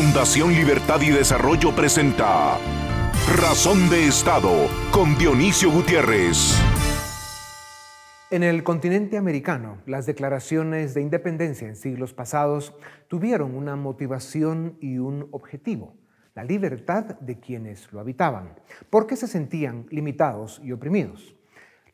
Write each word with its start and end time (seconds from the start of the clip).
Fundación 0.00 0.52
Libertad 0.52 1.00
y 1.00 1.10
Desarrollo 1.10 1.74
presenta 1.74 2.56
Razón 3.36 3.90
de 3.90 4.06
Estado 4.06 4.68
con 4.92 5.18
Dionisio 5.18 5.72
Gutiérrez. 5.72 6.56
En 8.30 8.44
el 8.44 8.62
continente 8.62 9.16
americano, 9.16 9.78
las 9.86 10.06
declaraciones 10.06 10.94
de 10.94 11.02
independencia 11.02 11.66
en 11.66 11.74
siglos 11.74 12.14
pasados 12.14 12.76
tuvieron 13.08 13.56
una 13.56 13.74
motivación 13.74 14.78
y 14.80 14.98
un 14.98 15.26
objetivo, 15.32 15.96
la 16.36 16.44
libertad 16.44 17.18
de 17.18 17.40
quienes 17.40 17.92
lo 17.92 17.98
habitaban, 17.98 18.54
porque 18.90 19.16
se 19.16 19.26
sentían 19.26 19.86
limitados 19.90 20.60
y 20.62 20.70
oprimidos. 20.70 21.34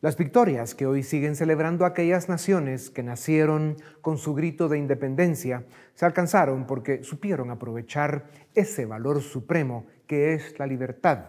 Las 0.05 0.17
victorias 0.17 0.75
que 0.75 0.85
hoy 0.85 1.01
siguen 1.01 1.35
celebrando 1.35 1.83
aquellas 1.83 2.29
naciones 2.29 2.91
que 2.91 3.01
nacieron 3.01 3.75
con 4.01 4.19
su 4.19 4.35
grito 4.35 4.69
de 4.69 4.77
independencia 4.77 5.65
se 5.95 6.05
alcanzaron 6.05 6.67
porque 6.67 7.03
supieron 7.03 7.49
aprovechar 7.49 8.25
ese 8.53 8.85
valor 8.85 9.23
supremo 9.23 9.87
que 10.05 10.35
es 10.35 10.59
la 10.59 10.67
libertad, 10.67 11.25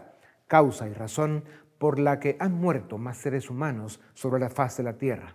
causa 0.47 0.87
y 0.91 0.93
razón 0.93 1.45
por 1.79 1.99
la 1.99 2.21
que 2.21 2.37
han 2.39 2.53
muerto 2.53 2.99
más 2.99 3.17
seres 3.17 3.49
humanos 3.49 3.99
sobre 4.13 4.41
la 4.41 4.51
faz 4.51 4.77
de 4.77 4.83
la 4.83 4.99
tierra. 4.99 5.35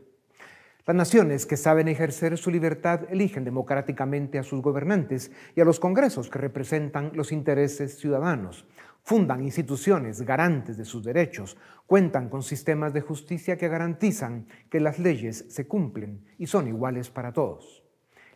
Las 0.85 0.96
naciones 0.96 1.48
que 1.48 1.58
saben 1.58 1.88
ejercer 1.88 2.38
su 2.38 2.52
libertad 2.52 3.05
eligen 3.10 3.44
democráticamente 3.44 4.38
a 4.38 4.44
sus 4.44 4.62
gobernantes 4.62 5.32
y 5.55 5.62
a 5.62 5.66
los 5.66 5.80
congresos 5.80 6.30
que 6.30 6.38
representan 6.38 7.10
los 7.16 7.32
intereses 7.32 7.98
ciudadanos, 7.98 8.68
fundan 9.04 9.44
instituciones 9.44 10.22
garantes 10.22 10.78
de 10.78 10.86
sus 10.86 11.04
derechos, 11.04 11.58
cuentan 11.86 12.30
con 12.30 12.44
sistemas 12.44 12.94
de 12.94 13.02
justicia 13.02 13.58
que 13.58 13.68
garantizan 13.68 14.48
que 14.70 14.80
las 14.80 15.00
leyes 15.00 15.46
se 15.50 15.68
cumplen 15.68 16.26
y 16.38 16.48
son 16.48 16.68
iguales 16.68 17.10
para 17.10 17.34
todos. 17.34 17.84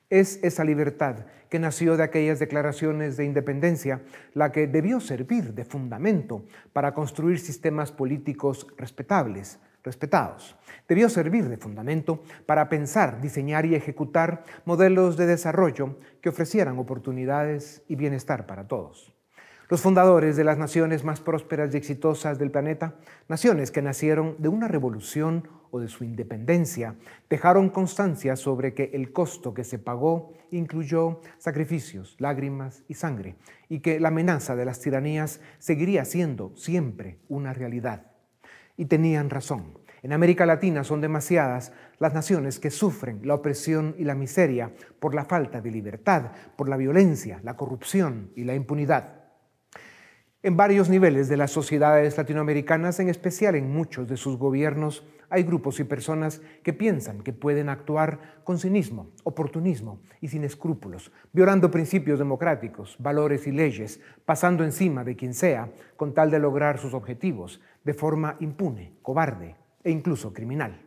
Es 0.09 0.39
esa 0.43 0.63
libertad 0.63 1.25
que 1.49 1.57
nació 1.57 1.97
de 1.97 2.03
aquellas 2.03 2.39
declaraciones 2.39 3.17
de 3.17 3.25
independencia 3.25 4.03
la 4.33 4.51
que 4.51 4.67
debió 4.67 4.99
servir 4.99 5.53
de 5.53 5.65
fundamento 5.65 6.45
para 6.73 6.93
construir 6.93 7.39
sistemas 7.39 7.91
políticos 7.91 8.67
respetables, 8.77 9.59
respetados. 9.83 10.57
Debió 10.87 11.09
servir 11.09 11.49
de 11.49 11.57
fundamento 11.57 12.23
para 12.45 12.69
pensar, 12.69 13.21
diseñar 13.21 13.65
y 13.65 13.75
ejecutar 13.75 14.43
modelos 14.65 15.17
de 15.17 15.25
desarrollo 15.25 15.97
que 16.21 16.29
ofrecieran 16.29 16.77
oportunidades 16.77 17.83
y 17.87 17.95
bienestar 17.95 18.45
para 18.45 18.67
todos. 18.67 19.14
Los 19.67 19.81
fundadores 19.81 20.35
de 20.35 20.43
las 20.43 20.59
naciones 20.59 21.03
más 21.03 21.21
prósperas 21.21 21.73
y 21.73 21.77
exitosas 21.77 22.37
del 22.37 22.51
planeta, 22.51 22.93
naciones 23.27 23.71
que 23.71 23.81
nacieron 23.81 24.35
de 24.37 24.47
una 24.47 24.67
revolución 24.67 25.47
o 25.71 25.79
de 25.79 25.87
su 25.87 26.03
independencia, 26.03 26.95
dejaron 27.31 27.69
constancia 27.69 28.35
sobre 28.35 28.75
que 28.75 28.91
el 28.93 29.11
costo 29.11 29.55
que 29.55 29.63
se 29.63 29.79
pagó 29.79 30.33
incluyó 30.51 31.19
sacrificios, 31.39 32.15
lágrimas 32.19 32.83
y 32.87 32.93
sangre, 32.93 33.37
y 33.67 33.79
que 33.79 33.99
la 33.99 34.09
amenaza 34.09 34.55
de 34.55 34.65
las 34.65 34.81
tiranías 34.81 35.41
seguiría 35.57 36.05
siendo 36.05 36.55
siempre 36.55 37.17
una 37.27 37.51
realidad. 37.51 38.11
Y 38.77 38.85
tenían 38.85 39.31
razón. 39.31 39.79
En 40.03 40.13
América 40.13 40.45
Latina 40.45 40.83
son 40.83 41.01
demasiadas 41.01 41.73
las 41.97 42.13
naciones 42.13 42.59
que 42.59 42.69
sufren 42.69 43.21
la 43.23 43.33
opresión 43.33 43.95
y 43.97 44.03
la 44.03 44.13
miseria 44.13 44.71
por 44.99 45.15
la 45.15 45.25
falta 45.25 45.59
de 45.59 45.71
libertad, 45.71 46.33
por 46.55 46.69
la 46.69 46.77
violencia, 46.77 47.39
la 47.43 47.55
corrupción 47.55 48.29
y 48.35 48.43
la 48.43 48.53
impunidad. 48.53 49.24
En 50.45 50.57
varios 50.57 50.89
niveles 50.89 51.27
de 51.27 51.37
las 51.37 51.49
sociedades 51.49 52.15
latinoamericanas, 52.19 52.99
en 52.99 53.09
especial 53.09 53.55
en 53.55 53.73
muchos 53.73 54.07
de 54.07 54.15
sus 54.15 54.37
gobiernos, 54.37 55.03
hay 55.27 55.41
grupos 55.41 55.79
y 55.79 55.85
personas 55.85 56.39
que 56.61 56.71
piensan 56.71 57.23
que 57.23 57.33
pueden 57.33 57.67
actuar 57.67 58.41
con 58.43 58.59
cinismo, 58.59 59.09
oportunismo 59.23 60.01
y 60.21 60.27
sin 60.27 60.43
escrúpulos, 60.43 61.11
violando 61.33 61.71
principios 61.71 62.19
democráticos, 62.19 62.95
valores 62.99 63.47
y 63.47 63.53
leyes, 63.53 63.99
pasando 64.23 64.63
encima 64.63 65.03
de 65.03 65.15
quien 65.15 65.33
sea 65.33 65.71
con 65.97 66.13
tal 66.13 66.29
de 66.29 66.37
lograr 66.37 66.77
sus 66.77 66.93
objetivos 66.93 67.59
de 67.83 67.95
forma 67.95 68.37
impune, 68.39 68.99
cobarde 69.01 69.55
e 69.83 69.89
incluso 69.89 70.31
criminal. 70.31 70.84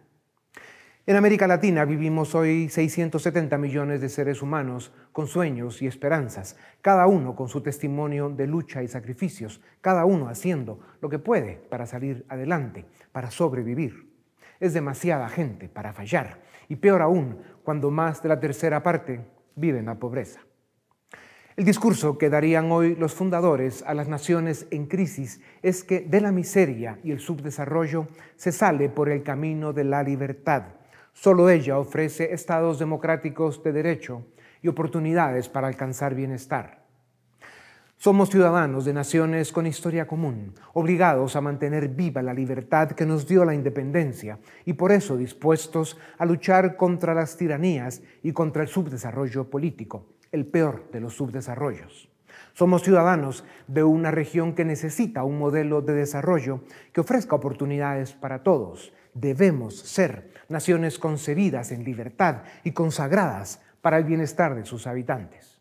En 1.09 1.17
América 1.17 1.47
Latina 1.47 1.87
vivimos 1.87 2.35
hoy 2.35 2.69
670 2.69 3.57
millones 3.57 4.03
de 4.03 4.11
seres 4.11 4.43
humanos 4.43 4.93
con 5.11 5.27
sueños 5.27 5.81
y 5.81 5.87
esperanzas, 5.87 6.59
cada 6.83 7.07
uno 7.07 7.35
con 7.35 7.49
su 7.49 7.63
testimonio 7.63 8.29
de 8.29 8.47
lucha 8.47 8.83
y 8.83 8.89
sacrificios, 8.89 9.63
cada 9.81 10.05
uno 10.05 10.29
haciendo 10.29 10.81
lo 11.01 11.09
que 11.09 11.19
puede 11.19 11.63
para 11.71 11.87
salir 11.87 12.27
adelante, 12.29 12.85
para 13.11 13.31
sobrevivir. 13.31 14.13
Es 14.61 14.75
demasiada 14.75 15.31
gente 15.31 15.71
para 15.71 15.95
fallar 15.95 16.43
y 16.69 16.77
peor 16.77 17.01
aún 17.01 17.39
cuando 17.65 17.91
más 17.91 18.23
de 18.23 18.29
la 18.29 18.39
tercera 18.39 18.83
parte 18.83 19.25
vive 19.57 19.79
en 19.79 19.87
la 19.87 19.95
pobreza. 19.95 20.41
El 21.57 21.65
discurso 21.65 22.19
que 22.19 22.29
darían 22.29 22.71
hoy 22.71 22.97
los 22.97 23.15
fundadores 23.15 23.83
a 23.87 23.95
las 23.95 24.09
naciones 24.09 24.67
en 24.71 24.85
crisis 24.85 25.41
es 25.63 25.85
que 25.85 26.01
de 26.01 26.21
la 26.21 26.33
miseria 26.33 26.99
y 27.03 27.13
el 27.13 27.19
subdesarrollo 27.19 28.09
se 28.37 28.53
sale 28.53 28.91
por 28.91 29.09
el 29.09 29.23
camino 29.23 29.73
de 29.73 29.85
la 29.85 30.03
libertad 30.03 30.78
Solo 31.21 31.51
ella 31.51 31.81
ofrece 31.81 32.33
estados 32.33 32.79
democráticos 32.79 33.61
de 33.65 33.73
derecho 33.73 34.25
y 34.63 34.69
oportunidades 34.69 35.49
para 35.49 35.67
alcanzar 35.67 36.15
bienestar. 36.15 36.85
Somos 37.97 38.31
ciudadanos 38.31 38.85
de 38.85 38.93
naciones 38.93 39.51
con 39.51 39.67
historia 39.67 40.07
común, 40.07 40.55
obligados 40.75 41.35
a 41.35 41.41
mantener 41.41 41.89
viva 41.89 42.23
la 42.23 42.33
libertad 42.33 42.93
que 42.93 43.05
nos 43.05 43.27
dio 43.27 43.45
la 43.45 43.57
independencia 43.57 44.39
y 44.65 44.75
por 44.75 44.93
eso 44.93 45.17
dispuestos 45.17 45.99
a 46.19 46.25
luchar 46.25 46.77
contra 46.77 47.15
las 47.15 47.37
tiranías 47.37 48.01
y 48.23 48.31
contra 48.31 48.63
el 48.63 48.69
subdesarrollo 48.69 49.51
político, 49.51 50.07
el 50.31 50.47
peor 50.47 50.89
de 50.93 51.01
los 51.01 51.15
subdesarrollos. 51.15 52.09
Somos 52.53 52.83
ciudadanos 52.83 53.45
de 53.67 53.83
una 53.83 54.13
región 54.13 54.55
que 54.55 54.65
necesita 54.65 55.25
un 55.25 55.37
modelo 55.37 55.83
de 55.83 55.95
desarrollo 55.95 56.61
que 56.93 57.01
ofrezca 57.01 57.35
oportunidades 57.35 58.13
para 58.13 58.45
todos. 58.45 58.93
Debemos 59.15 59.77
ser 59.77 60.38
naciones 60.49 60.99
concebidas 60.99 61.73
en 61.73 61.85
libertad 61.85 62.43
y 62.65 62.73
consagradas 62.73 63.61
para 63.81 63.99
el 63.99 64.05
bienestar 64.05 64.55
de 64.55 64.65
sus 64.65 64.87
habitantes. 64.87 65.59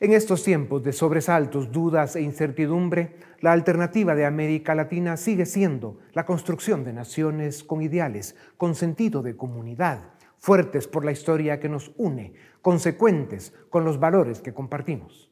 En 0.00 0.14
estos 0.14 0.42
tiempos 0.42 0.82
de 0.82 0.94
sobresaltos, 0.94 1.70
dudas 1.70 2.16
e 2.16 2.22
incertidumbre, 2.22 3.16
la 3.40 3.52
alternativa 3.52 4.14
de 4.14 4.24
América 4.24 4.74
Latina 4.74 5.18
sigue 5.18 5.44
siendo 5.44 5.98
la 6.14 6.24
construcción 6.24 6.84
de 6.84 6.94
naciones 6.94 7.62
con 7.62 7.82
ideales, 7.82 8.34
con 8.56 8.74
sentido 8.74 9.22
de 9.22 9.36
comunidad, 9.36 10.00
fuertes 10.38 10.88
por 10.88 11.04
la 11.04 11.12
historia 11.12 11.60
que 11.60 11.68
nos 11.68 11.92
une, 11.98 12.32
consecuentes 12.62 13.52
con 13.68 13.84
los 13.84 14.00
valores 14.00 14.40
que 14.40 14.54
compartimos. 14.54 15.30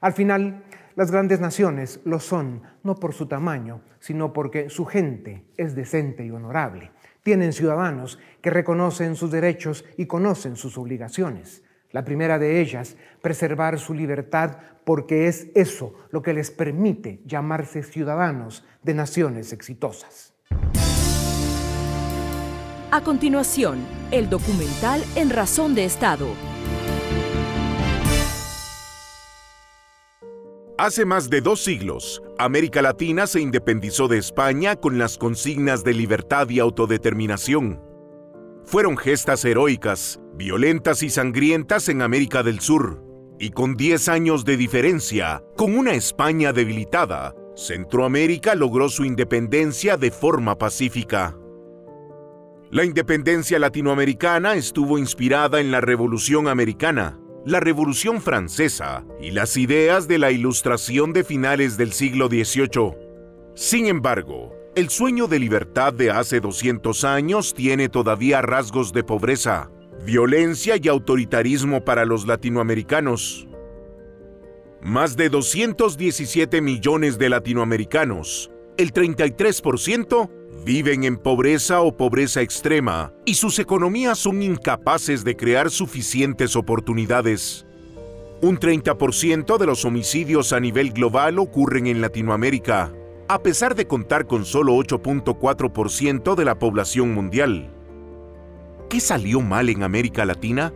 Al 0.00 0.14
final, 0.14 0.64
las 0.96 1.10
grandes 1.10 1.40
naciones 1.40 2.00
lo 2.04 2.20
son 2.20 2.62
no 2.82 2.94
por 2.94 3.12
su 3.12 3.26
tamaño, 3.26 3.82
sino 3.98 4.32
porque 4.32 4.70
su 4.70 4.86
gente 4.86 5.44
es 5.58 5.74
decente 5.74 6.24
y 6.24 6.30
honorable, 6.30 6.90
tienen 7.30 7.52
ciudadanos 7.52 8.18
que 8.42 8.50
reconocen 8.50 9.14
sus 9.14 9.30
derechos 9.30 9.84
y 9.96 10.06
conocen 10.06 10.56
sus 10.56 10.76
obligaciones. 10.76 11.62
La 11.92 12.04
primera 12.04 12.40
de 12.40 12.60
ellas, 12.60 12.96
preservar 13.22 13.78
su 13.78 13.94
libertad 13.94 14.56
porque 14.84 15.28
es 15.28 15.46
eso 15.54 15.94
lo 16.10 16.22
que 16.22 16.34
les 16.34 16.50
permite 16.50 17.20
llamarse 17.24 17.84
ciudadanos 17.84 18.64
de 18.82 18.94
naciones 18.94 19.52
exitosas. 19.52 20.34
A 22.90 23.00
continuación, 23.04 23.78
el 24.10 24.28
documental 24.28 25.00
En 25.14 25.30
Razón 25.30 25.76
de 25.76 25.84
Estado 25.84 26.49
Hace 30.80 31.04
más 31.04 31.28
de 31.28 31.42
dos 31.42 31.62
siglos, 31.62 32.22
América 32.38 32.80
Latina 32.80 33.26
se 33.26 33.38
independizó 33.38 34.08
de 34.08 34.16
España 34.16 34.76
con 34.76 34.96
las 34.96 35.18
consignas 35.18 35.84
de 35.84 35.92
libertad 35.92 36.48
y 36.48 36.58
autodeterminación. 36.58 37.82
Fueron 38.64 38.96
gestas 38.96 39.44
heroicas, 39.44 40.20
violentas 40.32 41.02
y 41.02 41.10
sangrientas 41.10 41.90
en 41.90 42.00
América 42.00 42.42
del 42.42 42.60
Sur, 42.60 43.04
y 43.38 43.50
con 43.50 43.76
10 43.76 44.08
años 44.08 44.46
de 44.46 44.56
diferencia, 44.56 45.44
con 45.54 45.76
una 45.76 45.92
España 45.92 46.54
debilitada, 46.54 47.34
Centroamérica 47.56 48.54
logró 48.54 48.88
su 48.88 49.04
independencia 49.04 49.98
de 49.98 50.10
forma 50.10 50.56
pacífica. 50.56 51.36
La 52.70 52.86
independencia 52.86 53.58
latinoamericana 53.58 54.54
estuvo 54.54 54.96
inspirada 54.96 55.60
en 55.60 55.72
la 55.72 55.82
Revolución 55.82 56.48
Americana, 56.48 57.19
la 57.46 57.58
Revolución 57.58 58.20
Francesa 58.20 59.04
y 59.20 59.30
las 59.30 59.56
ideas 59.56 60.06
de 60.06 60.18
la 60.18 60.30
Ilustración 60.30 61.12
de 61.12 61.24
finales 61.24 61.78
del 61.78 61.92
siglo 61.92 62.28
XVIII. 62.28 62.96
Sin 63.54 63.86
embargo, 63.86 64.52
el 64.76 64.90
sueño 64.90 65.26
de 65.26 65.38
libertad 65.38 65.92
de 65.94 66.10
hace 66.10 66.40
200 66.40 67.04
años 67.04 67.54
tiene 67.54 67.88
todavía 67.88 68.42
rasgos 68.42 68.92
de 68.92 69.04
pobreza, 69.04 69.70
violencia 70.04 70.76
y 70.80 70.88
autoritarismo 70.88 71.82
para 71.84 72.04
los 72.04 72.26
latinoamericanos. 72.26 73.48
Más 74.82 75.16
de 75.16 75.30
217 75.30 76.60
millones 76.60 77.18
de 77.18 77.30
latinoamericanos, 77.30 78.50
el 78.76 78.92
33%, 78.92 80.30
viven 80.64 81.04
en 81.04 81.16
pobreza 81.16 81.80
o 81.80 81.96
pobreza 81.96 82.42
extrema 82.42 83.12
y 83.24 83.34
sus 83.34 83.58
economías 83.58 84.18
son 84.18 84.42
incapaces 84.42 85.24
de 85.24 85.36
crear 85.36 85.70
suficientes 85.70 86.54
oportunidades. 86.56 87.66
Un 88.42 88.58
30% 88.58 89.58
de 89.58 89.66
los 89.66 89.84
homicidios 89.84 90.52
a 90.52 90.60
nivel 90.60 90.92
global 90.92 91.38
ocurren 91.38 91.86
en 91.86 92.00
Latinoamérica, 92.00 92.92
a 93.28 93.42
pesar 93.42 93.74
de 93.74 93.86
contar 93.86 94.26
con 94.26 94.44
solo 94.44 94.74
8.4% 94.74 96.34
de 96.34 96.44
la 96.44 96.58
población 96.58 97.12
mundial. 97.12 97.70
¿Qué 98.88 99.00
salió 99.00 99.40
mal 99.40 99.68
en 99.68 99.82
América 99.82 100.24
Latina? 100.24 100.72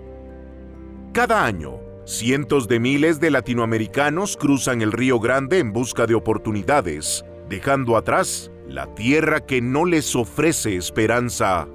Cada 1.12 1.44
año, 1.44 1.80
cientos 2.04 2.68
de 2.68 2.80
miles 2.80 3.18
de 3.18 3.30
latinoamericanos 3.30 4.36
cruzan 4.36 4.82
el 4.82 4.92
Río 4.92 5.18
Grande 5.18 5.58
en 5.58 5.72
busca 5.72 6.06
de 6.06 6.14
oportunidades, 6.14 7.24
dejando 7.48 7.96
atrás 7.96 8.50
la 8.68 8.94
tierra 8.94 9.40
que 9.40 9.60
no 9.60 9.84
les 9.84 10.16
ofrece 10.16 10.76
esperanza. 10.76 11.68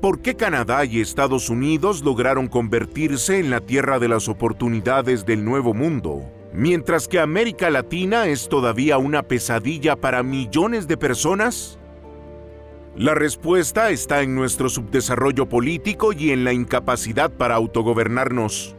¿Por 0.00 0.20
qué 0.20 0.36
Canadá 0.36 0.84
y 0.84 1.00
Estados 1.00 1.50
Unidos 1.50 2.04
lograron 2.04 2.46
convertirse 2.46 3.40
en 3.40 3.50
la 3.50 3.60
tierra 3.60 3.98
de 3.98 4.08
las 4.08 4.28
oportunidades 4.28 5.26
del 5.26 5.44
Nuevo 5.44 5.74
Mundo, 5.74 6.22
mientras 6.52 7.08
que 7.08 7.18
América 7.18 7.68
Latina 7.70 8.28
es 8.28 8.48
todavía 8.48 8.98
una 8.98 9.24
pesadilla 9.24 9.96
para 9.96 10.22
millones 10.22 10.86
de 10.86 10.96
personas? 10.96 11.80
La 12.94 13.14
respuesta 13.14 13.90
está 13.90 14.22
en 14.22 14.36
nuestro 14.36 14.68
subdesarrollo 14.68 15.48
político 15.48 16.12
y 16.12 16.30
en 16.30 16.44
la 16.44 16.52
incapacidad 16.52 17.30
para 17.32 17.56
autogobernarnos. 17.56 18.76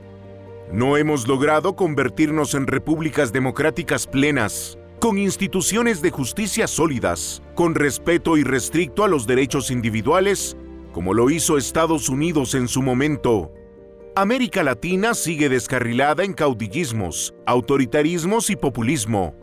No 0.71 0.95
hemos 0.95 1.27
logrado 1.27 1.75
convertirnos 1.75 2.53
en 2.53 2.67
repúblicas 2.67 3.33
democráticas 3.33 4.07
plenas, 4.07 4.78
con 4.99 5.17
instituciones 5.17 6.01
de 6.01 6.11
justicia 6.11 6.67
sólidas, 6.67 7.41
con 7.55 7.73
respeto 7.73 8.35
irrestricto 8.35 9.05
a 9.05 9.07
los 9.07 9.25
derechos 9.25 9.71
individuales, 9.71 10.57
como 10.91 11.13
lo 11.13 11.29
hizo 11.29 11.57
Estados 11.57 12.09
Unidos 12.09 12.53
en 12.53 12.67
su 12.67 12.81
momento. 12.81 13.53
América 14.15 14.61
Latina 14.61 15.13
sigue 15.13 15.47
descarrilada 15.47 16.25
en 16.25 16.33
caudillismos, 16.33 17.33
autoritarismos 17.45 18.49
y 18.49 18.57
populismo. 18.57 19.35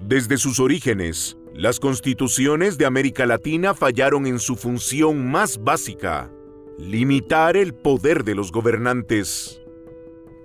Desde 0.00 0.38
sus 0.38 0.60
orígenes, 0.60 1.36
las 1.54 1.78
constituciones 1.78 2.78
de 2.78 2.86
América 2.86 3.26
Latina 3.26 3.74
fallaron 3.74 4.26
en 4.26 4.38
su 4.38 4.56
función 4.56 5.30
más 5.30 5.62
básica, 5.62 6.32
limitar 6.78 7.58
el 7.58 7.74
poder 7.74 8.24
de 8.24 8.34
los 8.34 8.50
gobernantes. 8.50 9.60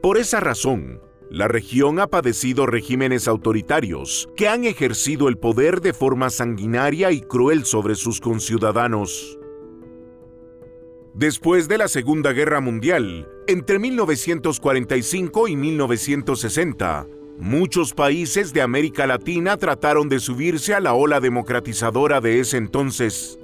Por 0.02 0.18
esa 0.18 0.42
razón, 0.42 1.00
la 1.30 1.48
región 1.48 2.00
ha 2.00 2.08
padecido 2.08 2.66
regímenes 2.66 3.28
autoritarios 3.28 4.30
que 4.36 4.48
han 4.48 4.64
ejercido 4.64 5.28
el 5.28 5.38
poder 5.38 5.82
de 5.82 5.94
forma 5.94 6.30
sanguinaria 6.30 7.12
y 7.12 7.22
cruel 7.22 7.66
sobre 7.66 7.96
sus 7.96 8.22
conciudadanos. 8.22 9.40
Después 11.14 11.68
de 11.68 11.78
la 11.78 11.88
Segunda 11.88 12.34
Guerra 12.34 12.60
Mundial, 12.60 13.28
entre 13.48 13.80
1945 13.80 15.48
y 15.48 15.56
1960, 15.56 17.08
muchos 17.38 17.94
países 17.94 18.54
de 18.54 18.62
América 18.62 19.08
Latina 19.08 19.58
trataron 19.58 20.10
de 20.10 20.20
subirse 20.20 20.74
a 20.74 20.80
la 20.80 20.94
ola 20.94 21.20
democratizadora 21.20 22.22
de 22.22 22.40
ese 22.42 22.58
entonces. 22.58 23.40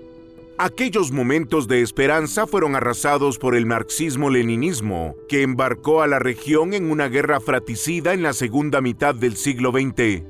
Aquellos 0.64 1.12
momentos 1.12 1.68
de 1.68 1.82
esperanza 1.82 2.46
fueron 2.46 2.76
arrasados 2.76 3.40
por 3.40 3.56
el 3.56 3.66
marxismo-leninismo, 3.66 5.16
que 5.28 5.42
embarcó 5.42 6.04
a 6.04 6.08
la 6.08 6.20
región 6.20 6.76
en 6.76 6.92
una 6.92 7.08
guerra 7.08 7.40
fratricida 7.40 8.14
en 8.14 8.22
la 8.22 8.32
segunda 8.32 8.80
mitad 8.80 9.16
del 9.16 9.38
siglo 9.38 9.72
XX. 9.72 10.22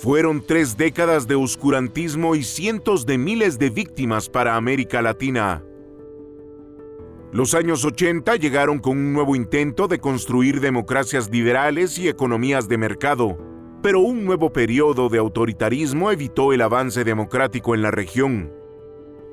Fueron 0.00 0.46
tres 0.46 0.76
décadas 0.76 1.26
de 1.26 1.34
oscurantismo 1.34 2.36
y 2.36 2.44
cientos 2.44 3.04
de 3.04 3.18
miles 3.18 3.58
de 3.58 3.70
víctimas 3.70 4.28
para 4.28 4.54
América 4.54 5.02
Latina. 5.02 5.64
Los 7.32 7.54
años 7.54 7.84
80 7.84 8.36
llegaron 8.36 8.78
con 8.78 8.96
un 8.96 9.12
nuevo 9.12 9.34
intento 9.34 9.88
de 9.88 9.98
construir 9.98 10.60
democracias 10.60 11.28
liberales 11.28 11.98
y 11.98 12.06
economías 12.06 12.68
de 12.68 12.78
mercado, 12.78 13.38
pero 13.82 13.98
un 14.02 14.24
nuevo 14.24 14.52
periodo 14.52 15.08
de 15.08 15.18
autoritarismo 15.18 16.12
evitó 16.12 16.52
el 16.52 16.60
avance 16.60 17.02
democrático 17.02 17.74
en 17.74 17.82
la 17.82 17.90
región. 17.90 18.61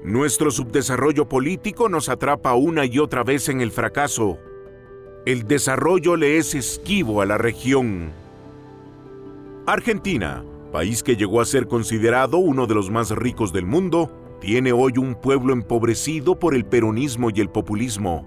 Nuestro 0.04 0.50
subdesarrollo 0.50 1.28
político 1.28 1.90
nos 1.90 2.08
atrapa 2.08 2.54
una 2.54 2.86
y 2.86 3.00
otra 3.00 3.24
vez 3.24 3.50
en 3.50 3.60
el 3.60 3.72
fracaso. 3.72 4.40
El 5.26 5.46
desarrollo 5.46 6.16
le 6.16 6.38
es 6.38 6.56
esquivo 6.56 7.22
a 7.22 7.26
la 7.26 7.38
región. 7.38 8.12
Argentina, 9.66 10.46
país 10.72 11.04
que 11.04 11.18
llegó 11.18 11.42
a 11.42 11.46
ser 11.46 11.68
considerado 11.68 12.38
uno 12.38 12.66
de 12.66 12.76
los 12.76 12.90
más 12.90 13.12
ricos 13.12 13.52
del 13.52 13.66
mundo, 13.66 14.10
tiene 14.40 14.72
hoy 14.72 14.94
un 14.98 15.16
pueblo 15.16 15.52
empobrecido 15.52 16.40
por 16.40 16.56
el 16.56 16.66
peronismo 16.66 17.30
y 17.30 17.42
el 17.42 17.50
populismo. 17.50 18.26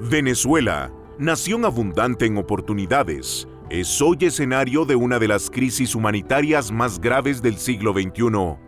Venezuela, 0.00 0.92
nación 1.18 1.64
abundante 1.64 2.24
en 2.26 2.36
oportunidades, 2.36 3.48
es 3.68 4.00
hoy 4.00 4.18
escenario 4.20 4.84
de 4.84 4.94
una 4.94 5.18
de 5.18 5.26
las 5.26 5.50
crisis 5.50 5.96
humanitarias 5.96 6.70
más 6.70 7.00
graves 7.00 7.42
del 7.42 7.58
siglo 7.58 7.92
XXI. 7.92 8.67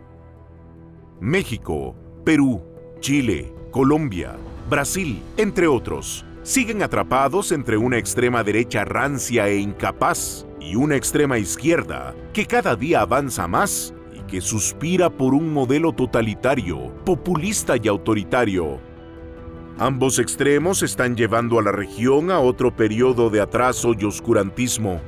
México, 1.21 1.95
Perú, 2.25 2.63
Chile, 3.01 3.53
Colombia, 3.71 4.39
Brasil, 4.71 5.21
entre 5.37 5.67
otros, 5.67 6.25
siguen 6.43 6.83
atrapados 6.83 7.53
entre 7.53 7.77
una 7.77 7.99
extrema 7.99 8.43
derecha 8.43 8.87
rancia 8.87 9.47
e 9.47 9.59
incapaz 9.59 10.47
y 10.59 10.77
una 10.77 10.97
extrema 10.97 11.37
izquierda 11.37 12.15
que 12.33 12.47
cada 12.47 12.75
día 12.75 13.03
avanza 13.03 13.47
más 13.47 13.93
y 14.15 14.23
que 14.23 14.41
suspira 14.41 15.11
por 15.11 15.35
un 15.35 15.53
modelo 15.53 15.93
totalitario, 15.93 16.91
populista 17.05 17.75
y 17.77 17.87
autoritario. 17.87 18.81
Ambos 19.79 20.19
extremos 20.19 20.83
están 20.83 21.17
llevando 21.17 21.59
a 21.59 21.63
la 21.63 21.73
región 21.73 22.31
a 22.31 22.41
otro 22.41 22.75
periodo 22.75 23.29
de 23.29 23.43
atraso 23.43 23.93
y 23.99 24.07
oscurantismo. 24.07 25.03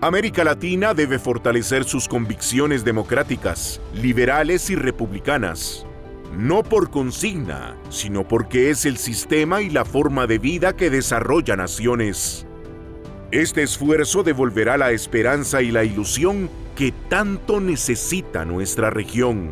América 0.00 0.44
Latina 0.44 0.94
debe 0.94 1.18
fortalecer 1.18 1.82
sus 1.82 2.06
convicciones 2.06 2.84
democráticas, 2.84 3.80
liberales 3.92 4.70
y 4.70 4.76
republicanas, 4.76 5.84
no 6.36 6.62
por 6.62 6.88
consigna, 6.88 7.76
sino 7.90 8.26
porque 8.28 8.70
es 8.70 8.84
el 8.84 8.96
sistema 8.96 9.60
y 9.60 9.70
la 9.70 9.84
forma 9.84 10.28
de 10.28 10.38
vida 10.38 10.76
que 10.76 10.88
desarrolla 10.88 11.56
naciones. 11.56 12.46
Este 13.32 13.64
esfuerzo 13.64 14.22
devolverá 14.22 14.76
la 14.76 14.92
esperanza 14.92 15.62
y 15.62 15.72
la 15.72 15.82
ilusión 15.82 16.48
que 16.76 16.92
tanto 17.08 17.60
necesita 17.60 18.44
nuestra 18.44 18.90
región. 18.90 19.50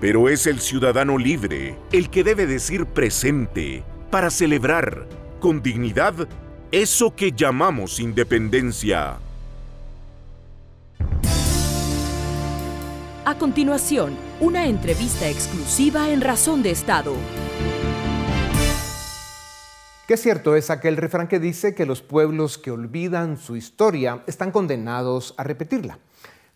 Pero 0.00 0.30
es 0.30 0.46
el 0.46 0.58
ciudadano 0.58 1.18
libre 1.18 1.76
el 1.92 2.08
que 2.08 2.24
debe 2.24 2.46
decir 2.46 2.86
presente 2.86 3.84
para 4.10 4.30
celebrar 4.30 5.06
con 5.38 5.62
dignidad 5.62 6.28
eso 6.72 7.14
que 7.14 7.32
llamamos 7.32 8.00
independencia. 8.00 9.18
A 13.26 13.38
continuación, 13.38 14.14
una 14.40 14.66
entrevista 14.66 15.28
exclusiva 15.28 16.10
en 16.10 16.20
Razón 16.20 16.62
de 16.62 16.70
Estado. 16.70 17.14
Qué 20.06 20.18
cierto 20.18 20.54
es 20.54 20.68
aquel 20.68 20.98
refrán 20.98 21.28
que 21.28 21.40
dice 21.40 21.74
que 21.74 21.86
los 21.86 22.02
pueblos 22.02 22.58
que 22.58 22.70
olvidan 22.70 23.38
su 23.38 23.56
historia 23.56 24.22
están 24.26 24.50
condenados 24.50 25.32
a 25.38 25.44
repetirla. 25.44 25.98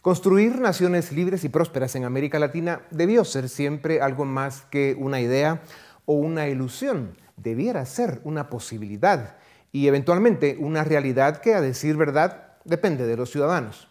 Construir 0.02 0.60
naciones 0.60 1.10
libres 1.10 1.44
y 1.44 1.48
prósperas 1.48 1.96
en 1.96 2.04
América 2.04 2.38
Latina 2.38 2.82
debió 2.90 3.24
ser 3.24 3.48
siempre 3.48 4.02
algo 4.02 4.26
más 4.26 4.66
que 4.70 4.94
una 4.98 5.22
idea 5.22 5.62
o 6.04 6.12
una 6.12 6.48
ilusión. 6.48 7.16
Debiera 7.38 7.86
ser 7.86 8.20
una 8.24 8.50
posibilidad 8.50 9.36
y 9.72 9.88
eventualmente 9.88 10.58
una 10.60 10.84
realidad 10.84 11.40
que, 11.40 11.54
a 11.54 11.62
decir 11.62 11.96
verdad, 11.96 12.58
depende 12.66 13.06
de 13.06 13.16
los 13.16 13.30
ciudadanos. 13.30 13.87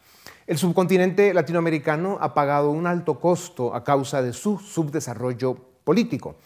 El 0.48 0.58
subcontinente 0.58 1.34
latinoamericano 1.34 2.20
ha 2.22 2.34
pagado 2.34 2.72
un 2.72 2.88
alto 2.88 3.20
costo 3.20 3.76
a 3.76 3.84
causa 3.84 4.22
de 4.22 4.32
su 4.32 4.60
subdesarrollo 4.60 5.58
político. 5.84 6.38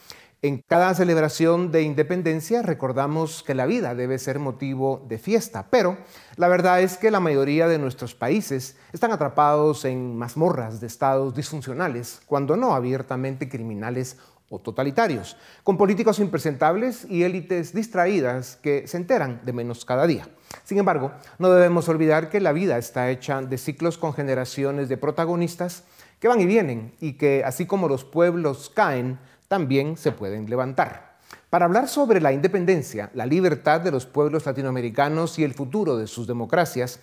En 0.42 0.64
cada 0.68 0.96
celebración 0.96 1.72
de 1.72 1.84
independencia 1.84 2.64
recordamos 2.64 3.44
que 3.44 3.54
la 3.54 3.68
vida 3.68 3.94
debe 3.94 4.18
ser 4.18 4.40
motivo 4.40 5.06
de 5.08 5.20
fiesta, 5.20 5.68
pero 5.70 6.00
la 6.36 6.48
verdad 6.48 6.82
es 6.82 6.98
que 6.98 7.12
la 7.12 7.20
mayoría 7.20 7.68
de 7.68 7.78
nuestros 7.78 8.16
países 8.16 8.76
están 8.92 9.12
atrapados 9.12 9.86
en 9.86 10.18
mazmorras 10.18 10.82
de 10.82 10.88
estados 10.88 11.36
disfuncionales, 11.36 12.22
cuando 12.26 12.58
no 12.58 12.74
abiertamente 12.74 13.50
criminales 13.50 14.18
o 14.52 14.60
totalitarios, 14.60 15.38
con 15.64 15.78
políticos 15.78 16.20
impresentables 16.20 17.08
y 17.10 17.24
élites 17.24 17.74
distraídas 17.74 18.60
que 18.62 18.86
se 18.86 18.98
enteran 18.98 19.42
de 19.44 19.54
menos 19.54 19.86
cada 19.86 20.06
día. 20.06 20.28
Sin 20.64 20.78
embargo, 20.78 21.14
no 21.40 21.50
debemos 21.50 21.90
olvidar 21.90 22.30
que 22.30 22.42
la 22.42 22.52
vida 22.52 22.78
está 22.78 23.10
hecha 23.10 23.42
de 23.42 23.58
ciclos 23.58 23.98
con 23.98 24.14
generaciones 24.14 24.90
de 24.90 24.98
protagonistas 24.98 25.86
que 26.20 26.28
van 26.28 26.42
y 26.42 26.46
vienen 26.46 26.94
y 27.00 27.14
que 27.14 27.44
así 27.44 27.66
como 27.66 27.88
los 27.88 28.04
pueblos 28.04 28.70
caen, 28.70 29.18
también 29.48 29.98
se 29.98 30.12
pueden 30.12 30.50
levantar. 30.50 31.18
Para 31.50 31.66
hablar 31.66 31.88
sobre 31.88 32.22
la 32.22 32.32
independencia, 32.32 33.10
la 33.14 33.26
libertad 33.26 33.82
de 33.82 33.92
los 33.92 34.06
pueblos 34.06 34.46
latinoamericanos 34.46 35.40
y 35.40 35.44
el 35.44 35.54
futuro 35.54 35.98
de 35.98 36.08
sus 36.08 36.28
democracias, 36.28 37.00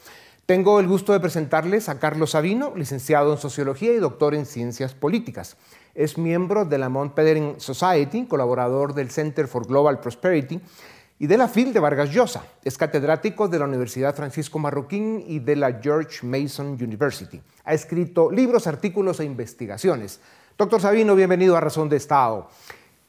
tengo 0.46 0.80
el 0.80 0.88
gusto 0.88 1.12
de 1.12 1.20
presentarles 1.20 1.90
a 1.90 1.98
Carlos 1.98 2.30
Sabino, 2.30 2.72
licenciado 2.74 3.32
en 3.32 3.38
Sociología 3.38 3.92
y 3.92 3.98
doctor 3.98 4.34
en 4.34 4.46
Ciencias 4.46 4.94
Políticas. 4.94 5.58
Es 5.98 6.16
miembro 6.16 6.64
de 6.64 6.78
la 6.78 6.88
Mount 6.88 7.12
Pelerin 7.12 7.54
Society, 7.58 8.26
colaborador 8.26 8.94
del 8.94 9.10
Center 9.10 9.48
for 9.48 9.66
Global 9.66 9.98
Prosperity 9.98 10.60
y 11.18 11.26
de 11.26 11.36
la 11.36 11.48
FIL 11.48 11.72
de 11.72 11.80
Vargas 11.80 12.10
Llosa. 12.10 12.44
Es 12.62 12.78
catedrático 12.78 13.48
de 13.48 13.58
la 13.58 13.64
Universidad 13.64 14.14
Francisco 14.14 14.60
Marroquín 14.60 15.24
y 15.26 15.40
de 15.40 15.56
la 15.56 15.80
George 15.82 16.24
Mason 16.24 16.68
University. 16.80 17.42
Ha 17.64 17.74
escrito 17.74 18.30
libros, 18.30 18.68
artículos 18.68 19.18
e 19.18 19.24
investigaciones. 19.24 20.20
Doctor 20.56 20.80
Sabino, 20.80 21.16
bienvenido 21.16 21.56
a 21.56 21.60
Razón 21.60 21.88
de 21.88 21.96
Estado. 21.96 22.48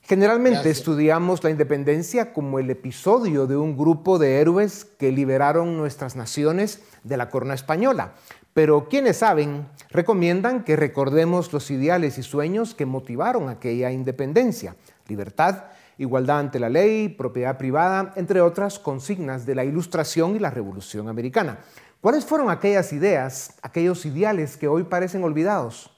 Generalmente 0.01 0.71
estudiamos 0.71 1.43
la 1.43 1.51
independencia 1.51 2.33
como 2.33 2.57
el 2.57 2.71
episodio 2.71 3.45
de 3.45 3.55
un 3.55 3.77
grupo 3.77 4.17
de 4.17 4.41
héroes 4.41 4.83
que 4.83 5.11
liberaron 5.11 5.77
nuestras 5.77 6.15
naciones 6.15 6.81
de 7.03 7.17
la 7.17 7.29
corona 7.29 7.53
española. 7.53 8.13
Pero 8.59 8.89
quienes 8.89 9.15
saben 9.15 9.69
recomiendan 9.89 10.65
que 10.65 10.75
recordemos 10.75 11.53
los 11.53 11.71
ideales 11.71 12.17
y 12.17 12.23
sueños 12.23 12.75
que 12.75 12.85
motivaron 12.85 13.47
aquella 13.47 13.89
independencia. 13.89 14.75
Libertad, 15.07 15.67
igualdad 15.97 16.39
ante 16.39 16.59
la 16.59 16.67
ley, 16.67 17.07
propiedad 17.07 17.57
privada, 17.57 18.11
entre 18.17 18.41
otras 18.41 18.77
consignas 18.77 19.45
de 19.45 19.55
la 19.55 19.63
Ilustración 19.63 20.35
y 20.35 20.39
la 20.39 20.51
Revolución 20.51 21.07
Americana. 21.07 21.59
¿Cuáles 22.01 22.25
fueron 22.25 22.49
aquellas 22.49 22.91
ideas, 22.91 23.53
aquellos 23.61 24.05
ideales 24.05 24.57
que 24.57 24.67
hoy 24.67 24.83
parecen 24.83 25.23
olvidados? 25.23 25.89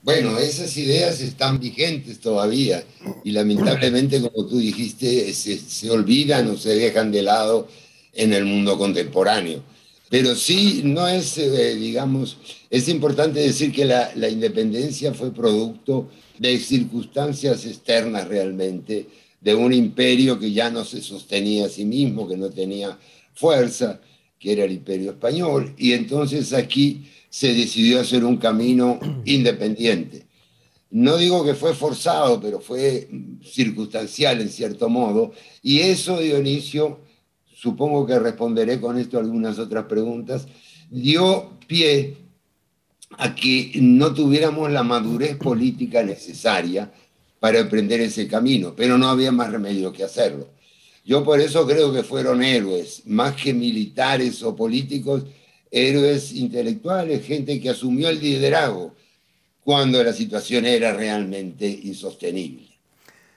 Bueno, 0.00 0.38
esas 0.38 0.74
ideas 0.78 1.20
están 1.20 1.60
vigentes 1.60 2.18
todavía 2.18 2.82
y 3.24 3.30
lamentablemente, 3.30 4.22
como 4.22 4.46
tú 4.46 4.56
dijiste, 4.56 5.34
se, 5.34 5.90
olvidan 5.90 6.48
o 6.48 6.56
se 6.56 6.76
dejan 6.76 7.12
de 7.12 7.20
lado 7.20 7.68
en 8.14 8.32
el 8.32 8.46
mundo 8.46 8.78
contemporáneo. 8.78 9.73
Pero 10.10 10.34
sí, 10.34 10.82
no 10.84 11.08
es, 11.08 11.38
eh, 11.38 11.74
digamos, 11.76 12.36
es 12.70 12.88
importante 12.88 13.40
decir 13.40 13.72
que 13.72 13.84
la, 13.84 14.12
la 14.16 14.28
independencia 14.28 15.14
fue 15.14 15.32
producto 15.32 16.10
de 16.38 16.58
circunstancias 16.58 17.64
externas 17.64 18.28
realmente, 18.28 19.06
de 19.40 19.54
un 19.54 19.72
imperio 19.72 20.38
que 20.38 20.52
ya 20.52 20.70
no 20.70 20.84
se 20.84 21.02
sostenía 21.02 21.66
a 21.66 21.68
sí 21.68 21.84
mismo, 21.84 22.26
que 22.26 22.36
no 22.36 22.50
tenía 22.50 22.98
fuerza, 23.34 24.00
que 24.38 24.52
era 24.52 24.64
el 24.64 24.72
imperio 24.72 25.12
español, 25.12 25.74
y 25.76 25.92
entonces 25.92 26.52
aquí 26.52 27.06
se 27.28 27.52
decidió 27.52 28.00
hacer 28.00 28.24
un 28.24 28.36
camino 28.36 28.98
independiente. 29.24 30.26
No 30.90 31.16
digo 31.16 31.44
que 31.44 31.54
fue 31.54 31.74
forzado, 31.74 32.40
pero 32.40 32.60
fue 32.60 33.08
circunstancial 33.42 34.40
en 34.40 34.48
cierto 34.48 34.88
modo, 34.88 35.32
y 35.62 35.80
eso, 35.80 36.20
Dionisio, 36.20 37.00
supongo 37.64 38.04
que 38.04 38.18
responderé 38.18 38.78
con 38.78 38.98
esto 38.98 39.18
algunas 39.18 39.58
otras 39.58 39.86
preguntas, 39.86 40.46
dio 40.90 41.58
pie 41.66 42.14
a 43.16 43.34
que 43.34 43.72
no 43.80 44.12
tuviéramos 44.12 44.70
la 44.70 44.82
madurez 44.82 45.36
política 45.38 46.02
necesaria 46.02 46.92
para 47.40 47.60
emprender 47.60 48.02
ese 48.02 48.28
camino, 48.28 48.74
pero 48.76 48.98
no 48.98 49.08
había 49.08 49.32
más 49.32 49.50
remedio 49.50 49.94
que 49.94 50.04
hacerlo. 50.04 50.48
Yo 51.06 51.24
por 51.24 51.40
eso 51.40 51.66
creo 51.66 51.90
que 51.90 52.02
fueron 52.02 52.42
héroes, 52.42 53.00
más 53.06 53.34
que 53.34 53.54
militares 53.54 54.42
o 54.42 54.54
políticos, 54.54 55.24
héroes 55.70 56.32
intelectuales, 56.34 57.24
gente 57.24 57.58
que 57.62 57.70
asumió 57.70 58.10
el 58.10 58.20
liderazgo 58.20 58.94
cuando 59.62 60.04
la 60.04 60.12
situación 60.12 60.66
era 60.66 60.92
realmente 60.92 61.66
insostenible. 61.66 62.66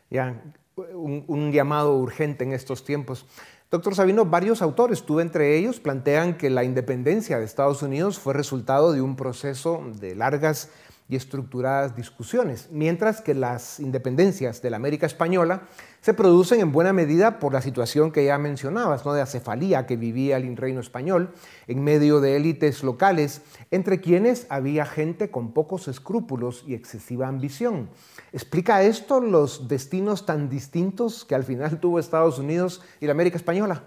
Ya, 0.10 0.41
un, 0.75 1.51
llamado 1.51 1.96
urgente 1.98 2.43
en 2.43 2.53
estos 2.53 2.84
tiempos. 2.84 3.25
Doctor 3.69 3.95
Sabino, 3.95 4.24
varios 4.24 4.62
autores, 4.62 5.03
tú 5.03 5.19
entre 5.19 5.57
ellos, 5.57 5.81
plantean 5.81 6.38
que 6.38 6.50
la 6.50 6.63
independencia 6.63 7.38
de 7.38 7.43
Estados 7.43 7.81
Unidos 7.81 8.17
fue 8.17 8.33
resultado 8.33 8.93
de 8.93 9.01
un 9.01 9.17
proceso 9.17 9.83
de 10.00 10.15
largas 10.15 10.69
y 11.09 11.17
estructuradas 11.17 11.93
discusiones, 11.93 12.69
mientras 12.71 13.19
que 13.19 13.33
las 13.33 13.81
independencias 13.81 14.62
de 14.62 14.69
la 14.69 14.77
América 14.77 15.05
Española 15.05 15.63
se 16.08 16.14
producen 16.14 16.62
en 16.62 16.72
buena 16.72 16.94
medida 16.94 17.38
por 17.38 17.52
la 17.52 17.62
situación 17.62 18.14
que 18.14 18.24
ya 18.24 18.38
mencionabas, 18.38 19.06
¿no? 19.06 19.14
de 19.14 19.22
acefalía 19.22 19.86
que 19.86 19.98
vivía 19.98 20.38
el 20.38 20.56
reino 20.56 20.80
español 20.80 21.34
en 21.68 21.84
medio 21.84 22.22
de 22.22 22.38
élites 22.38 22.82
locales, 22.82 23.42
entre 23.72 24.00
quienes 24.00 24.48
había 24.48 24.86
gente 24.86 25.30
con 25.30 25.52
pocos 25.52 25.90
escrúpulos 25.90 26.64
y 26.66 26.76
excesiva 26.76 27.28
ambición. 27.28 27.90
¿Explica 28.32 28.84
esto 28.84 29.20
los 29.20 29.68
destinos 29.68 30.26
tan 30.26 30.48
distintos 30.48 31.26
que 31.26 31.36
al 31.36 31.44
final 31.44 31.78
tuvo 31.82 32.00
Estados 32.00 32.40
Unidos 32.40 32.80
y 33.02 33.06
la 33.06 33.12
América 33.12 33.36
Española? 33.36 33.84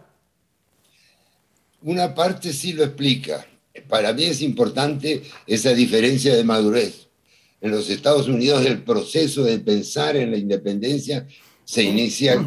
Una 1.81 2.15
parte 2.15 2.53
sí 2.53 2.75
lo 2.75 2.85
explica. 2.85 3.47
Para 3.89 4.13
mí 4.13 4.25
es 4.25 4.43
importante 4.43 5.23
esa 5.47 5.71
diferencia 5.71 6.37
de 6.37 6.45
madurez. 6.45 7.09
En 7.63 7.71
los 7.71 7.89
Estados 7.89 8.29
Unidos 8.29 8.67
el 8.67 8.83
proceso 8.83 9.43
de 9.43 9.59
pensar 9.59 10.17
en 10.17 10.31
la 10.33 10.37
independencia 10.37 11.27
se 11.71 11.85
inicia 11.85 12.45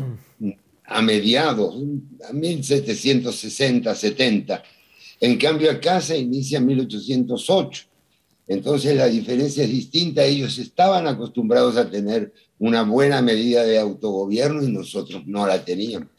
a 0.83 1.01
mediados, 1.01 1.75
a 2.29 2.33
1760, 2.33 3.95
70. 3.95 4.63
En 5.21 5.37
cambio 5.37 5.71
acá 5.71 6.01
se 6.01 6.17
inicia 6.17 6.57
en 6.57 6.65
1808. 6.65 7.85
Entonces 8.49 8.97
la 8.97 9.05
diferencia 9.05 9.63
es 9.63 9.69
distinta. 9.69 10.25
Ellos 10.25 10.57
estaban 10.59 11.07
acostumbrados 11.07 11.77
a 11.77 11.89
tener 11.89 12.33
una 12.59 12.83
buena 12.83 13.21
medida 13.21 13.63
de 13.63 13.79
autogobierno 13.79 14.61
y 14.61 14.69
nosotros 14.69 15.25
no 15.25 15.47
la 15.47 15.63
teníamos. 15.63 16.09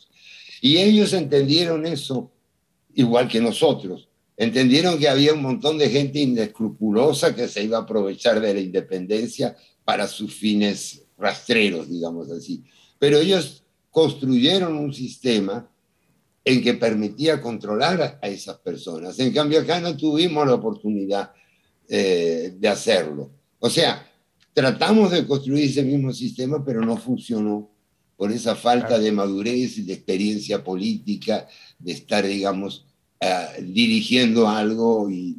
Y 0.63 0.79
ellos 0.79 1.13
entendieron 1.13 1.85
eso 1.85 2.31
igual 2.95 3.29
que 3.29 3.43
nosotros. 3.43 4.09
Entendieron 4.35 4.99
que 4.99 5.11
había 5.11 5.35
un 5.35 5.43
montón 5.43 5.77
de 5.77 5.91
gente 5.91 6.21
inescrupulosa 6.21 7.37
que 7.37 7.49
se 7.49 7.65
iba 7.65 7.77
a 7.77 7.83
aprovechar 7.83 8.41
de 8.41 8.55
la 8.55 8.61
independencia 8.61 9.55
para 9.85 10.09
sus 10.09 10.35
fines 10.35 11.03
rastreros, 11.19 11.91
digamos 11.91 12.31
así 12.31 12.65
pero 12.99 13.19
ellos 13.19 13.65
construyeron 13.91 14.77
un 14.77 14.93
sistema 14.93 15.71
en 16.45 16.63
que 16.63 16.75
permitía 16.75 17.41
controlar 17.41 18.19
a 18.21 18.29
esas 18.29 18.59
personas. 18.59 19.19
En 19.19 19.33
cambio, 19.33 19.61
acá 19.61 19.81
no 19.81 19.97
tuvimos 19.97 20.47
la 20.47 20.55
oportunidad 20.55 21.33
eh, 21.89 22.55
de 22.59 22.69
hacerlo. 22.69 23.31
O 23.59 23.71
sea, 23.71 24.07
tratamos 24.53 25.11
de 25.11 25.27
construir 25.27 25.65
ese 25.65 25.83
mismo 25.83 26.13
sistema, 26.13 26.65
pero 26.65 26.81
no 26.83 26.97
funcionó 26.97 27.71
por 28.17 28.31
esa 28.31 28.55
falta 28.55 28.99
de 28.99 29.11
madurez 29.11 29.79
y 29.79 29.83
de 29.83 29.95
experiencia 29.95 30.63
política, 30.63 31.49
de 31.79 31.93
estar, 31.93 32.27
digamos, 32.27 32.87
eh, 33.21 33.63
dirigiendo 33.63 34.49
algo 34.49 35.11
y 35.11 35.37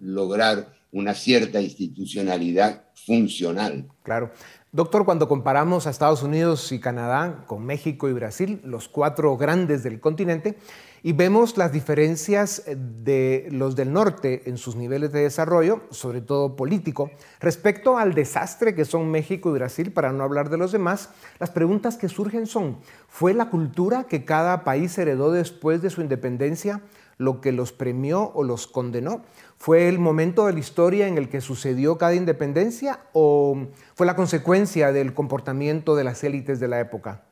lograr 0.00 0.74
una 0.92 1.14
cierta 1.14 1.60
institucionalidad 1.60 2.84
funcional. 2.94 3.88
Claro. 4.02 4.30
Doctor, 4.74 5.04
cuando 5.04 5.28
comparamos 5.28 5.86
a 5.86 5.90
Estados 5.90 6.24
Unidos 6.24 6.72
y 6.72 6.80
Canadá 6.80 7.44
con 7.46 7.64
México 7.64 8.08
y 8.08 8.12
Brasil, 8.12 8.60
los 8.64 8.88
cuatro 8.88 9.36
grandes 9.36 9.84
del 9.84 10.00
continente, 10.00 10.58
y 11.04 11.12
vemos 11.12 11.56
las 11.56 11.70
diferencias 11.70 12.64
de 12.66 13.46
los 13.52 13.76
del 13.76 13.92
norte 13.92 14.42
en 14.46 14.58
sus 14.58 14.74
niveles 14.74 15.12
de 15.12 15.20
desarrollo, 15.20 15.82
sobre 15.90 16.22
todo 16.22 16.56
político, 16.56 17.12
respecto 17.38 17.98
al 17.98 18.14
desastre 18.14 18.74
que 18.74 18.84
son 18.84 19.12
México 19.12 19.50
y 19.50 19.52
Brasil, 19.52 19.92
para 19.92 20.10
no 20.10 20.24
hablar 20.24 20.50
de 20.50 20.58
los 20.58 20.72
demás, 20.72 21.10
las 21.38 21.50
preguntas 21.50 21.96
que 21.96 22.08
surgen 22.08 22.48
son, 22.48 22.80
¿fue 23.06 23.32
la 23.32 23.50
cultura 23.50 24.08
que 24.08 24.24
cada 24.24 24.64
país 24.64 24.98
heredó 24.98 25.30
después 25.30 25.82
de 25.82 25.90
su 25.90 26.00
independencia 26.00 26.80
lo 27.18 27.40
que 27.40 27.52
los 27.52 27.72
premió 27.72 28.32
o 28.34 28.42
los 28.44 28.66
condenó? 28.66 29.24
¿Fue 29.56 29.88
el 29.88 29.98
momento 29.98 30.46
de 30.46 30.52
la 30.52 30.58
historia 30.58 31.08
en 31.08 31.18
el 31.18 31.28
que 31.28 31.40
sucedió 31.40 31.98
cada 31.98 32.14
independencia 32.14 33.06
o 33.12 33.68
fue 33.94 34.06
la 34.06 34.16
consecuencia 34.16 34.92
del 34.92 35.14
comportamiento 35.14 35.96
de 35.96 36.04
las 36.04 36.24
élites 36.24 36.60
de 36.60 36.68
la 36.68 36.80
época? 36.80 37.26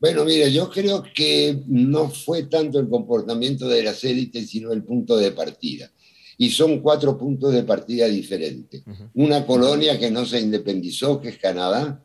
Bueno, 0.00 0.24
mira, 0.24 0.48
yo 0.48 0.70
creo 0.70 1.02
que 1.14 1.62
no 1.66 2.08
fue 2.08 2.44
tanto 2.44 2.80
el 2.80 2.88
comportamiento 2.88 3.68
de 3.68 3.82
las 3.82 4.02
élites, 4.02 4.48
sino 4.48 4.72
el 4.72 4.82
punto 4.82 5.18
de 5.18 5.30
partida. 5.32 5.92
Y 6.38 6.48
son 6.48 6.80
cuatro 6.80 7.18
puntos 7.18 7.52
de 7.52 7.64
partida 7.64 8.06
diferentes. 8.06 8.82
Una 9.12 9.44
colonia 9.44 9.98
que 9.98 10.10
no 10.10 10.24
se 10.24 10.40
independizó, 10.40 11.20
que 11.20 11.28
es 11.28 11.38
Canadá, 11.38 12.02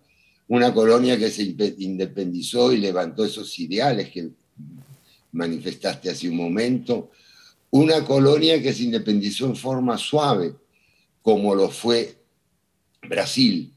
una 0.50 0.74
colonia 0.74 1.18
que 1.18 1.32
se 1.32 1.56
independizó 1.78 2.74
y 2.74 2.78
levantó 2.78 3.24
esos 3.24 3.58
ideales 3.60 4.10
que 4.10 4.30
manifestaste 5.36 6.10
hace 6.10 6.30
un 6.30 6.38
momento, 6.38 7.12
una 7.72 8.04
colonia 8.06 8.62
que 8.62 8.74
se 8.74 8.84
independizó 8.84 9.46
en 9.46 9.56
forma 9.56 9.98
suave, 9.98 10.56
como 11.22 11.54
lo 11.54 11.70
fue 11.70 12.16
Brasil, 13.08 13.74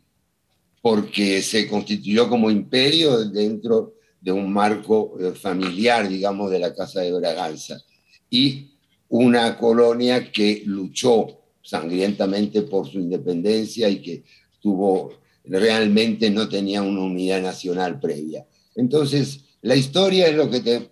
porque 0.81 1.43
se 1.43 1.69
constituyó 1.69 2.29
como 2.29 2.51
imperio 2.51 3.25
dentro 3.25 3.95
de 4.21 4.33
un 4.33 4.53
marco 4.53 5.17
eh, 5.21 5.33
familiar, 5.33 6.09
digamos, 6.09 6.51
de 6.51 6.59
la 6.59 6.75
Casa 6.75 7.01
de 7.01 7.13
Braganza, 7.13 7.83
y 8.31 8.71
una 9.09 9.59
colonia 9.59 10.31
que 10.31 10.63
luchó 10.67 11.41
sangrientamente 11.63 12.63
por 12.63 12.87
su 12.89 12.99
independencia 12.99 13.89
y 13.89 14.01
que 14.01 14.25
tuvo, 14.61 15.19
realmente 15.45 16.31
no 16.31 16.49
tenía 16.49 16.83
una 16.83 17.03
unidad 17.03 17.43
nacional 17.43 17.99
previa. 17.99 18.47
Entonces, 18.75 19.41
la 19.63 19.77
historia 19.77 20.29
es 20.29 20.37
lo 20.37 20.51
que 20.51 20.61
te 20.61 20.91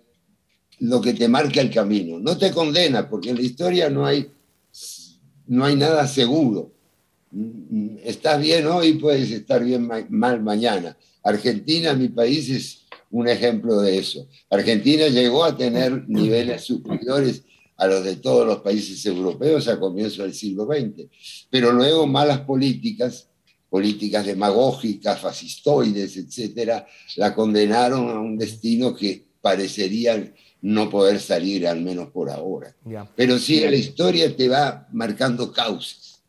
lo 0.79 1.01
que 1.01 1.13
te 1.13 1.27
marca 1.27 1.61
el 1.61 1.71
camino. 1.71 2.19
No 2.19 2.37
te 2.37 2.51
condena, 2.51 3.09
porque 3.09 3.29
en 3.29 3.37
la 3.37 3.41
historia 3.41 3.89
no 3.89 4.05
hay, 4.05 4.29
no 5.47 5.65
hay 5.65 5.75
nada 5.75 6.07
seguro. 6.07 6.71
Estás 8.03 8.41
bien 8.41 8.67
hoy, 8.67 8.93
puedes 8.93 9.31
estar 9.31 9.63
bien 9.63 9.89
mal 10.09 10.41
mañana. 10.41 10.97
Argentina, 11.23 11.93
mi 11.93 12.07
país, 12.07 12.49
es 12.49 12.87
un 13.11 13.27
ejemplo 13.27 13.79
de 13.81 13.97
eso. 13.97 14.27
Argentina 14.49 15.07
llegó 15.07 15.43
a 15.43 15.55
tener 15.55 16.07
niveles 16.07 16.63
superiores 16.63 17.43
a 17.77 17.87
los 17.87 18.03
de 18.03 18.15
todos 18.15 18.45
los 18.45 18.59
países 18.59 19.05
europeos 19.05 19.67
a 19.67 19.79
comienzos 19.79 20.19
del 20.19 20.33
siglo 20.33 20.65
XX, 20.65 21.07
pero 21.49 21.71
luego 21.71 22.07
malas 22.07 22.39
políticas, 22.39 23.29
políticas 23.69 24.25
demagógicas, 24.25 25.19
fascistoides, 25.19 26.17
etcétera, 26.17 26.87
la 27.17 27.35
condenaron 27.35 28.09
a 28.09 28.19
un 28.19 28.37
destino 28.37 28.95
que 28.95 29.25
parecería 29.41 30.33
no 30.61 30.89
poder 30.89 31.19
salir, 31.19 31.67
al 31.67 31.81
menos 31.81 32.09
por 32.09 32.29
ahora. 32.29 32.73
Pero 33.15 33.37
sí, 33.37 33.59
la 33.61 33.75
historia 33.75 34.35
te 34.35 34.49
va 34.49 34.87
marcando 34.91 35.51
causas. 35.51 36.21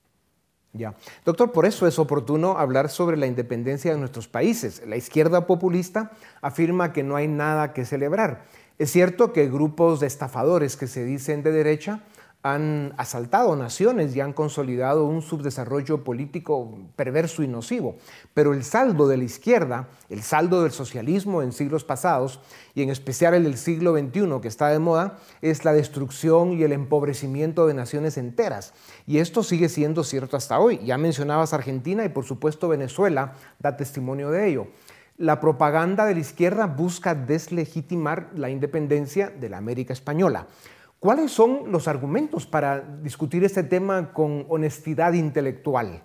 Ya. 0.72 0.94
Doctor, 1.24 1.50
por 1.50 1.64
eso 1.66 1.86
es 1.86 1.98
oportuno 1.98 2.58
hablar 2.58 2.90
sobre 2.90 3.16
la 3.16 3.26
independencia 3.26 3.90
de 3.92 3.98
nuestros 3.98 4.28
países. 4.28 4.82
La 4.86 4.96
izquierda 4.96 5.46
populista 5.46 6.12
afirma 6.42 6.92
que 6.92 7.02
no 7.02 7.16
hay 7.16 7.26
nada 7.26 7.72
que 7.72 7.84
celebrar. 7.84 8.44
Es 8.78 8.92
cierto 8.92 9.32
que 9.32 9.48
grupos 9.48 9.98
de 9.98 10.06
estafadores 10.06 10.76
que 10.76 10.86
se 10.86 11.04
dicen 11.04 11.42
de 11.42 11.50
derecha 11.50 12.02
han 12.42 12.94
asaltado 12.96 13.56
naciones 13.56 14.14
y 14.14 14.20
han 14.20 14.32
consolidado 14.32 15.04
un 15.04 15.22
subdesarrollo 15.22 16.04
político 16.04 16.78
perverso 16.94 17.42
y 17.42 17.48
nocivo. 17.48 17.96
Pero 18.32 18.54
el 18.54 18.62
saldo 18.62 19.08
de 19.08 19.16
la 19.16 19.24
izquierda, 19.24 19.88
el 20.08 20.22
saldo 20.22 20.62
del 20.62 20.70
socialismo 20.70 21.42
en 21.42 21.52
siglos 21.52 21.82
pasados, 21.82 22.40
y 22.74 22.82
en 22.82 22.90
especial 22.90 23.34
el 23.34 23.42
del 23.42 23.58
siglo 23.58 23.92
XXI 23.92 24.40
que 24.40 24.48
está 24.48 24.68
de 24.68 24.78
moda, 24.78 25.18
es 25.42 25.64
la 25.64 25.72
destrucción 25.72 26.52
y 26.52 26.62
el 26.62 26.72
empobrecimiento 26.72 27.66
de 27.66 27.74
naciones 27.74 28.16
enteras. 28.16 28.72
Y 29.06 29.18
esto 29.18 29.42
sigue 29.42 29.68
siendo 29.68 30.04
cierto 30.04 30.36
hasta 30.36 30.60
hoy. 30.60 30.78
Ya 30.84 30.96
mencionabas 30.96 31.52
Argentina 31.52 32.04
y 32.04 32.08
por 32.08 32.24
supuesto 32.24 32.68
Venezuela 32.68 33.34
da 33.58 33.76
testimonio 33.76 34.30
de 34.30 34.48
ello. 34.48 34.68
La 35.16 35.40
propaganda 35.40 36.06
de 36.06 36.14
la 36.14 36.20
izquierda 36.20 36.66
busca 36.66 37.16
deslegitimar 37.16 38.30
la 38.36 38.50
independencia 38.50 39.28
de 39.28 39.48
la 39.48 39.56
América 39.56 39.92
española. 39.92 40.46
¿Cuáles 41.00 41.30
son 41.30 41.70
los 41.70 41.86
argumentos 41.86 42.44
para 42.44 42.98
discutir 43.02 43.44
este 43.44 43.62
tema 43.62 44.12
con 44.12 44.46
honestidad 44.48 45.12
intelectual? 45.12 46.02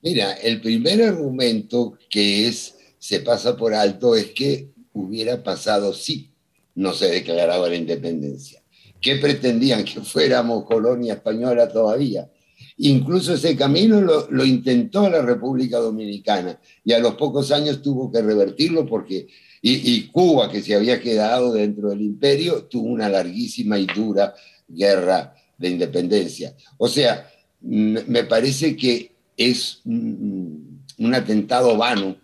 Mira, 0.00 0.34
el 0.34 0.60
primer 0.60 1.02
argumento 1.02 1.98
que 2.08 2.52
se 2.98 3.20
pasa 3.20 3.56
por 3.56 3.74
alto 3.74 4.14
es 4.14 4.26
que 4.26 4.70
hubiera 4.92 5.42
pasado 5.42 5.92
si 5.92 6.30
no 6.74 6.92
se 6.92 7.06
declaraba 7.06 7.68
la 7.68 7.74
independencia. 7.74 8.62
¿Qué 9.00 9.16
pretendían? 9.16 9.84
Que 9.84 10.00
fuéramos 10.00 10.64
colonia 10.64 11.14
española 11.14 11.68
todavía. 11.68 12.30
Incluso 12.76 13.34
ese 13.34 13.56
camino 13.56 14.00
lo, 14.00 14.44
intentó 14.44 15.08
la 15.08 15.22
República 15.22 15.78
Dominicana 15.78 16.58
y 16.84 16.92
a 16.92 16.98
los 16.98 17.14
pocos 17.14 17.52
años 17.52 17.82
tuvo 17.82 18.10
que 18.10 18.22
revertirlo 18.22 18.86
porque 18.86 19.26
y, 19.66 20.08
Cuba, 20.08 20.50
que 20.50 20.60
se 20.60 20.74
había 20.74 21.00
quedado 21.00 21.52
dentro 21.54 21.88
del 21.88 22.02
imperio, 22.02 22.64
tuvo 22.64 22.88
una 22.88 23.08
larguísima 23.08 23.78
y 23.78 23.86
dura 23.86 24.34
guerra 24.68 25.34
de 25.56 25.70
independencia. 25.70 26.54
O 26.76 26.86
sea, 26.86 27.30
me 27.62 28.24
parece 28.24 28.76
que 28.76 29.12
es 29.36 29.80
un 29.84 31.14
atentado 31.14 31.78
vano 31.78 32.16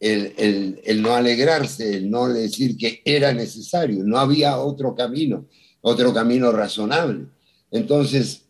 el, 0.00 1.02
no 1.02 1.14
alegrarse, 1.14 1.96
el 1.96 2.10
no 2.10 2.28
decir 2.28 2.76
que 2.76 3.02
era 3.04 3.32
necesario, 3.32 4.02
no 4.02 4.18
había 4.18 4.58
otro 4.58 4.94
camino, 4.94 5.46
otro 5.82 6.12
camino 6.14 6.50
razonable. 6.52 7.26
Entonces, 7.70 8.46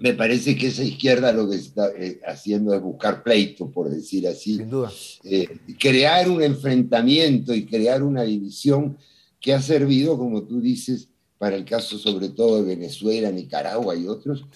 me 0.00 0.14
parece 0.14 0.56
que 0.56 0.68
esa 0.68 0.82
izquierda 0.82 1.30
lo 1.32 1.48
que 1.48 1.56
está 1.56 1.90
eh, 1.94 2.20
haciendo 2.26 2.74
es 2.74 2.80
buscar 2.80 3.22
pleito, 3.22 3.70
por 3.70 3.90
decir 3.90 4.26
así. 4.26 4.56
Sin 4.56 4.70
duda. 4.70 4.90
Eh, 5.24 5.46
crear 5.78 6.28
un 6.30 6.42
enfrentamiento 6.42 7.54
y 7.54 7.66
crear 7.66 8.02
una 8.02 8.22
división 8.22 8.96
que 9.38 9.52
ha 9.52 9.60
servido, 9.60 10.16
como 10.16 10.44
tú 10.44 10.60
dices, 10.60 11.08
para 11.36 11.56
el 11.56 11.66
caso 11.66 11.98
sobre 11.98 12.30
todo 12.30 12.62
de 12.62 12.74
Venezuela, 12.74 13.30
Nicaragua 13.30 13.94
y 13.94 14.06
otros, 14.06 14.46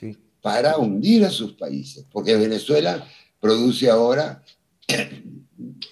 para 0.41 0.79
hundir 0.79 1.25
a 1.25 1.31
sus 1.31 1.53
países. 1.53 2.07
Porque 2.11 2.37
Venezuela 2.37 3.07
produce 3.39 3.91
ahora 3.91 4.43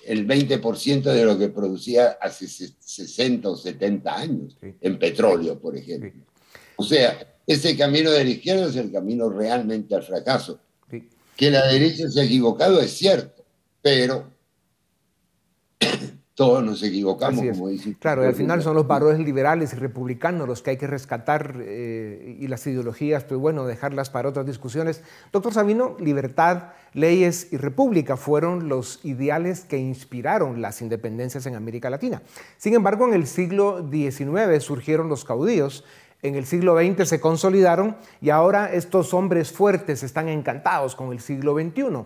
el 0.06 0.26
20% 0.26 1.02
de 1.02 1.24
lo 1.26 1.38
que 1.38 1.48
producía 1.48 2.16
hace 2.20 2.48
60 2.48 3.50
o 3.50 3.56
70 3.56 4.18
años 4.18 4.56
en 4.80 4.98
petróleo, 4.98 5.58
por 5.58 5.76
ejemplo. 5.76 6.10
O 6.76 6.84
sea, 6.84 7.31
ese 7.46 7.76
camino 7.76 8.10
de 8.10 8.24
la 8.24 8.30
izquierda 8.30 8.66
es 8.66 8.76
el 8.76 8.92
camino 8.92 9.28
realmente 9.28 9.94
al 9.94 10.02
fracaso. 10.02 10.60
Que 11.36 11.50
la 11.50 11.66
derecha 11.66 12.08
se 12.08 12.20
ha 12.20 12.24
equivocado 12.24 12.80
es 12.80 12.92
cierto, 12.92 13.44
pero 13.80 14.26
todos 16.34 16.62
nos 16.62 16.82
equivocamos, 16.82 17.44
como 17.52 17.68
dicen. 17.68 17.94
Claro, 17.94 18.22
y 18.22 18.26
al 18.26 18.34
final 18.34 18.62
son 18.62 18.76
los 18.76 18.86
valores 18.86 19.18
liberales 19.18 19.72
y 19.72 19.76
republicanos 19.76 20.46
los 20.46 20.62
que 20.62 20.70
hay 20.70 20.76
que 20.76 20.86
rescatar 20.86 21.56
eh, 21.60 22.36
y 22.38 22.48
las 22.48 22.66
ideologías, 22.66 23.24
pues 23.24 23.40
bueno, 23.40 23.64
dejarlas 23.64 24.10
para 24.10 24.28
otras 24.28 24.46
discusiones. 24.46 25.02
Doctor 25.32 25.54
Sabino, 25.54 25.96
libertad, 25.98 26.72
leyes 26.92 27.48
y 27.50 27.56
república 27.56 28.16
fueron 28.16 28.68
los 28.68 29.04
ideales 29.04 29.64
que 29.64 29.78
inspiraron 29.78 30.60
las 30.60 30.82
independencias 30.82 31.46
en 31.46 31.54
América 31.54 31.90
Latina. 31.90 32.22
Sin 32.58 32.74
embargo, 32.74 33.08
en 33.08 33.14
el 33.14 33.26
siglo 33.26 33.88
XIX 33.90 34.62
surgieron 34.62 35.08
los 35.08 35.24
caudillos 35.24 35.84
en 36.22 36.36
el 36.36 36.46
siglo 36.46 36.78
XX 36.78 37.08
se 37.08 37.20
consolidaron 37.20 37.96
y 38.20 38.30
ahora 38.30 38.72
estos 38.72 39.12
hombres 39.12 39.50
fuertes 39.52 40.02
están 40.02 40.28
encantados 40.28 40.94
con 40.94 41.12
el 41.12 41.20
siglo 41.20 41.54
XXI. 41.54 42.04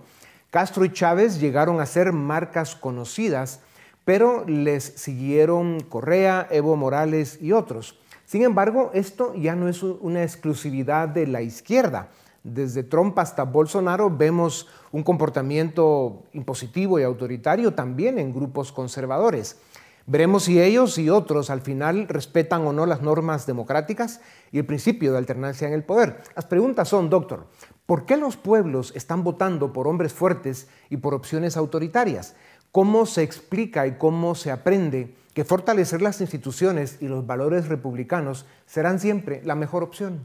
Castro 0.51 0.85
y 0.85 0.93
Chávez 0.93 1.39
llegaron 1.39 1.81
a 1.81 1.87
ser 1.87 2.13
marcas 2.13 2.75
conocidas, 2.75 3.61
pero 4.05 4.45
les 4.47 4.85
siguieron 4.85 5.81
Correa, 5.81 6.49
Evo 6.51 6.77
Morales 6.77 7.39
y 7.43 7.53
otros. 7.53 7.99
Sin 8.25 8.43
embargo, 8.43 8.91
esto 8.95 9.35
ya 9.35 9.55
no 9.55 9.69
es 9.69 9.83
una 9.83 10.23
exclusividad 10.23 11.09
de 11.09 11.27
la 11.27 11.43
izquierda. 11.43 12.09
Desde 12.43 12.85
Trump 12.85 13.19
hasta 13.19 13.43
Bolsonaro 13.43 14.09
vemos 14.09 14.69
un 14.93 15.03
comportamiento 15.03 16.23
impositivo 16.33 16.99
y 16.99 17.03
autoritario 17.03 17.75
también 17.75 18.19
en 18.19 18.33
grupos 18.33 18.73
conservadores. 18.73 19.59
Veremos 20.09 20.45
si 20.45 20.63
ellos 20.63 20.99
y 20.99 21.11
otros 21.11 21.51
al 21.51 21.63
final 21.63 22.07
respetan 22.07 22.65
o 22.65 22.73
no 22.73 22.87
las 22.87 23.03
normas 23.03 23.45
democráticas 23.45 24.21
y 24.53 24.59
el 24.59 24.65
principio 24.65 25.11
de 25.11 25.19
alternancia 25.19 25.67
en 25.67 25.75
el 25.75 25.83
poder. 25.83 26.23
Las 26.37 26.45
preguntas 26.45 26.89
son, 26.89 27.11
doctor, 27.11 27.49
¿por 27.87 28.07
qué 28.07 28.17
los 28.17 28.37
pueblos 28.37 28.93
están 28.95 29.25
votando 29.25 29.73
por 29.73 29.89
hombres 29.89 30.13
fuertes 30.13 30.69
y 30.91 30.99
por 30.99 31.13
opciones 31.13 31.57
autoritarias? 31.57 32.37
¿Cómo 32.71 33.05
se 33.05 33.25
explica 33.25 33.89
y 33.89 33.99
cómo 33.99 34.37
se 34.37 34.53
aprende 34.53 35.13
que 35.35 35.45
fortalecer 35.45 36.01
las 36.01 36.21
instituciones 36.21 36.99
y 37.01 37.09
los 37.09 37.27
valores 37.27 37.67
republicanos 37.67 38.47
serán 38.65 39.01
siempre 39.01 39.43
la 39.45 39.57
mejor 39.57 39.83
opción? 39.83 40.25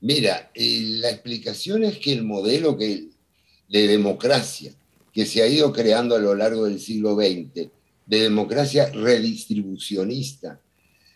Mira, 0.00 0.52
eh, 0.54 0.82
la 1.00 1.10
explicación 1.10 1.82
es 1.82 1.98
que 1.98 2.12
el 2.12 2.22
modelo 2.22 2.74
de 2.76 3.08
democracia 3.68 4.72
que 5.12 5.26
se 5.26 5.42
ha 5.42 5.48
ido 5.48 5.72
creando 5.72 6.14
a 6.14 6.20
lo 6.20 6.36
largo 6.36 6.66
del 6.66 6.78
siglo 6.78 7.16
XX 7.16 7.79
de 8.10 8.22
democracia 8.22 8.90
redistribucionista, 8.90 10.60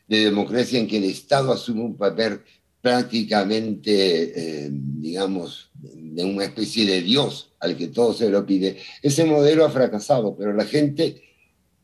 de 0.07 0.27
democracia 0.27 0.79
en 0.79 0.87
que 0.87 0.99
el 0.99 1.05
Estado 1.05 1.53
asume 1.53 1.81
un 1.81 1.97
papel 1.97 2.41
prácticamente, 2.81 4.67
eh, 4.67 4.69
digamos, 4.71 5.71
de 5.75 6.25
una 6.25 6.45
especie 6.45 6.87
de 6.87 7.03
Dios 7.03 7.51
al 7.59 7.77
que 7.77 7.89
todo 7.89 8.15
se 8.15 8.31
lo 8.31 8.47
pide. 8.47 8.79
Ese 9.03 9.25
modelo 9.25 9.65
ha 9.65 9.71
fracasado, 9.71 10.37
pero 10.37 10.53
la 10.53 10.67
gente 10.67 11.21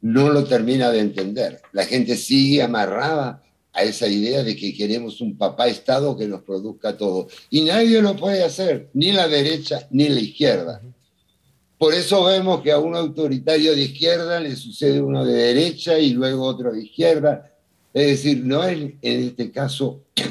no 0.00 0.30
lo 0.30 0.44
termina 0.44 0.92
de 0.92 1.00
entender. 1.00 1.60
La 1.72 1.86
gente 1.86 2.16
sigue 2.16 2.62
amarrada 2.62 3.42
a 3.72 3.82
esa 3.82 4.06
idea 4.06 4.44
de 4.44 4.54
que 4.54 4.72
queremos 4.74 5.20
un 5.20 5.36
papá 5.36 5.66
Estado 5.66 6.16
que 6.16 6.28
nos 6.28 6.42
produzca 6.42 6.96
todo. 6.96 7.26
Y 7.50 7.62
nadie 7.62 8.00
lo 8.00 8.14
puede 8.14 8.44
hacer, 8.44 8.90
ni 8.94 9.10
la 9.10 9.26
derecha 9.26 9.88
ni 9.90 10.08
la 10.08 10.20
izquierda. 10.20 10.80
Por 11.80 11.94
eso 11.94 12.24
vemos 12.24 12.60
que 12.60 12.72
a 12.72 12.78
un 12.78 12.94
autoritario 12.94 13.74
de 13.74 13.80
izquierda 13.80 14.38
le 14.38 14.54
sucede 14.54 15.00
uno 15.00 15.24
de 15.24 15.32
derecha 15.32 15.98
y 15.98 16.10
luego 16.10 16.44
otro 16.44 16.70
de 16.70 16.82
izquierda. 16.82 17.54
Es 17.94 18.06
decir, 18.06 18.44
no 18.44 18.62
es 18.64 18.92
en 19.00 19.22
este 19.22 19.50
caso, 19.50 20.02
es 20.14 20.28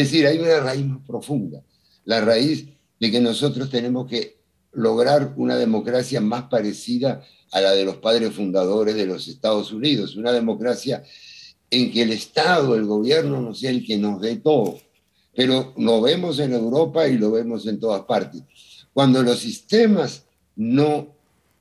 decir, 0.00 0.26
hay 0.26 0.38
una 0.38 0.58
raíz 0.58 0.84
más 0.84 0.98
profunda, 1.06 1.62
la 2.04 2.20
raíz 2.20 2.66
de 2.98 3.12
que 3.12 3.20
nosotros 3.20 3.70
tenemos 3.70 4.08
que 4.08 4.38
lograr 4.72 5.34
una 5.36 5.54
democracia 5.54 6.20
más 6.20 6.48
parecida 6.50 7.22
a 7.52 7.60
la 7.60 7.70
de 7.70 7.84
los 7.84 7.98
padres 7.98 8.32
fundadores 8.34 8.96
de 8.96 9.06
los 9.06 9.28
Estados 9.28 9.70
Unidos, 9.70 10.16
una 10.16 10.32
democracia 10.32 11.04
en 11.70 11.92
que 11.92 12.02
el 12.02 12.10
Estado, 12.10 12.74
el 12.74 12.86
gobierno, 12.86 13.40
no 13.40 13.54
sea 13.54 13.70
el 13.70 13.86
que 13.86 13.98
nos 13.98 14.20
dé 14.20 14.34
todo. 14.34 14.80
Pero 15.32 15.74
lo 15.76 16.00
vemos 16.00 16.40
en 16.40 16.54
Europa 16.54 17.06
y 17.06 17.18
lo 17.18 17.30
vemos 17.30 17.68
en 17.68 17.78
todas 17.78 18.02
partes. 18.02 18.42
Cuando 18.92 19.22
los 19.22 19.38
sistemas 19.38 20.24
no 20.56 21.14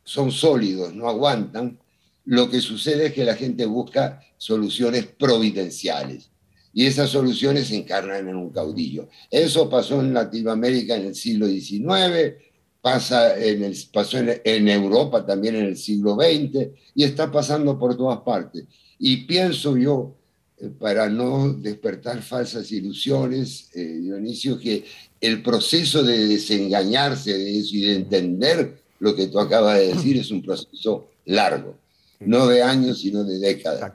son 0.03 0.31
sólidos, 0.31 0.93
no 0.93 1.07
aguantan, 1.07 1.79
lo 2.25 2.49
que 2.49 2.61
sucede 2.61 3.07
es 3.07 3.13
que 3.13 3.25
la 3.25 3.35
gente 3.35 3.65
busca 3.65 4.21
soluciones 4.37 5.05
providenciales 5.05 6.29
y 6.73 6.85
esas 6.85 7.09
soluciones 7.09 7.67
se 7.67 7.75
encarnan 7.75 8.27
en 8.29 8.35
un 8.35 8.49
caudillo. 8.49 9.09
Eso 9.29 9.69
pasó 9.69 9.99
en 10.01 10.13
Latinoamérica 10.13 10.95
en 10.95 11.07
el 11.07 11.15
siglo 11.15 11.47
XIX, 11.47 12.35
pasa 12.81 13.37
en 13.37 13.63
el, 13.63 13.77
pasó 13.91 14.17
en, 14.19 14.67
Europa 14.67 15.25
también 15.25 15.55
en 15.55 15.65
el 15.65 15.77
siglo 15.77 16.15
XX 16.15 16.69
y 16.95 17.03
está 17.03 17.31
pasando 17.31 17.77
por 17.77 17.97
todas 17.97 18.19
partes. 18.21 18.65
Y 18.97 19.17
pienso 19.25 19.77
yo, 19.77 20.15
eh, 20.57 20.69
para 20.79 21.09
no 21.09 21.53
despertar 21.53 22.21
falsas 22.21 22.71
ilusiones, 22.71 23.69
eh, 23.75 23.99
Dionisio, 24.01 24.57
que 24.57 24.85
el 25.19 25.43
proceso 25.43 26.03
de 26.03 26.27
desengañarse 26.27 27.37
de 27.37 27.59
eso 27.59 27.75
y 27.75 27.81
de 27.81 27.95
entender 27.95 28.80
lo 29.01 29.15
que 29.15 29.27
tú 29.27 29.39
acabas 29.39 29.79
de 29.79 29.87
decir 29.87 30.15
es 30.17 30.29
un 30.29 30.43
proceso 30.43 31.07
largo, 31.25 31.75
no 32.19 32.45
de 32.45 32.61
años, 32.61 33.01
sino 33.01 33.23
de 33.23 33.39
décadas. 33.39 33.93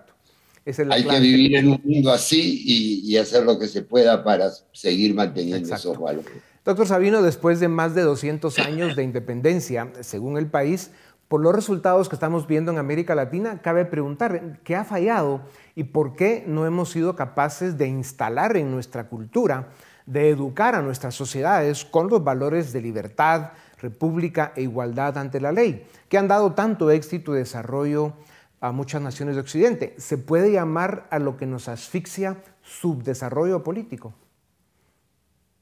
Hay 0.90 1.05
que 1.05 1.21
vivir 1.21 1.55
en 1.55 1.69
un 1.69 1.81
mundo 1.85 2.11
así 2.11 3.05
y, 3.05 3.16
hacer 3.16 3.45
lo 3.45 3.57
que 3.57 3.69
se 3.69 3.83
pueda 3.83 4.25
para 4.25 4.51
seguir 4.73 5.14
manteniendo 5.14 5.73
esos 5.73 5.97
valores. 5.97 6.33
Doctor 6.64 6.88
Sabino, 6.88 7.23
después 7.23 7.61
de 7.61 7.69
más 7.69 7.95
de 7.95 8.03
200 8.03 8.59
años 8.59 8.97
de 8.97 9.05
independencia, 9.05 9.92
según 10.01 10.38
el 10.38 10.49
país, 10.49 10.90
por 11.29 11.40
los 11.40 11.55
resultados 11.55 12.09
que 12.09 12.16
estamos 12.16 12.49
viendo 12.49 12.73
en 12.73 12.79
América 12.79 13.14
Latina, 13.14 13.62
cabe 13.62 13.85
preguntar 13.85 14.59
qué 14.64 14.75
ha 14.75 14.85
fallado 14.85 15.40
y 15.77 15.85
por 15.85 16.16
qué 16.16 16.42
no 16.49 16.66
hemos 16.66 16.90
sido 16.90 17.14
capaces 17.14 17.79
de 17.79 17.87
instalar 17.87 18.57
en 18.57 18.73
nuestra 18.73 19.09
cultura, 19.09 19.69
de 20.05 20.31
educar 20.31 20.75
a 20.75 20.83
nuestras 20.83 21.14
sociedades 21.14 21.85
con 21.85 22.09
los 22.09 22.25
valores 22.25 22.73
de 22.73 22.81
libertad, 22.81 23.53
república 23.78 24.52
e 24.56 24.62
igualdad 24.62 25.18
ante 25.18 25.40
la 25.40 25.52
ley, 25.52 25.84
que 26.08 26.18
han 26.18 26.28
dado 26.28 26.52
tanto 26.54 26.90
éxito 26.90 27.34
y 27.34 27.38
desarrollo 27.38 28.14
a 28.60 28.72
muchas 28.72 29.02
naciones 29.02 29.34
de 29.34 29.42
Occidente. 29.42 29.94
¿Se 29.98 30.18
puede 30.18 30.52
llamar 30.52 31.06
a 31.10 31.18
lo 31.18 31.36
que 31.36 31.46
nos 31.46 31.68
asfixia 31.68 32.42
subdesarrollo 32.62 33.62
político? 33.62 34.14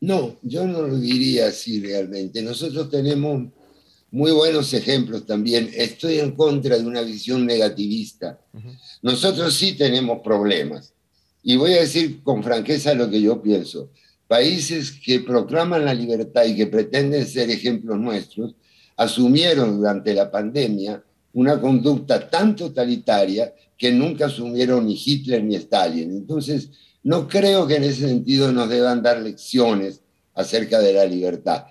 No, 0.00 0.36
yo 0.42 0.66
no 0.66 0.82
lo 0.82 0.98
diría 0.98 1.48
así 1.48 1.80
realmente. 1.80 2.42
Nosotros 2.42 2.90
tenemos 2.90 3.48
muy 4.10 4.32
buenos 4.32 4.72
ejemplos 4.74 5.26
también. 5.26 5.70
Estoy 5.74 6.18
en 6.18 6.32
contra 6.32 6.76
de 6.76 6.86
una 6.86 7.00
visión 7.00 7.46
negativista. 7.46 8.38
Nosotros 9.02 9.54
sí 9.54 9.72
tenemos 9.76 10.20
problemas. 10.22 10.92
Y 11.42 11.56
voy 11.56 11.72
a 11.72 11.80
decir 11.80 12.22
con 12.22 12.42
franqueza 12.42 12.94
lo 12.94 13.10
que 13.10 13.20
yo 13.20 13.42
pienso. 13.42 13.90
Países 14.34 14.90
que 14.90 15.20
proclaman 15.20 15.84
la 15.84 15.94
libertad 15.94 16.44
y 16.44 16.56
que 16.56 16.66
pretenden 16.66 17.24
ser 17.24 17.50
ejemplos 17.50 18.00
nuestros, 18.00 18.56
asumieron 18.96 19.76
durante 19.76 20.12
la 20.12 20.28
pandemia 20.28 21.00
una 21.34 21.60
conducta 21.60 22.28
tan 22.28 22.56
totalitaria 22.56 23.54
que 23.78 23.92
nunca 23.92 24.26
asumieron 24.26 24.88
ni 24.88 25.00
Hitler 25.00 25.44
ni 25.44 25.54
Stalin. 25.54 26.10
Entonces, 26.10 26.70
no 27.04 27.28
creo 27.28 27.68
que 27.68 27.76
en 27.76 27.84
ese 27.84 28.08
sentido 28.08 28.50
nos 28.50 28.68
deban 28.68 29.04
dar 29.04 29.22
lecciones 29.22 30.00
acerca 30.34 30.80
de 30.80 30.94
la 30.94 31.04
libertad. 31.04 31.66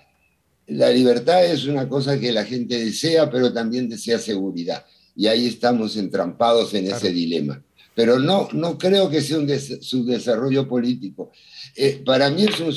La 0.66 0.88
libertad 0.88 1.44
es 1.44 1.66
una 1.66 1.86
cosa 1.86 2.18
que 2.18 2.32
la 2.32 2.46
gente 2.46 2.82
desea, 2.82 3.28
pero 3.28 3.52
también 3.52 3.90
desea 3.90 4.18
seguridad. 4.18 4.86
Y 5.14 5.26
ahí 5.26 5.48
estamos 5.48 5.98
entrampados 5.98 6.72
en 6.72 6.86
ese 6.86 7.10
dilema. 7.10 7.62
Pero 7.94 8.18
no, 8.18 8.48
no 8.52 8.76
creo 8.76 9.08
que 9.08 9.20
sea 9.20 9.38
un 9.38 9.48
subdesarrollo 9.48 10.68
político. 10.68 11.30
Eh, 11.76 12.02
para 12.04 12.30
mí 12.30 12.44
es 12.44 12.60
un 12.60 12.72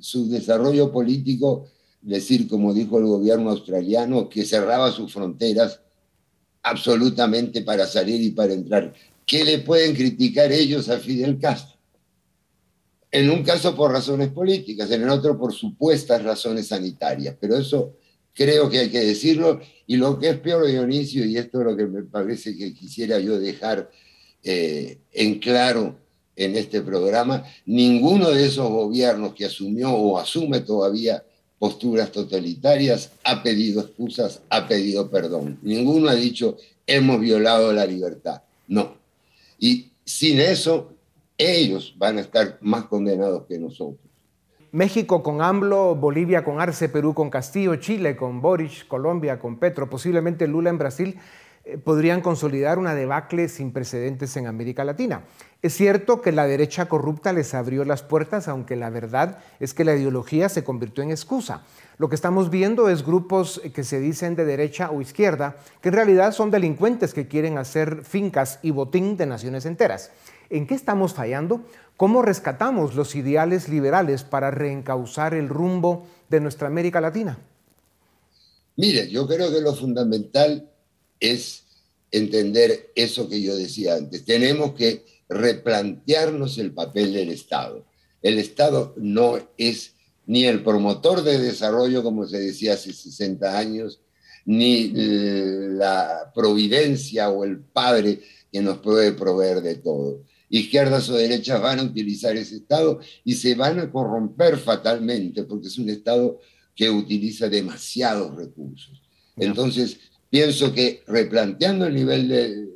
subdesarrollo 0.00 0.92
político 0.92 1.66
decir, 2.00 2.48
como 2.48 2.74
dijo 2.74 2.98
el 2.98 3.06
gobierno 3.06 3.50
australiano, 3.50 4.28
que 4.28 4.44
cerraba 4.44 4.92
sus 4.92 5.12
fronteras 5.12 5.80
absolutamente 6.62 7.62
para 7.62 7.86
salir 7.86 8.20
y 8.20 8.30
para 8.30 8.52
entrar. 8.52 8.92
¿Qué 9.26 9.44
le 9.44 9.58
pueden 9.58 9.94
criticar 9.94 10.52
ellos 10.52 10.88
a 10.88 10.98
Fidel 10.98 11.38
Castro? 11.38 11.76
En 13.10 13.30
un 13.30 13.42
caso 13.42 13.74
por 13.74 13.92
razones 13.92 14.28
políticas, 14.28 14.90
en 14.90 15.02
el 15.02 15.08
otro 15.08 15.38
por 15.38 15.54
supuestas 15.54 16.22
razones 16.22 16.68
sanitarias, 16.68 17.36
pero 17.40 17.56
eso 17.56 17.94
creo 18.34 18.68
que 18.68 18.80
hay 18.80 18.90
que 18.90 19.00
decirlo. 19.00 19.60
Y 19.86 19.96
lo 19.96 20.18
que 20.18 20.30
es 20.30 20.38
peor, 20.38 20.66
Dionisio, 20.66 21.24
y 21.24 21.38
esto 21.38 21.60
es 21.60 21.66
lo 21.66 21.76
que 21.76 21.86
me 21.86 22.02
parece 22.02 22.56
que 22.56 22.74
quisiera 22.74 23.18
yo 23.18 23.38
dejar 23.40 23.90
eh, 24.42 24.98
en 25.12 25.38
claro 25.38 25.96
en 26.36 26.56
este 26.56 26.80
programa, 26.82 27.44
ninguno 27.66 28.30
de 28.30 28.46
esos 28.46 28.70
gobiernos 28.70 29.34
que 29.34 29.44
asumió 29.44 29.90
o 29.90 30.18
asume 30.18 30.60
todavía 30.60 31.24
posturas 31.58 32.12
totalitarias 32.12 33.10
ha 33.24 33.42
pedido 33.42 33.80
excusas, 33.80 34.40
ha 34.48 34.68
pedido 34.68 35.10
perdón. 35.10 35.58
Ninguno 35.62 36.08
ha 36.08 36.14
dicho 36.14 36.56
hemos 36.86 37.20
violado 37.20 37.72
la 37.72 37.86
libertad. 37.86 38.42
No. 38.66 38.94
Y 39.58 39.90
sin 40.04 40.40
eso 40.40 40.92
ellos 41.36 41.94
van 41.96 42.18
a 42.18 42.22
estar 42.22 42.58
más 42.60 42.84
condenados 42.84 43.44
que 43.46 43.58
nosotros. 43.58 44.00
México 44.70 45.22
con 45.22 45.40
AMLO, 45.40 45.94
Bolivia 45.94 46.44
con 46.44 46.60
Arce, 46.60 46.88
Perú 46.88 47.14
con 47.14 47.30
Castillo, 47.30 47.76
Chile 47.76 48.16
con 48.16 48.42
Boris, 48.42 48.84
Colombia 48.84 49.38
con 49.38 49.58
Petro, 49.58 49.88
posiblemente 49.88 50.46
Lula 50.46 50.68
en 50.68 50.78
Brasil, 50.78 51.18
podrían 51.76 52.20
consolidar 52.20 52.78
una 52.78 52.94
debacle 52.94 53.48
sin 53.48 53.72
precedentes 53.72 54.36
en 54.36 54.46
América 54.46 54.84
Latina. 54.84 55.22
Es 55.60 55.74
cierto 55.74 56.22
que 56.22 56.32
la 56.32 56.46
derecha 56.46 56.88
corrupta 56.88 57.32
les 57.32 57.52
abrió 57.52 57.84
las 57.84 58.02
puertas, 58.02 58.48
aunque 58.48 58.76
la 58.76 58.90
verdad 58.90 59.38
es 59.58 59.74
que 59.74 59.84
la 59.84 59.94
ideología 59.94 60.48
se 60.48 60.64
convirtió 60.64 61.02
en 61.02 61.10
excusa. 61.10 61.64
Lo 61.98 62.08
que 62.08 62.14
estamos 62.14 62.48
viendo 62.48 62.88
es 62.88 63.04
grupos 63.04 63.60
que 63.74 63.82
se 63.82 63.98
dicen 63.98 64.36
de 64.36 64.44
derecha 64.44 64.90
o 64.90 65.00
izquierda, 65.00 65.56
que 65.80 65.88
en 65.88 65.96
realidad 65.96 66.32
son 66.32 66.50
delincuentes 66.50 67.12
que 67.12 67.26
quieren 67.26 67.58
hacer 67.58 68.04
fincas 68.04 68.60
y 68.62 68.70
botín 68.70 69.16
de 69.16 69.26
naciones 69.26 69.66
enteras. 69.66 70.12
¿En 70.48 70.66
qué 70.66 70.74
estamos 70.74 71.12
fallando? 71.12 71.62
¿Cómo 71.96 72.22
rescatamos 72.22 72.94
los 72.94 73.16
ideales 73.16 73.68
liberales 73.68 74.22
para 74.22 74.52
reencauzar 74.52 75.34
el 75.34 75.48
rumbo 75.48 76.06
de 76.28 76.40
nuestra 76.40 76.68
América 76.68 77.00
Latina? 77.00 77.36
Mire, 78.76 79.10
yo 79.10 79.26
creo 79.26 79.50
que 79.50 79.60
lo 79.60 79.74
fundamental 79.74 80.67
es 81.20 81.64
entender 82.10 82.90
eso 82.94 83.28
que 83.28 83.40
yo 83.40 83.56
decía 83.56 83.94
antes. 83.94 84.24
Tenemos 84.24 84.72
que 84.72 85.04
replantearnos 85.28 86.58
el 86.58 86.72
papel 86.72 87.12
del 87.12 87.30
Estado. 87.30 87.84
El 88.22 88.38
Estado 88.38 88.94
no 88.96 89.38
es 89.56 89.92
ni 90.26 90.44
el 90.44 90.62
promotor 90.62 91.22
de 91.22 91.38
desarrollo, 91.38 92.02
como 92.02 92.26
se 92.26 92.38
decía 92.38 92.74
hace 92.74 92.92
60 92.92 93.58
años, 93.58 94.00
ni 94.44 94.90
la 94.94 96.32
providencia 96.34 97.28
o 97.30 97.44
el 97.44 97.58
padre 97.58 98.20
que 98.50 98.60
nos 98.60 98.78
puede 98.78 99.12
proveer 99.12 99.60
de 99.60 99.76
todo 99.76 100.22
izquierdas 100.50 101.08
o 101.08 101.16
derechas 101.16 101.60
van 101.60 101.78
a 101.78 101.84
utilizar 101.84 102.36
ese 102.36 102.56
Estado 102.56 103.00
y 103.24 103.34
se 103.34 103.54
van 103.54 103.78
a 103.78 103.90
corromper 103.90 104.56
fatalmente 104.56 105.44
porque 105.44 105.68
es 105.68 105.78
un 105.78 105.90
Estado 105.90 106.38
que 106.74 106.90
utiliza 106.90 107.48
demasiados 107.48 108.34
recursos. 108.36 109.02
Entonces, 109.36 109.98
pienso 110.30 110.72
que 110.72 111.02
replanteando 111.06 111.86
el 111.86 111.94
nivel 111.94 112.28
del 112.28 112.68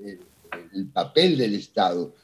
el 0.73 0.89
papel 0.89 1.39
del 1.39 1.55
Estado 1.55 2.15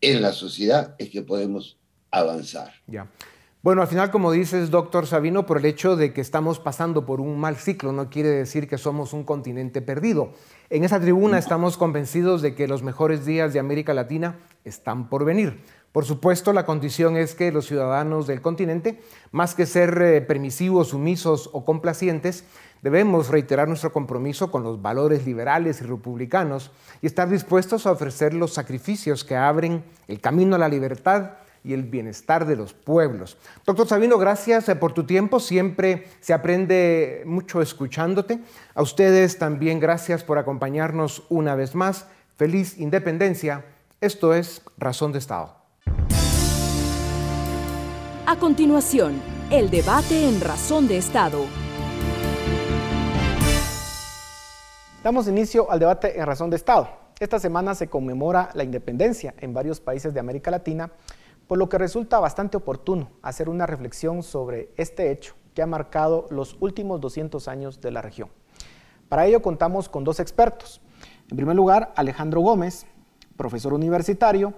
en 0.00 0.22
la 0.22 0.32
sociedad 0.32 0.94
es 0.98 1.10
que 1.10 1.22
podemos 1.22 1.78
avanzar. 2.10 2.72
Ya. 2.86 3.08
Bueno, 3.62 3.82
al 3.82 3.88
final, 3.88 4.10
como 4.10 4.32
dices, 4.32 4.70
doctor 4.70 5.06
Sabino, 5.06 5.44
por 5.44 5.58
el 5.58 5.66
hecho 5.66 5.94
de 5.94 6.14
que 6.14 6.22
estamos 6.22 6.58
pasando 6.58 7.04
por 7.04 7.20
un 7.20 7.38
mal 7.38 7.56
ciclo, 7.56 7.92
no 7.92 8.08
quiere 8.08 8.30
decir 8.30 8.66
que 8.66 8.78
somos 8.78 9.12
un 9.12 9.22
continente 9.22 9.82
perdido. 9.82 10.32
En 10.70 10.82
esa 10.82 10.98
tribuna 10.98 11.38
estamos 11.38 11.76
convencidos 11.76 12.40
de 12.40 12.54
que 12.54 12.66
los 12.66 12.82
mejores 12.82 13.26
días 13.26 13.52
de 13.52 13.60
América 13.60 13.92
Latina 13.92 14.38
están 14.64 15.10
por 15.10 15.26
venir. 15.26 15.62
Por 15.92 16.06
supuesto, 16.06 16.54
la 16.54 16.64
condición 16.64 17.18
es 17.18 17.34
que 17.34 17.52
los 17.52 17.66
ciudadanos 17.66 18.26
del 18.26 18.40
continente, 18.40 19.02
más 19.30 19.54
que 19.54 19.66
ser 19.66 20.00
eh, 20.00 20.20
permisivos, 20.22 20.88
sumisos 20.88 21.50
o 21.52 21.64
complacientes, 21.64 22.44
debemos 22.82 23.28
reiterar 23.28 23.68
nuestro 23.68 23.92
compromiso 23.92 24.50
con 24.50 24.62
los 24.62 24.80
valores 24.80 25.26
liberales 25.26 25.80
y 25.80 25.84
republicanos 25.84 26.70
y 27.02 27.06
estar 27.06 27.28
dispuestos 27.28 27.86
a 27.86 27.92
ofrecer 27.92 28.34
los 28.34 28.54
sacrificios 28.54 29.24
que 29.24 29.36
abren 29.36 29.84
el 30.08 30.20
camino 30.20 30.56
a 30.56 30.58
la 30.58 30.68
libertad 30.68 31.32
y 31.62 31.74
el 31.74 31.82
bienestar 31.82 32.46
de 32.46 32.56
los 32.56 32.72
pueblos. 32.72 33.36
Doctor 33.66 33.86
Sabino, 33.86 34.18
gracias 34.18 34.68
eh, 34.68 34.76
por 34.76 34.92
tu 34.92 35.04
tiempo. 35.04 35.40
Siempre 35.40 36.08
se 36.20 36.32
aprende 36.32 37.22
mucho 37.26 37.60
escuchándote. 37.60 38.40
A 38.74 38.82
ustedes 38.82 39.38
también 39.38 39.78
gracias 39.78 40.24
por 40.24 40.38
acompañarnos 40.38 41.24
una 41.28 41.54
vez 41.54 41.74
más. 41.74 42.06
Feliz 42.36 42.78
independencia. 42.78 43.64
Esto 44.00 44.32
es 44.32 44.62
Razón 44.78 45.12
de 45.12 45.18
Estado. 45.18 45.56
A 48.26 48.36
continuación, 48.36 49.20
el 49.50 49.70
debate 49.70 50.28
en 50.28 50.40
Razón 50.40 50.88
de 50.88 50.96
Estado. 50.96 51.44
Damos 55.02 55.28
inicio 55.28 55.70
al 55.70 55.78
debate 55.78 56.20
en 56.20 56.26
Razón 56.26 56.50
de 56.50 56.56
Estado. 56.56 56.90
Esta 57.18 57.38
semana 57.38 57.74
se 57.74 57.88
conmemora 57.88 58.50
la 58.52 58.64
independencia 58.64 59.34
en 59.38 59.54
varios 59.54 59.80
países 59.80 60.12
de 60.12 60.20
América 60.20 60.50
Latina 60.50 60.92
por 61.46 61.56
lo 61.56 61.70
que 61.70 61.78
resulta 61.78 62.20
bastante 62.20 62.58
oportuno 62.58 63.08
hacer 63.22 63.48
una 63.48 63.64
reflexión 63.64 64.22
sobre 64.22 64.68
este 64.76 65.10
hecho 65.10 65.36
que 65.54 65.62
ha 65.62 65.66
marcado 65.66 66.26
los 66.28 66.54
últimos 66.60 67.00
200 67.00 67.48
años 67.48 67.80
de 67.80 67.90
la 67.92 68.02
región. 68.02 68.28
Para 69.08 69.24
ello 69.24 69.40
contamos 69.40 69.88
con 69.88 70.04
dos 70.04 70.20
expertos. 70.20 70.82
En 71.30 71.36
primer 71.38 71.56
lugar, 71.56 71.94
Alejandro 71.96 72.42
Gómez, 72.42 72.84
profesor 73.38 73.72
universitario, 73.72 74.52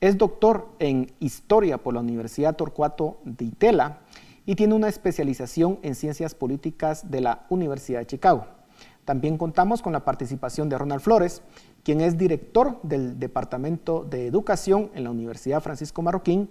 es 0.00 0.16
doctor 0.16 0.68
en 0.78 1.12
Historia 1.18 1.78
por 1.78 1.94
la 1.94 2.00
Universidad 2.00 2.54
Torcuato 2.54 3.18
de 3.24 3.46
Itela 3.46 3.98
y 4.46 4.54
tiene 4.54 4.74
una 4.74 4.88
especialización 4.88 5.80
en 5.82 5.96
ciencias 5.96 6.36
políticas 6.36 7.10
de 7.10 7.20
la 7.20 7.46
Universidad 7.50 7.98
de 7.98 8.06
Chicago. 8.06 8.61
También 9.04 9.36
contamos 9.36 9.82
con 9.82 9.92
la 9.92 10.04
participación 10.04 10.68
de 10.68 10.78
Ronald 10.78 11.00
Flores, 11.00 11.42
quien 11.82 12.00
es 12.00 12.16
director 12.16 12.80
del 12.82 13.18
Departamento 13.18 14.04
de 14.04 14.26
Educación 14.26 14.90
en 14.94 15.04
la 15.04 15.10
Universidad 15.10 15.60
Francisco 15.60 16.02
Marroquín, 16.02 16.50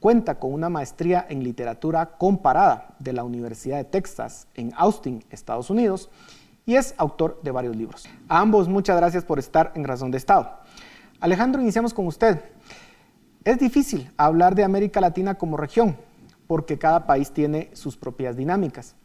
cuenta 0.00 0.40
con 0.40 0.52
una 0.52 0.68
maestría 0.68 1.24
en 1.28 1.44
literatura 1.44 2.16
comparada 2.18 2.96
de 2.98 3.12
la 3.12 3.22
Universidad 3.22 3.76
de 3.76 3.84
Texas 3.84 4.48
en 4.54 4.72
Austin, 4.76 5.24
Estados 5.30 5.70
Unidos, 5.70 6.10
y 6.66 6.74
es 6.74 6.94
autor 6.98 7.40
de 7.44 7.52
varios 7.52 7.76
libros. 7.76 8.06
A 8.28 8.40
ambos 8.40 8.68
muchas 8.68 8.96
gracias 8.96 9.24
por 9.24 9.38
estar 9.38 9.70
en 9.76 9.84
Razón 9.84 10.10
de 10.10 10.18
Estado. 10.18 10.58
Alejandro, 11.20 11.62
iniciamos 11.62 11.94
con 11.94 12.08
usted. 12.08 12.40
Es 13.44 13.58
difícil 13.58 14.10
hablar 14.16 14.56
de 14.56 14.64
América 14.64 15.00
Latina 15.00 15.36
como 15.36 15.56
región, 15.56 15.96
porque 16.48 16.78
cada 16.78 17.06
país 17.06 17.30
tiene 17.30 17.70
sus 17.72 17.96
propias 17.96 18.36
dinámicas. 18.36 18.96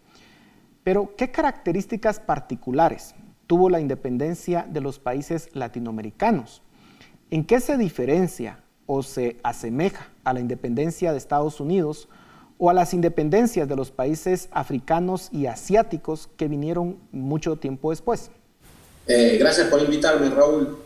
Pero, 0.88 1.14
¿qué 1.18 1.32
características 1.32 2.22
particulares 2.22 3.14
tuvo 3.46 3.70
la 3.70 3.82
independencia 3.82 4.66
de 4.72 4.80
los 4.80 5.00
países 5.00 5.50
latinoamericanos? 5.52 6.62
¿En 7.30 7.44
qué 7.44 7.60
se 7.60 7.76
diferencia 7.76 8.64
o 8.86 9.04
se 9.04 9.36
asemeja 9.44 10.08
a 10.24 10.32
la 10.32 10.40
independencia 10.40 11.12
de 11.12 11.18
Estados 11.18 11.60
Unidos 11.60 12.08
o 12.58 12.70
a 12.70 12.74
las 12.74 12.94
independencias 12.94 13.68
de 13.68 13.76
los 13.76 13.92
países 13.92 14.48
africanos 14.52 15.28
y 15.34 15.48
asiáticos 15.48 16.30
que 16.38 16.48
vinieron 16.48 16.98
mucho 17.12 17.58
tiempo 17.58 17.90
después? 17.90 18.32
Eh, 19.08 19.36
gracias 19.38 19.68
por 19.68 19.82
invitarme, 19.82 20.30
Raúl. 20.30 20.78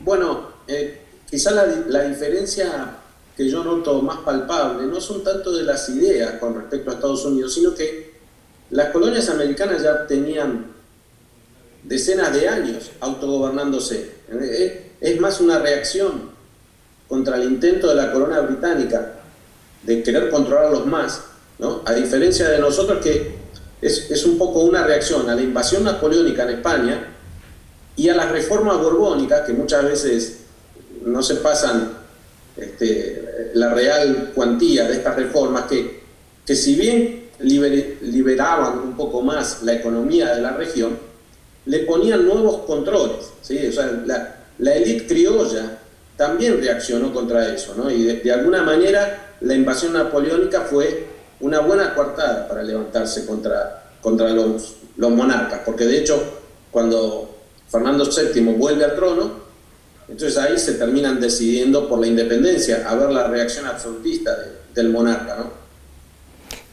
Bueno, 0.00 0.48
eh, 0.66 1.02
quizá 1.30 1.52
la, 1.52 1.64
la, 1.86 2.08
diferencia 2.08 2.96
que 3.36 3.48
yo 3.48 3.62
noto 3.62 4.02
más 4.02 4.18
palpable 4.18 4.88
no 4.88 5.00
son 5.00 5.22
tanto 5.22 5.52
de 5.52 5.62
las 5.62 5.88
ideas 5.90 6.40
con 6.40 6.56
respecto 6.56 6.90
a 6.90 6.94
Estados 6.94 7.24
Unidos, 7.24 7.54
sino 7.54 7.72
que 7.72 8.07
las 8.70 8.90
colonias 8.90 9.28
americanas 9.28 9.82
ya 9.82 10.06
tenían 10.06 10.66
decenas 11.84 12.32
de 12.34 12.48
años 12.48 12.90
autogobernándose. 13.00 14.10
Eh, 14.30 14.92
es 15.00 15.20
más 15.20 15.40
una 15.40 15.58
reacción 15.58 16.30
contra 17.08 17.36
el 17.36 17.44
intento 17.44 17.88
de 17.88 17.94
la 17.94 18.12
corona 18.12 18.40
británica 18.40 19.14
de 19.82 20.02
querer 20.02 20.28
controlarlos 20.28 20.86
más, 20.86 21.22
¿no? 21.58 21.82
a 21.86 21.94
diferencia 21.94 22.48
de 22.48 22.58
nosotros 22.58 23.02
que 23.02 23.38
es, 23.80 24.24
un 24.26 24.36
poco 24.36 24.60
una 24.60 24.84
reacción 24.84 25.30
a 25.30 25.34
la 25.34 25.40
invasión 25.40 25.84
napoleónica 25.84 26.42
en 26.42 26.50
España 26.50 27.06
y 27.96 28.08
a 28.08 28.16
las 28.16 28.30
reformas 28.30 28.78
borbónicas 28.78 29.42
que 29.42 29.52
muchas 29.52 29.84
veces 29.84 30.38
no 31.04 31.22
se 31.22 31.36
pasan 31.36 31.92
este, 32.56 33.50
la 33.54 33.72
real 33.72 34.32
cuantía 34.34 34.88
de 34.88 34.94
estas 34.94 35.14
reformas 35.16 35.64
que, 35.64 36.00
que 36.44 36.56
si 36.56 36.74
bien 36.74 37.17
liberaban 37.40 38.78
un 38.80 38.96
poco 38.96 39.22
más 39.22 39.62
la 39.62 39.74
economía 39.74 40.34
de 40.34 40.42
la 40.42 40.52
región, 40.52 40.98
le 41.66 41.80
ponían 41.80 42.26
nuevos 42.26 42.62
controles. 42.66 43.30
¿sí? 43.42 43.66
O 43.66 43.72
sea, 43.72 44.02
la, 44.06 44.74
élite 44.74 45.06
criolla 45.06 45.78
también 46.16 46.60
reaccionó 46.60 47.12
contra 47.12 47.54
eso, 47.54 47.74
¿no? 47.76 47.90
Y 47.90 48.04
de, 48.04 48.32
alguna 48.32 48.62
manera 48.62 49.34
la 49.40 49.54
invasión 49.54 49.92
napoleónica 49.92 50.62
fue 50.62 51.06
una 51.40 51.60
buena 51.60 51.94
coartada 51.94 52.48
para 52.48 52.64
levantarse 52.64 53.24
contra, 53.24 53.84
contra 54.00 54.30
los, 54.30 54.74
los 54.96 55.10
monarcas, 55.12 55.60
porque 55.64 55.84
de 55.84 55.98
hecho 55.98 56.20
cuando 56.72 57.36
Fernando 57.68 58.04
VII 58.04 58.42
vuelve 58.54 58.84
al 58.84 58.96
trono, 58.96 59.48
entonces 60.08 60.36
ahí 60.38 60.58
se 60.58 60.72
terminan 60.72 61.20
decidiendo 61.20 61.88
por 61.88 62.00
la 62.00 62.06
independencia, 62.06 62.84
a 62.88 62.94
ver 62.94 63.10
la 63.10 63.28
reacción 63.28 63.66
absolutista 63.66 64.36
del 64.74 64.88
monarca, 64.88 65.36
¿no? 65.36 65.67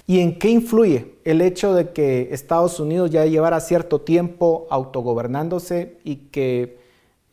¿Y 0.08 0.20
en 0.20 0.38
qué 0.38 0.50
influye 0.50 1.16
el 1.24 1.42
hecho 1.42 1.74
de 1.74 1.90
que 1.90 2.30
Estados 2.32 2.80
Unidos 2.80 3.10
ya 3.10 3.26
llevara 3.26 3.60
cierto 3.60 4.02
tiempo 4.02 4.68
autogobernándose 4.70 5.98
y 6.04 6.18
que 6.28 6.78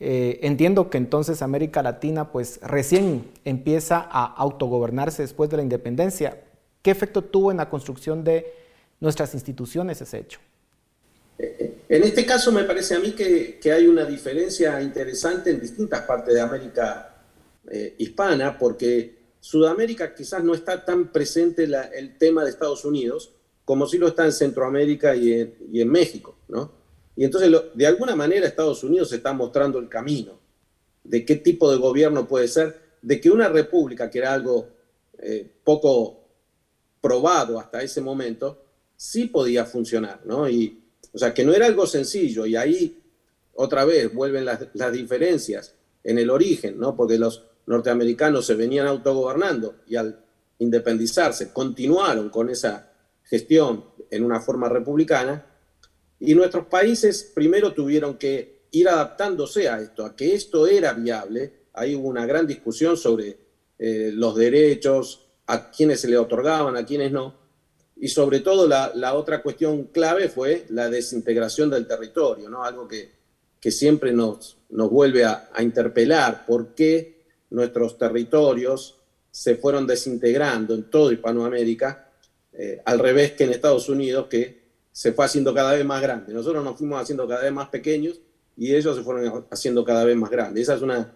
eh, 0.01 0.41
entiendo 0.43 0.89
que 0.89 0.99
entonces 0.99 1.43
América 1.43 1.83
Latina 1.83 2.33
pues 2.33 2.61
recién 2.63 3.31
empieza 3.45 3.99
a 3.99 4.25
autogobernarse 4.25 5.23
después 5.23 5.51
de 5.51 5.59
la 5.59 5.63
independencia. 5.63 6.43
¿Qué 6.81 6.91
efecto 6.91 7.23
tuvo 7.23 7.51
en 7.51 7.59
la 7.59 7.69
construcción 7.69 8.25
de 8.25 8.53
nuestras 9.01 9.35
instituciones 9.35 10.01
ese 10.01 10.19
hecho? 10.19 10.41
En 11.39 12.03
este 12.05 12.25
caso 12.25 12.53
me 12.53 12.65
parece 12.65 12.95
a 12.95 13.01
mí 13.01 13.13
que, 13.13 13.61
hay 13.71 13.87
una 13.87 14.05
diferencia 14.05 14.81
interesante 14.81 15.51
en 15.51 15.61
distintas 15.61 16.03
partes 16.03 16.35
de 16.35 16.41
América 16.41 17.17
eh, 17.71 17.95
hispana, 17.99 18.59
porque 18.59 19.22
Sudamérica 19.43 20.15
quizás 20.15 20.45
no 20.45 20.55
está 20.55 20.85
tan 20.85 21.11
presente 21.11 21.65
el 21.65 22.17
tema 22.17 22.45
de 22.45 22.51
Estados 22.51 22.85
Unidos 22.85 23.33
como 23.65 23.89
sí 23.89 23.99
lo 23.99 24.07
está 24.07 24.25
en 24.25 24.31
Centroamérica 24.31 25.17
y 25.17 25.33
en, 25.33 25.91
México, 25.91 26.37
¿no? 26.47 26.71
Y 27.17 27.25
entonces, 27.25 27.51
de 27.75 27.87
alguna 27.89 28.15
manera, 28.15 28.47
Estados 28.47 28.85
Unidos 28.85 29.13
está 29.13 29.33
mostrando 29.33 29.81
el 29.81 29.89
camino 29.89 30.39
de 31.03 31.25
qué 31.25 31.35
tipo 31.35 31.73
de 31.73 31.79
gobierno 31.79 32.29
puede 32.29 32.47
ser, 32.47 32.81
de 33.03 33.21
que 33.21 33.31
una 33.31 33.49
república, 33.49 34.09
que 34.09 34.19
era 34.19 34.33
algo 34.33 34.69
eh, 35.19 35.51
poco 35.65 36.21
probado 37.01 37.59
hasta 37.59 37.83
ese 37.83 38.01
momento, 38.01 38.63
sí 38.95 39.27
podía 39.27 39.65
funcionar, 39.65 40.21
¿no? 40.25 40.49
Y, 40.49 40.85
o 41.13 41.19
sea, 41.19 41.35
que 41.35 41.45
no 41.45 41.53
era 41.53 41.67
algo 41.67 41.89
sencillo, 41.89 42.47
y 42.47 42.55
ahí 42.55 43.03
otra 43.55 43.85
vez 43.85 44.15
vuelven 44.15 44.45
las 44.45 44.93
diferencias 44.93 45.75
en 46.05 46.19
el 46.19 46.31
origen, 46.31 46.79
¿no? 46.79 46.95
Porque 46.95 47.19
los 47.19 47.43
norteamericanos 47.67 48.47
se 48.47 48.55
venían 48.55 48.87
autogobernando 48.87 49.77
y 49.87 49.97
al 49.97 50.19
independizarse 50.59 51.53
continuaron 51.53 52.31
con 52.31 52.51
esa 52.51 52.93
gestión 53.25 53.85
en 54.11 54.25
una 54.25 54.41
forma 54.41 54.69
republicana, 54.69 55.47
y 56.21 56.35
nuestros 56.35 56.67
países 56.67 57.33
primero 57.35 57.73
tuvieron 57.73 58.17
que 58.17 58.67
ir 58.71 58.89
adaptándose 58.89 59.69
a 59.69 59.81
esto, 59.81 60.05
a 60.05 60.15
que 60.15 60.35
esto 60.35 60.69
era 60.69 60.93
viable. 60.93 61.53
Ahí 61.73 61.97
hubo 61.97 62.09
una 62.09 62.27
gran 62.27 62.47
discusión 62.47 62.97
sobre 62.97 63.37
eh, 63.79 64.13
los 64.15 64.37
derechos, 64.37 65.27
a 65.47 65.71
quienes 65.71 66.01
se 66.01 66.09
le 66.09 66.17
otorgaban, 66.17 66.77
a 66.77 66.87
quienes 66.87 67.11
no. 67.11 67.35
Y 67.97 68.09
sobre 68.09 68.41
todo 68.41 68.69
la, 68.69 69.15
otra 69.15 69.43
cuestión 69.43 69.85
clave 69.85 70.29
fue 70.29 70.67
la 70.69 70.89
desintegración 70.89 71.71
del 71.71 71.89
territorio, 71.89 72.49
¿no? 72.49 72.63
algo 72.63 72.87
que, 72.87 73.11
que 73.61 73.71
siempre 73.73 74.13
nos, 74.13 74.59
nos 74.71 74.91
vuelve 74.91 75.25
a, 75.25 75.51
a 75.53 75.63
interpelar, 75.63 76.47
por 76.47 76.75
qué 76.75 77.22
nuestros 77.53 77.99
territorios 77.99 78.99
se 79.31 79.57
fueron 79.57 79.87
desintegrando 79.87 80.75
en 80.75 80.91
toda 80.91 81.13
Hispanoamérica, 81.13 82.09
eh, 82.53 82.83
al 82.85 82.99
revés 82.99 83.33
que 83.33 83.45
en 83.45 83.51
Estados 83.51 83.89
Unidos, 83.89 84.27
que 84.29 84.63
se 84.93 85.13
fue 85.13 85.25
haciendo 85.25 85.55
cada 85.55 85.73
vez 85.73 85.85
más 85.85 86.03
grande. 86.03 86.35
Nosotros 86.35 86.63
nos 86.63 86.77
fuimos 86.77 87.01
haciendo 87.01 87.27
cada 87.27 87.43
vez 87.43 87.53
más 87.53 87.69
pequeños 87.69 88.21
y 88.57 88.75
ellos 88.75 88.97
se 88.97 89.03
fueron 89.03 89.47
haciendo 89.51 89.85
cada 89.85 90.05
vez 90.05 90.17
más 90.17 90.31
grandes. 90.31 90.65
Esa 90.65 90.75
es 90.75 90.83
una, 90.83 91.15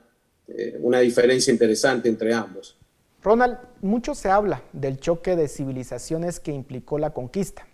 eh, 0.49 0.79
una 0.81 1.01
diferencia 1.01 1.53
interesante 1.53 2.09
entre 2.09 2.33
ambos. 2.33 2.77
Ronald, 3.23 3.59
mucho 3.83 4.15
se 4.15 4.31
habla 4.31 4.63
del 4.73 4.99
choque 4.99 5.37
de 5.37 5.49
civilizaciones 5.49 6.41
que 6.41 6.53
implicó 6.53 6.99
la 6.99 7.13
conquista. 7.13 7.67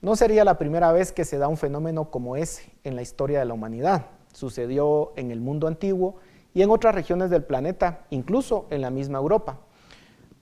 No 0.00 0.16
sería 0.16 0.44
la 0.44 0.58
primera 0.58 0.92
vez 0.92 1.12
que 1.12 1.24
se 1.24 1.38
da 1.38 1.46
un 1.46 1.56
fenómeno 1.56 2.10
como 2.10 2.36
ese 2.36 2.72
en 2.84 2.96
la 2.96 3.02
historia 3.02 3.40
de 3.40 3.44
la 3.44 3.54
humanidad. 3.54 4.06
Sucedió 4.32 5.12
en 5.16 5.30
el 5.30 5.40
mundo 5.40 5.66
antiguo 5.66 6.16
y 6.54 6.62
en 6.62 6.70
otras 6.70 6.94
regiones 6.94 7.30
del 7.30 7.44
planeta, 7.44 8.06
incluso 8.10 8.66
en 8.70 8.80
la 8.80 8.90
misma 8.90 9.18
Europa. 9.18 9.60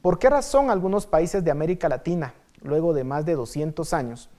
¿Por 0.02 0.18
qué 0.18 0.30
razón 0.30 0.70
algunos 0.70 1.06
países 1.06 1.44
de 1.44 1.50
América 1.50 1.88
Latina, 1.88 2.34
luego 2.62 2.94
de 2.94 3.04
más 3.04 3.26
de 3.26 3.34
200 3.34 3.92
años, 3.92 4.30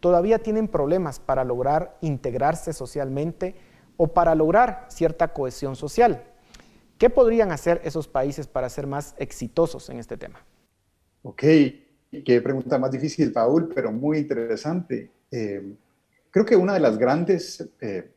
todavía 0.00 0.38
tienen 0.38 0.66
problemas 0.66 1.20
para 1.20 1.44
lograr 1.44 1.96
integrarse 2.00 2.72
socialmente 2.72 3.54
o 3.96 4.08
para 4.08 4.34
lograr 4.34 4.86
cierta 4.88 5.28
cohesión 5.28 5.76
social. 5.76 6.24
¿Qué 6.96 7.10
podrían 7.10 7.52
hacer 7.52 7.82
esos 7.84 8.08
países 8.08 8.46
para 8.46 8.68
ser 8.70 8.86
más 8.86 9.14
exitosos 9.18 9.90
en 9.90 9.98
este 9.98 10.16
tema? 10.16 10.44
Ok, 11.22 11.42
qué 12.24 12.40
pregunta 12.42 12.78
más 12.78 12.90
difícil, 12.90 13.30
Paul, 13.30 13.70
pero 13.74 13.92
muy 13.92 14.18
interesante. 14.18 15.10
Eh, 15.30 15.74
creo 16.30 16.46
que 16.46 16.56
una 16.56 16.72
de 16.72 16.80
las 16.80 16.96
grandes, 16.96 17.68
eh, 17.80 18.10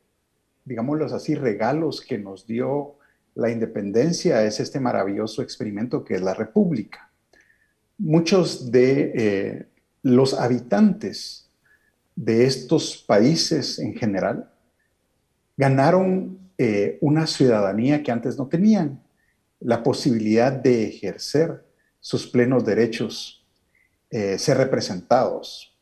digámoslo 0.65 1.05
así, 1.05 1.35
regalos 1.35 2.01
que 2.01 2.17
nos 2.17 2.45
dio 2.47 2.95
la 3.35 3.49
independencia 3.49 4.43
es 4.43 4.59
este 4.59 4.79
maravilloso 4.79 5.41
experimento 5.41 6.03
que 6.03 6.15
es 6.15 6.21
la 6.21 6.33
República. 6.33 7.09
Muchos 7.97 8.71
de 8.71 9.11
eh, 9.15 9.67
los 10.03 10.33
habitantes 10.33 11.49
de 12.15 12.45
estos 12.45 13.03
países 13.07 13.79
en 13.79 13.95
general 13.95 14.51
ganaron 15.57 16.39
eh, 16.57 16.97
una 17.01 17.25
ciudadanía 17.25 18.03
que 18.03 18.11
antes 18.11 18.37
no 18.37 18.47
tenían, 18.47 19.01
la 19.59 19.81
posibilidad 19.81 20.51
de 20.51 20.87
ejercer 20.87 21.65
sus 21.99 22.27
plenos 22.27 22.65
derechos, 22.65 23.45
eh, 24.09 24.37
ser 24.37 24.57
representados. 24.57 25.75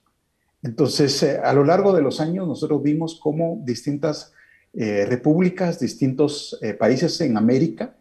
Entonces, 0.61 1.23
a 1.23 1.51
lo 1.53 1.65
largo 1.65 1.93
de 1.93 2.01
los 2.01 2.21
años, 2.21 2.47
nosotros 2.47 2.83
vimos 2.83 3.19
cómo 3.21 3.59
distintas 3.63 4.31
repúblicas, 4.73 5.79
distintos 5.79 6.59
países 6.79 7.19
en 7.21 7.37
América, 7.37 7.95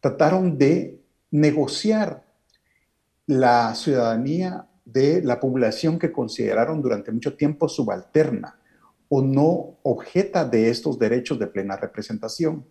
trataron 0.00 0.58
de 0.58 1.00
negociar 1.30 2.24
la 3.26 3.74
ciudadanía 3.74 4.66
de 4.84 5.22
la 5.22 5.38
población 5.38 5.98
que 5.98 6.10
consideraron 6.10 6.80
durante 6.80 7.12
mucho 7.12 7.36
tiempo 7.36 7.68
subalterna 7.68 8.58
o 9.10 9.22
no 9.22 9.78
objeta 9.82 10.44
de 10.44 10.70
estos 10.70 10.98
derechos 10.98 11.38
de 11.38 11.46
plena 11.46 11.76
representación. 11.76 12.64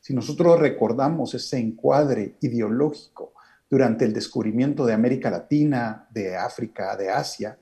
Si 0.00 0.12
nosotros 0.12 0.60
recordamos 0.60 1.34
ese 1.34 1.58
encuadre 1.58 2.36
ideológico 2.42 3.32
durante 3.70 4.04
el 4.04 4.12
descubrimiento 4.12 4.84
de 4.84 4.92
América 4.92 5.30
Latina, 5.30 6.06
de 6.10 6.36
África, 6.36 6.96
de 6.96 7.10
Asia, 7.10 7.58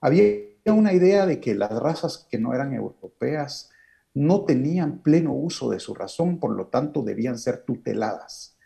había 0.00 0.24
una 0.66 0.92
idea 0.92 1.24
de 1.24 1.40
que 1.40 1.54
las 1.54 1.70
razas 1.70 2.26
que 2.30 2.38
no 2.38 2.52
eran 2.52 2.74
europeas 2.74 3.70
no 4.16 4.46
tenían 4.46 5.00
pleno 5.02 5.34
uso 5.34 5.68
de 5.68 5.78
su 5.78 5.94
razón, 5.94 6.40
por 6.40 6.56
lo 6.56 6.68
tanto 6.68 7.02
debían 7.02 7.38
ser 7.38 7.64
tuteladas. 7.66 8.56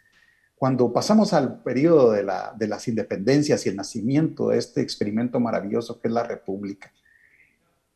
Cuando 0.54 0.92
pasamos 0.92 1.32
al 1.32 1.60
periodo 1.64 2.12
de, 2.12 2.24
de 2.56 2.68
las 2.68 2.86
independencias 2.86 3.66
y 3.66 3.70
el 3.70 3.76
nacimiento 3.76 4.50
de 4.50 4.58
este 4.58 4.80
experimento 4.80 5.40
maravilloso 5.40 6.00
que 6.00 6.06
es 6.06 6.14
la 6.14 6.22
República, 6.22 6.92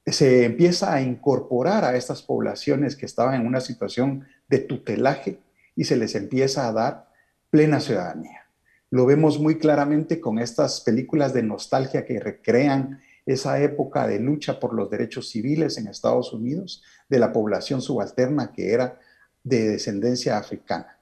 se 0.05 0.45
empieza 0.45 0.93
a 0.93 1.01
incorporar 1.01 1.85
a 1.85 1.95
estas 1.95 2.23
poblaciones 2.23 2.97
que 2.97 3.07
estaban 3.07 3.41
en 3.41 3.47
una 3.47 3.61
situación 3.61 4.27
de 4.49 4.59
tutelaje 4.59 5.39
y 5.77 5.85
se 5.85 5.97
les 5.97 6.17
empieza 6.17 6.67
a 6.67 6.73
dar 6.73 7.09
plena 7.51 7.79
ciudadanía. 7.79 8.49
Lo 8.91 9.07
vemos 9.07 9.39
muy 9.39 9.59
claramente 9.59 10.21
con 10.21 10.41
estas 10.41 10.81
películas 10.81 11.33
de 11.33 11.45
nostalgia 11.45 12.05
que 12.05 12.19
recrean 12.19 13.01
esa 13.27 13.61
época 13.63 14.07
de 14.07 14.19
lucha 14.19 14.61
por 14.61 14.75
los 14.75 14.91
derechos 14.91 15.29
civiles 15.29 15.79
en 15.79 15.89
Estados 15.89 16.33
Unidos 16.33 16.83
de 17.09 17.19
la 17.19 17.33
población 17.33 17.81
subalterna 17.81 18.53
que 18.53 18.73
era 18.73 18.99
de 19.43 19.69
descendencia 19.69 20.39
africana. 20.39 20.99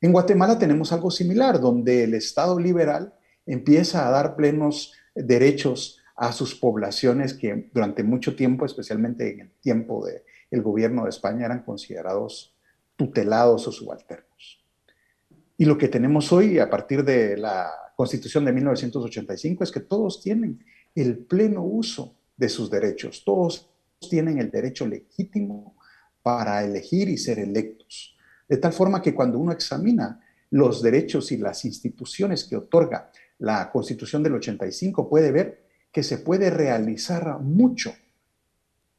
En 0.00 0.12
Guatemala 0.12 0.58
tenemos 0.58 0.92
algo 0.92 1.10
similar, 1.10 1.60
donde 1.60 2.04
el 2.04 2.14
Estado 2.14 2.58
liberal 2.58 3.14
empieza 3.46 4.06
a 4.06 4.10
dar 4.10 4.36
plenos 4.36 4.92
derechos 5.14 6.00
a 6.16 6.32
sus 6.32 6.54
poblaciones 6.54 7.34
que 7.34 7.70
durante 7.72 8.02
mucho 8.02 8.36
tiempo, 8.36 8.64
especialmente 8.66 9.32
en 9.32 9.40
el 9.40 9.50
tiempo 9.60 10.04
del 10.04 10.62
gobierno 10.62 11.04
de 11.04 11.10
España, 11.10 11.46
eran 11.46 11.62
considerados 11.62 12.54
tutelados 12.96 13.66
o 13.66 13.72
subalternos. 13.72 14.64
Y 15.56 15.64
lo 15.64 15.78
que 15.78 15.88
tenemos 15.88 16.32
hoy, 16.32 16.58
a 16.58 16.68
partir 16.68 17.04
de 17.04 17.36
la 17.36 17.70
Constitución 17.96 18.44
de 18.44 18.52
1985, 18.52 19.64
es 19.64 19.70
que 19.70 19.80
todos 19.80 20.20
tienen 20.20 20.64
el 20.94 21.18
pleno 21.18 21.62
uso 21.62 22.14
de 22.36 22.48
sus 22.48 22.70
derechos, 22.70 23.22
todos 23.24 23.70
tienen 23.98 24.38
el 24.38 24.50
derecho 24.50 24.86
legítimo 24.86 25.76
para 26.22 26.64
elegir 26.64 27.08
y 27.08 27.18
ser 27.18 27.38
electos. 27.38 28.16
De 28.48 28.56
tal 28.56 28.72
forma 28.72 29.00
que 29.00 29.14
cuando 29.14 29.38
uno 29.38 29.52
examina 29.52 30.20
los 30.50 30.82
derechos 30.82 31.32
y 31.32 31.38
las 31.38 31.64
instituciones 31.64 32.44
que 32.44 32.56
otorga 32.56 33.10
la 33.38 33.70
Constitución 33.70 34.22
del 34.22 34.34
85, 34.34 35.08
puede 35.08 35.32
ver 35.32 35.64
que 35.90 36.02
se 36.02 36.18
puede 36.18 36.50
realizar 36.50 37.38
mucho 37.40 37.94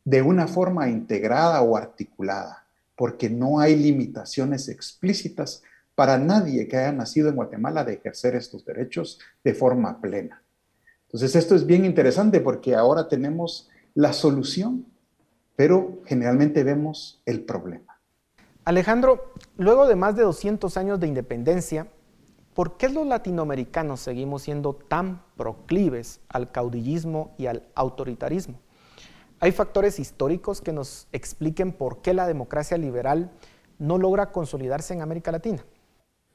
de 0.04 0.22
una 0.22 0.48
forma 0.48 0.90
integrada 0.90 1.62
o 1.62 1.78
articulada, 1.78 2.68
porque 2.96 3.30
no 3.30 3.60
hay 3.60 3.76
limitaciones 3.76 4.68
explícitas 4.68 5.64
para 5.96 6.18
nadie 6.18 6.68
que 6.68 6.78
haya 6.78 6.92
nacido 6.92 7.30
en 7.30 7.36
Guatemala 7.36 7.84
de 7.84 7.94
ejercer 7.94 8.36
estos 8.36 8.66
derechos 8.66 9.20
de 9.44 9.54
forma 9.54 10.02
plena. 10.02 10.43
Entonces, 11.14 11.36
esto 11.36 11.54
es 11.54 11.68
bien 11.68 11.86
interesante 11.86 12.40
porque 12.40 12.74
ahora 12.74 13.08
tenemos 13.08 13.70
la 13.94 14.14
solución, 14.14 14.88
pero 15.56 16.02
generalmente 16.06 16.64
vemos 16.64 17.22
el 17.28 17.44
problema. 17.44 18.00
Alejandro, 18.66 19.32
luego 19.56 19.86
de 19.86 19.96
más 19.96 20.16
de 20.16 20.24
200 20.24 20.76
años 20.76 21.00
de 21.00 21.06
independencia, 21.06 21.88
¿por 22.56 22.78
qué 22.78 22.90
los 22.90 23.06
latinoamericanos 23.06 24.00
seguimos 24.00 24.42
siendo 24.42 24.74
tan 24.74 25.22
proclives 25.38 26.20
al 26.30 26.52
caudillismo 26.52 27.36
y 27.38 27.46
al 27.46 27.68
autoritarismo? 27.76 28.60
¿Hay 29.40 29.52
factores 29.52 30.00
históricos 30.00 30.62
que 30.62 30.74
nos 30.74 31.08
expliquen 31.12 31.74
por 31.74 32.02
qué 32.02 32.16
la 32.16 32.26
democracia 32.26 32.80
liberal 32.80 33.30
no 33.78 34.00
logra 34.00 34.32
consolidarse 34.32 34.96
en 34.96 35.04
América 35.04 35.32
Latina? 35.32 35.64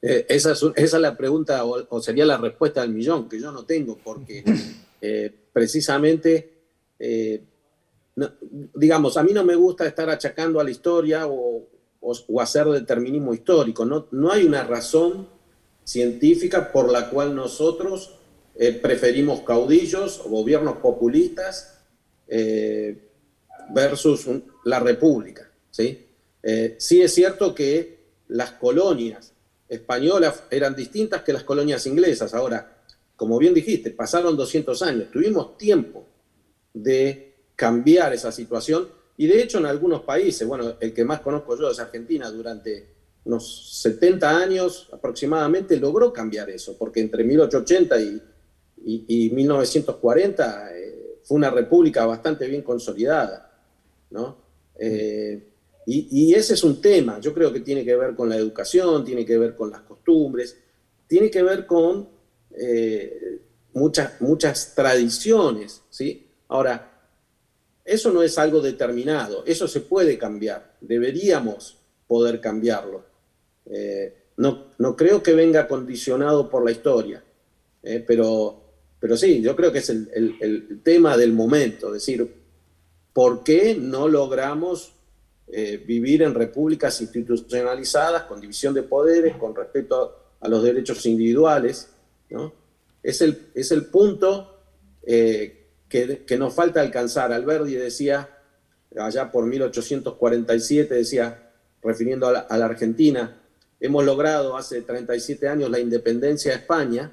Eh, 0.01 0.25
esa, 0.29 0.53
es, 0.75 0.93
la 0.93 1.17
pregunta 1.17 1.65
o, 1.65 2.01
sería 2.01 2.25
la 2.25 2.37
respuesta 2.37 2.81
del 2.81 2.91
millón, 2.91 3.27
que 3.27 3.39
yo 3.39 3.51
no 3.51 3.65
tengo, 3.65 3.97
porque 3.97 4.43
eh, 5.01 5.31
precisamente, 5.51 6.53
eh, 6.97 7.41
digamos, 8.75 9.17
a 9.17 9.23
mí 9.23 9.33
no 9.33 9.43
me 9.43 9.55
gusta 9.55 9.85
estar 9.85 10.09
achacando 10.09 10.59
a 10.59 10.63
la 10.63 10.71
historia 10.71 11.27
o, 11.27 11.67
o 12.01 12.41
hacer 12.41 12.67
determinismo 12.67 13.33
histórico. 13.33 13.85
No, 13.85 14.07
no 14.11 14.31
hay 14.31 14.45
una 14.45 14.63
razón 14.63 15.27
científica 15.83 16.71
por 16.71 16.91
la 16.91 17.09
cual 17.09 17.35
nosotros 17.35 18.15
preferimos 18.81 19.41
caudillos 19.41 20.19
o 20.19 20.29
gobiernos 20.29 20.77
populistas 20.77 21.79
versus 23.73 24.27
la 24.65 24.81
república. 24.81 25.49
¿sí? 25.71 26.05
sí 26.77 27.01
es 27.01 27.13
cierto 27.13 27.55
que 27.55 27.99
las 28.27 28.51
colonias 28.51 29.33
españolas 29.69 30.43
eran 30.49 30.75
distintas 30.75 31.21
que 31.21 31.31
las 31.31 31.43
colonias 31.43 31.85
inglesas. 31.85 32.33
Ahora, 32.33 32.77
como 33.15 33.37
bien 33.37 33.53
dijiste, 33.53 33.91
pasaron 33.91 34.35
200 34.35 34.81
años, 34.81 35.11
tuvimos 35.11 35.57
tiempo 35.57 36.07
de 36.73 37.35
cambiar 37.55 38.13
esa 38.13 38.31
situación 38.31 38.87
y 39.17 39.27
de 39.27 39.41
hecho 39.41 39.59
en 39.59 39.65
algunos 39.65 40.01
países, 40.01 40.47
bueno, 40.47 40.75
el 40.79 40.93
que 40.93 41.03
más 41.03 41.19
conozco 41.19 41.57
yo 41.57 41.69
es 41.69 41.79
Argentina, 41.79 42.31
durante 42.31 42.87
unos 43.25 43.81
70 43.81 44.37
años 44.37 44.89
aproximadamente 44.91 45.77
logró 45.77 46.11
cambiar 46.11 46.49
eso, 46.49 46.77
porque 46.77 47.01
entre 47.01 47.23
1880 47.23 48.01
y, 48.01 48.21
1940 48.81 50.69
eh, 50.73 51.19
fue 51.23 51.35
una 51.35 51.49
república 51.49 52.05
bastante 52.05 52.47
bien 52.47 52.61
consolidada, 52.61 53.51
¿no? 54.11 54.37
Eh, 54.79 55.48
y, 55.91 56.35
ese 56.35 56.53
es 56.53 56.63
un 56.63 56.79
tema, 56.79 57.19
yo 57.19 57.33
creo 57.33 57.51
que 57.51 57.61
tiene 57.61 57.83
que 57.83 57.95
ver 57.95 58.15
con 58.15 58.29
la 58.29 58.35
educación, 58.35 59.03
tiene 59.03 59.25
que 59.25 59.39
ver 59.39 59.55
con 59.55 59.71
las 59.71 59.81
costumbres, 59.81 60.55
tiene 61.07 61.31
que 61.31 61.41
ver 61.41 61.65
con 61.65 62.07
eh, 62.51 63.39
muchas, 63.73 64.21
muchas 64.21 64.75
tradiciones, 64.75 65.81
¿sí? 65.89 66.27
Ahora, 66.49 67.09
eso 67.83 68.11
no 68.11 68.21
es 68.21 68.37
algo 68.37 68.61
determinado, 68.61 69.43
eso 69.47 69.67
se 69.67 69.81
puede 69.81 70.19
cambiar, 70.19 70.75
deberíamos 70.79 71.79
poder 72.05 72.39
cambiarlo. 72.39 73.03
Eh, 73.65 74.13
no, 74.37 74.67
no, 74.77 74.95
creo 74.95 75.23
que 75.23 75.33
venga 75.33 75.67
condicionado 75.67 76.51
por 76.51 76.63
la 76.63 76.71
historia, 76.71 77.23
eh, 77.81 78.03
pero, 78.05 78.61
pero 78.99 79.17
sí, 79.17 79.41
yo 79.41 79.55
creo 79.55 79.71
que 79.71 79.79
es 79.79 79.89
el, 79.89 80.07
el, 80.13 80.35
el 80.39 80.83
tema 80.83 81.17
del 81.17 81.33
momento, 81.33 81.87
es 81.87 81.93
decir, 81.93 82.31
¿por 83.11 83.43
qué 83.43 83.75
no 83.75 84.07
logramos 84.07 84.98
eh, 85.51 85.83
vivir 85.83 86.21
en 86.21 86.35
repúblicas 86.35 87.01
institucionalizadas, 87.01 88.23
con 88.23 88.39
división 88.39 88.71
de 88.75 88.83
poderes, 88.83 89.35
con 89.35 89.55
respeto 89.55 90.15
a, 90.39 90.47
los 90.47 90.61
derechos 90.61 91.03
individuales. 91.07 91.89
¿no? 92.29 92.53
Es, 93.01 93.21
el, 93.21 93.47
es 93.55 93.71
el 93.71 93.87
punto 93.87 94.59
eh, 95.01 95.69
que, 95.89 96.23
que, 96.23 96.37
nos 96.37 96.53
falta 96.53 96.81
alcanzar. 96.81 97.33
Alberti 97.33 97.73
decía, 97.73 98.29
allá 98.95 99.31
por 99.31 99.47
1847, 99.47 100.93
decía, 100.93 101.51
refiriendo 101.81 102.27
a 102.27 102.57
la, 102.57 102.65
Argentina, 102.65 103.41
hemos 103.79 104.05
logrado 104.05 104.55
hace 104.55 104.83
37 104.83 105.47
años 105.47 105.71
la 105.71 105.79
independencia 105.79 106.51
de 106.51 106.57
España, 106.59 107.11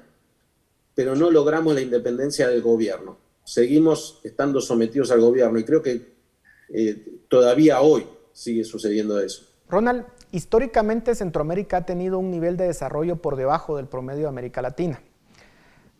pero 0.93 1.15
no 1.15 1.31
logramos 1.31 1.73
la 1.73 1.81
independencia 1.81 2.47
del 2.49 2.61
gobierno. 2.61 3.17
Seguimos 3.43 4.19
estando 4.23 4.61
sometidos 4.61 5.09
al 5.09 5.21
gobierno 5.21 5.57
y 5.57 5.63
creo 5.63 5.81
que 5.81 6.17
eh, 6.69 7.21
todavía 7.29 7.81
hoy 7.81 8.05
sigue 8.37 8.63
sucediendo 8.63 9.19
eso. 9.19 9.47
Ronald, 9.67 10.05
históricamente 10.31 11.15
Centroamérica 11.15 11.77
ha 11.77 11.85
tenido 11.87 12.19
un 12.19 12.29
nivel 12.29 12.55
de 12.55 12.67
desarrollo 12.67 13.15
por 13.19 13.35
debajo 13.35 13.77
del 13.77 13.87
promedio 13.87 14.23
de 14.23 14.29
América 14.29 14.61
Latina. 14.61 15.01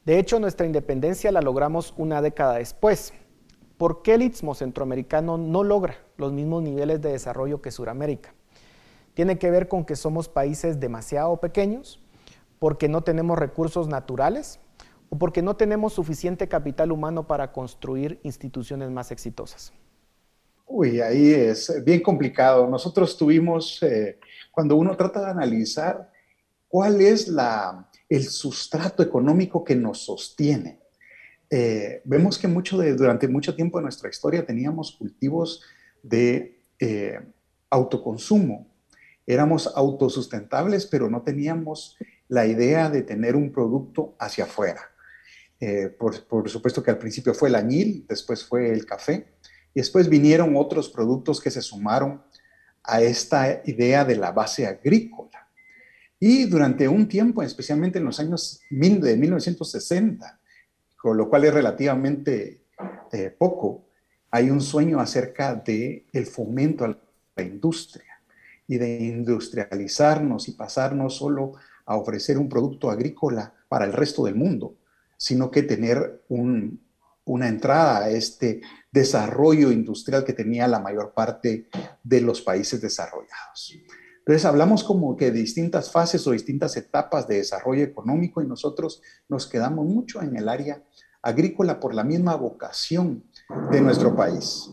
De 0.05 0.19
hecho, 0.19 0.39
nuestra 0.39 0.67
independencia 0.67 1.31
la 1.31 1.41
logramos 1.41 1.95
una 1.97 2.21
década 2.21 2.59
después. 2.59 3.11
¿Por 3.79 4.03
qué 4.03 4.13
el 4.13 4.21
istmo 4.21 4.53
centroamericano 4.53 5.39
no 5.39 5.63
logra 5.63 5.97
los 6.17 6.31
mismos 6.31 6.61
niveles 6.61 7.01
de 7.01 7.11
desarrollo 7.11 7.59
que 7.61 7.71
Sudamérica? 7.71 8.35
Tiene 9.15 9.39
que 9.39 9.49
ver 9.49 9.67
con 9.67 9.83
que 9.83 9.95
somos 9.95 10.29
países 10.29 10.79
demasiado 10.79 11.37
pequeños, 11.37 11.99
porque 12.59 12.87
no 12.87 13.01
tenemos 13.01 13.39
recursos 13.39 13.87
naturales 13.87 14.59
o 15.09 15.17
porque 15.17 15.41
no 15.41 15.55
tenemos 15.55 15.93
suficiente 15.93 16.47
capital 16.47 16.91
humano 16.91 17.25
para 17.25 17.51
construir 17.51 18.19
instituciones 18.23 18.91
más 18.91 19.11
exitosas. 19.11 19.73
Uy, 20.69 20.99
ahí 20.99 21.31
es 21.31 21.81
bien 21.85 22.01
complicado. 22.01 22.67
Nosotros 22.67 23.17
tuvimos, 23.17 23.81
eh, 23.83 24.19
cuando 24.51 24.75
uno 24.75 24.97
trata 24.97 25.21
de 25.21 25.31
analizar 25.31 26.11
cuál 26.67 26.99
es 26.99 27.29
la, 27.29 27.89
el 28.09 28.25
sustrato 28.25 29.01
económico 29.01 29.63
que 29.63 29.75
nos 29.75 30.03
sostiene, 30.03 30.81
eh, 31.49 32.01
vemos 32.03 32.37
que 32.37 32.49
mucho 32.49 32.77
de, 32.77 32.93
durante 32.95 33.29
mucho 33.29 33.55
tiempo 33.55 33.77
de 33.77 33.83
nuestra 33.83 34.09
historia 34.09 34.45
teníamos 34.45 34.91
cultivos 34.91 35.63
de 36.03 36.59
eh, 36.79 37.17
autoconsumo. 37.69 38.67
Éramos 39.25 39.71
autosustentables, 39.73 40.85
pero 40.85 41.09
no 41.09 41.21
teníamos 41.21 41.95
la 42.27 42.45
idea 42.45 42.89
de 42.89 43.03
tener 43.03 43.37
un 43.37 43.53
producto 43.53 44.15
hacia 44.19 44.43
afuera. 44.43 44.81
Por, 45.97 46.23
por, 46.27 46.47
supuesto 46.47 46.83
que 46.83 46.91
al 46.91 46.99
principio 46.99 47.33
fue 47.33 47.49
el 47.49 47.55
añil, 47.55 48.05
después 48.07 48.45
fue 48.45 48.71
el 48.71 48.85
café, 48.85 49.25
y 49.73 49.79
después 49.79 50.09
vinieron 50.09 50.55
otros 50.55 50.89
productos 50.89 51.39
que 51.41 51.51
se 51.51 51.61
sumaron 51.61 52.21
a 52.83 53.01
esta 53.01 53.61
idea 53.65 54.05
de 54.05 54.15
la 54.15 54.31
base 54.31 54.65
agrícola. 54.65 55.47
Y 56.19 56.45
durante 56.45 56.87
un 56.87 57.07
tiempo, 57.07 57.43
especialmente 57.43 57.99
en 57.99 58.05
los 58.05 58.19
años 58.19 58.61
de 58.69 59.17
1960, 59.17 60.39
con 60.95 61.17
lo 61.17 61.29
cual 61.29 61.45
es 61.45 61.53
relativamente 61.53 62.63
eh, 63.11 63.35
poco, 63.37 63.85
hay 64.31 64.49
un 64.49 64.61
sueño 64.61 64.99
acerca 64.99 65.55
del 65.55 66.05
el 66.11 66.25
fomento 66.25 66.85
a 66.85 66.97
la 67.35 67.43
industria 67.43 68.21
y 68.67 68.77
de 68.77 68.97
industrializarnos 68.97 70.47
y 70.49 70.53
pasar 70.53 70.95
no 70.95 71.09
solo 71.09 71.53
a 71.85 71.95
ofrecer 71.95 72.37
un 72.37 72.49
producto 72.49 72.89
agrícola 72.89 73.53
para 73.69 73.85
el 73.85 73.93
resto 73.93 74.25
del 74.25 74.35
mundo, 74.35 74.75
sino 75.17 75.49
que 75.49 75.63
tener 75.63 76.23
una 77.27 77.47
entrada 77.47 77.99
a 77.99 78.09
este 78.09 78.61
desarrollo 78.91 79.71
industrial 79.71 80.23
que 80.23 80.33
tenía 80.33 80.67
la 80.67 80.79
mayor 80.79 81.13
parte 81.13 81.69
de 82.03 82.21
los 82.21 82.41
países 82.41 82.81
desarrollados. 82.81 83.77
Entonces 84.19 84.45
hablamos 84.45 84.83
como 84.83 85.15
que 85.15 85.31
de 85.31 85.39
distintas 85.39 85.91
fases 85.91 86.25
o 86.27 86.31
distintas 86.31 86.75
etapas 86.75 87.27
de 87.27 87.37
desarrollo 87.37 87.83
económico 87.83 88.41
y 88.41 88.47
nosotros 88.47 89.01
nos 89.29 89.47
quedamos 89.47 89.85
mucho 89.85 90.21
en 90.21 90.35
el 90.35 90.49
área 90.49 90.83
agrícola 91.21 91.79
por 91.79 91.93
la 91.93 92.03
misma 92.03 92.35
vocación 92.35 93.23
de 93.71 93.81
nuestro 93.81 94.15
país. 94.15 94.69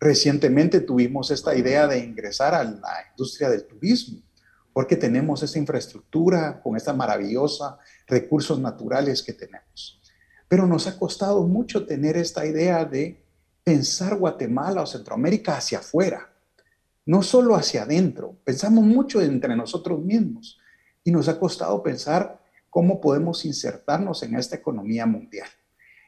Recientemente 0.00 0.80
tuvimos 0.80 1.30
esta 1.30 1.54
idea 1.54 1.86
de 1.86 1.98
ingresar 1.98 2.54
a 2.54 2.64
la 2.64 3.04
industria 3.10 3.48
del 3.48 3.66
turismo, 3.66 4.20
porque 4.72 4.96
tenemos 4.96 5.42
esa 5.42 5.58
infraestructura 5.58 6.60
con 6.62 6.76
esta 6.76 6.92
maravillosa 6.92 7.78
recursos 8.06 8.58
naturales 8.58 9.22
que 9.22 9.32
tenemos. 9.32 10.01
Pero 10.52 10.66
nos 10.66 10.86
ha 10.86 10.98
costado 10.98 11.44
mucho 11.44 11.86
tener 11.86 12.18
esta 12.18 12.44
idea 12.44 12.84
de 12.84 13.24
pensar 13.64 14.18
Guatemala 14.18 14.82
o 14.82 14.86
Centroamérica 14.86 15.56
hacia 15.56 15.78
afuera, 15.78 16.30
no 17.06 17.22
solo 17.22 17.56
hacia 17.56 17.84
adentro. 17.84 18.36
Pensamos 18.44 18.84
mucho 18.84 19.22
entre 19.22 19.56
nosotros 19.56 20.04
mismos 20.04 20.58
y 21.04 21.10
nos 21.10 21.26
ha 21.28 21.38
costado 21.38 21.82
pensar 21.82 22.38
cómo 22.68 23.00
podemos 23.00 23.46
insertarnos 23.46 24.22
en 24.24 24.34
esta 24.34 24.56
economía 24.56 25.06
mundial. 25.06 25.48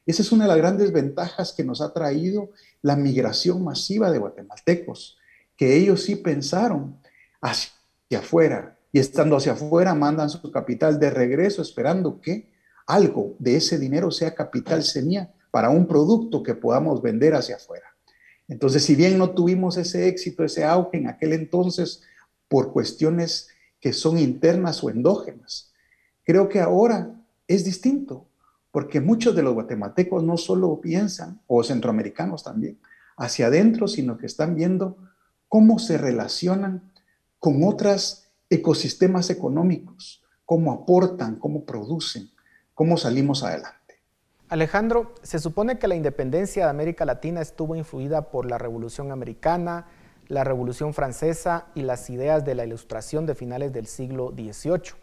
Esa 0.04 0.20
es 0.20 0.30
una 0.30 0.44
de 0.44 0.48
las 0.48 0.58
grandes 0.58 0.92
ventajas 0.92 1.54
que 1.54 1.64
nos 1.64 1.80
ha 1.80 1.94
traído 1.94 2.50
la 2.82 2.96
migración 2.96 3.64
masiva 3.64 4.10
de 4.10 4.18
guatemaltecos, 4.18 5.16
que 5.56 5.74
ellos 5.74 6.02
sí 6.02 6.16
pensaron 6.16 6.98
hacia 7.40 7.70
afuera 8.18 8.76
y 8.92 8.98
estando 8.98 9.38
hacia 9.38 9.52
afuera 9.52 9.94
mandan 9.94 10.28
su 10.28 10.52
capital 10.52 11.00
de 11.00 11.08
regreso 11.08 11.62
esperando 11.62 12.20
que 12.20 12.52
algo 12.86 13.34
de 13.38 13.56
ese 13.56 13.78
dinero 13.78 14.10
sea 14.10 14.34
capital 14.34 14.82
semilla 14.82 15.32
para 15.50 15.70
un 15.70 15.86
producto 15.86 16.42
que 16.42 16.54
podamos 16.54 17.00
vender 17.00 17.34
hacia 17.34 17.56
afuera. 17.56 17.86
Entonces, 18.48 18.84
si 18.84 18.94
bien 18.94 19.16
no 19.16 19.30
tuvimos 19.30 19.76
ese 19.76 20.08
éxito, 20.08 20.44
ese 20.44 20.64
auge 20.64 20.98
en 20.98 21.08
aquel 21.08 21.32
entonces 21.32 22.02
por 22.48 22.72
cuestiones 22.72 23.48
que 23.80 23.92
son 23.92 24.18
internas 24.18 24.82
o 24.84 24.90
endógenas, 24.90 25.72
creo 26.24 26.48
que 26.48 26.60
ahora 26.60 27.20
es 27.46 27.64
distinto 27.64 28.26
porque 28.74 29.00
muchos 29.00 29.36
de 29.36 29.44
los 29.44 29.54
guatemaltecos 29.54 30.24
no 30.24 30.36
solo 30.36 30.80
piensan, 30.80 31.40
o 31.46 31.62
centroamericanos 31.62 32.42
también, 32.42 32.80
hacia 33.16 33.46
adentro, 33.46 33.86
sino 33.86 34.18
que 34.18 34.26
están 34.26 34.56
viendo 34.56 34.96
cómo 35.48 35.78
se 35.78 35.96
relacionan 35.96 36.90
con 37.38 37.62
otros 37.62 38.24
ecosistemas 38.50 39.30
económicos, 39.30 40.24
cómo 40.44 40.72
aportan, 40.72 41.36
cómo 41.36 41.64
producen, 41.64 42.30
cómo 42.74 42.96
salimos 42.96 43.42
adelante. 43.42 44.00
Alejandro, 44.48 45.14
se 45.22 45.38
supone 45.38 45.78
que 45.78 45.88
la 45.88 45.94
independencia 45.94 46.64
de 46.64 46.70
América 46.70 47.04
Latina 47.04 47.40
estuvo 47.40 47.74
influida 47.76 48.30
por 48.30 48.48
la 48.48 48.58
Revolución 48.58 49.10
Americana, 49.10 49.86
la 50.28 50.44
Revolución 50.44 50.94
Francesa 50.94 51.66
y 51.74 51.82
las 51.82 52.10
ideas 52.10 52.44
de 52.44 52.54
la 52.54 52.64
Ilustración 52.64 53.26
de 53.26 53.34
finales 53.34 53.72
del 53.72 53.86
siglo 53.86 54.32
XVIII. 54.36 54.94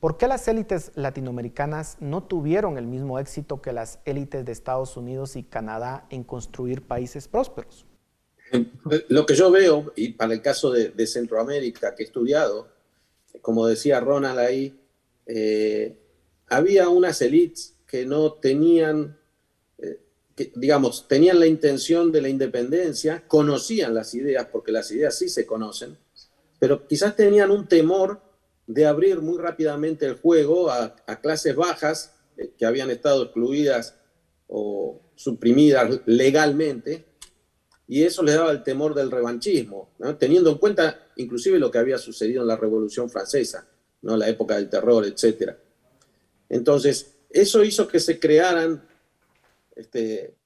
¿Por 0.00 0.16
qué 0.16 0.26
las 0.26 0.48
élites 0.48 0.90
latinoamericanas 0.94 1.96
no 2.00 2.24
tuvieron 2.24 2.76
el 2.76 2.86
mismo 2.86 3.18
éxito 3.18 3.62
que 3.62 3.72
las 3.72 4.00
élites 4.04 4.44
de 4.44 4.52
Estados 4.52 4.96
Unidos 4.96 5.36
y 5.36 5.44
Canadá 5.44 6.06
en 6.10 6.24
construir 6.24 6.82
países 6.82 7.28
prósperos? 7.28 7.86
Lo 9.08 9.26
que 9.26 9.34
yo 9.34 9.50
veo, 9.50 9.92
y 9.96 10.10
para 10.12 10.34
el 10.34 10.42
caso 10.42 10.70
de, 10.72 11.06
Centroamérica 11.06 11.94
que 11.94 12.02
he 12.02 12.06
estudiado, 12.06 12.68
como 13.40 13.66
decía 13.66 14.00
Ronald 14.00 14.38
ahí, 14.38 14.78
eh, 15.26 15.96
había 16.52 16.88
unas 16.90 17.22
élites 17.22 17.74
que 17.86 18.04
no 18.04 18.34
tenían, 18.34 19.18
eh, 19.78 20.00
digamos, 20.54 21.08
tenían 21.08 21.40
la 21.40 21.46
intención 21.46 22.12
de 22.12 22.20
la 22.20 22.28
independencia, 22.28 23.26
conocían 23.26 23.94
las 23.94 24.14
ideas, 24.14 24.46
porque 24.52 24.70
las 24.70 24.90
ideas 24.90 25.16
sí 25.16 25.30
se 25.30 25.46
conocen, 25.46 25.96
pero 26.58 26.86
quizás 26.86 27.16
tenían 27.16 27.50
un 27.50 27.66
temor 27.66 28.20
de 28.66 28.86
abrir 28.86 29.20
muy 29.20 29.38
rápidamente 29.38 30.04
el 30.04 30.14
juego 30.14 30.70
a, 30.70 30.94
clases 31.22 31.56
bajas 31.56 32.14
eh, 32.36 32.52
que 32.56 32.66
habían 32.66 32.90
estado 32.90 33.24
excluidas 33.24 33.96
o 34.46 35.00
suprimidas 35.14 36.00
legalmente, 36.04 37.06
y 37.88 38.04
eso 38.04 38.22
les 38.22 38.34
daba 38.34 38.52
el 38.52 38.62
temor 38.62 38.94
del 38.94 39.10
revanchismo, 39.10 39.90
teniendo 40.18 40.50
en 40.50 40.58
cuenta 40.58 41.08
inclusive 41.16 41.58
lo 41.58 41.70
que 41.70 41.78
había 41.78 41.98
sucedido 41.98 42.42
en 42.42 42.48
la 42.48 42.56
Revolución 42.56 43.08
Francesa, 43.08 43.66
¿no? 44.02 44.16
la 44.16 44.28
época 44.28 44.56
del 44.56 44.68
terror, 44.68 45.04
etc. 45.06 45.52
Entonces, 46.52 47.16
eso 47.30 47.64
hizo 47.64 47.88
que 47.88 47.98
se 47.98 48.20
crearan 48.20 48.86
este, 49.74 50.36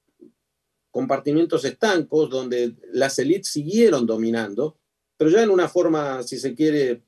compartimientos 0.89 1.65
estancos 1.65 2.29
donde 2.29 2.75
las 2.93 3.19
élites 3.19 3.49
siguieron 3.49 4.05
dominando, 4.05 4.77
pero 5.17 5.29
ya 5.29 5.43
en 5.43 5.49
una 5.49 5.67
forma, 5.67 6.23
si 6.23 6.37
se 6.37 6.55
quiere, 6.55 7.03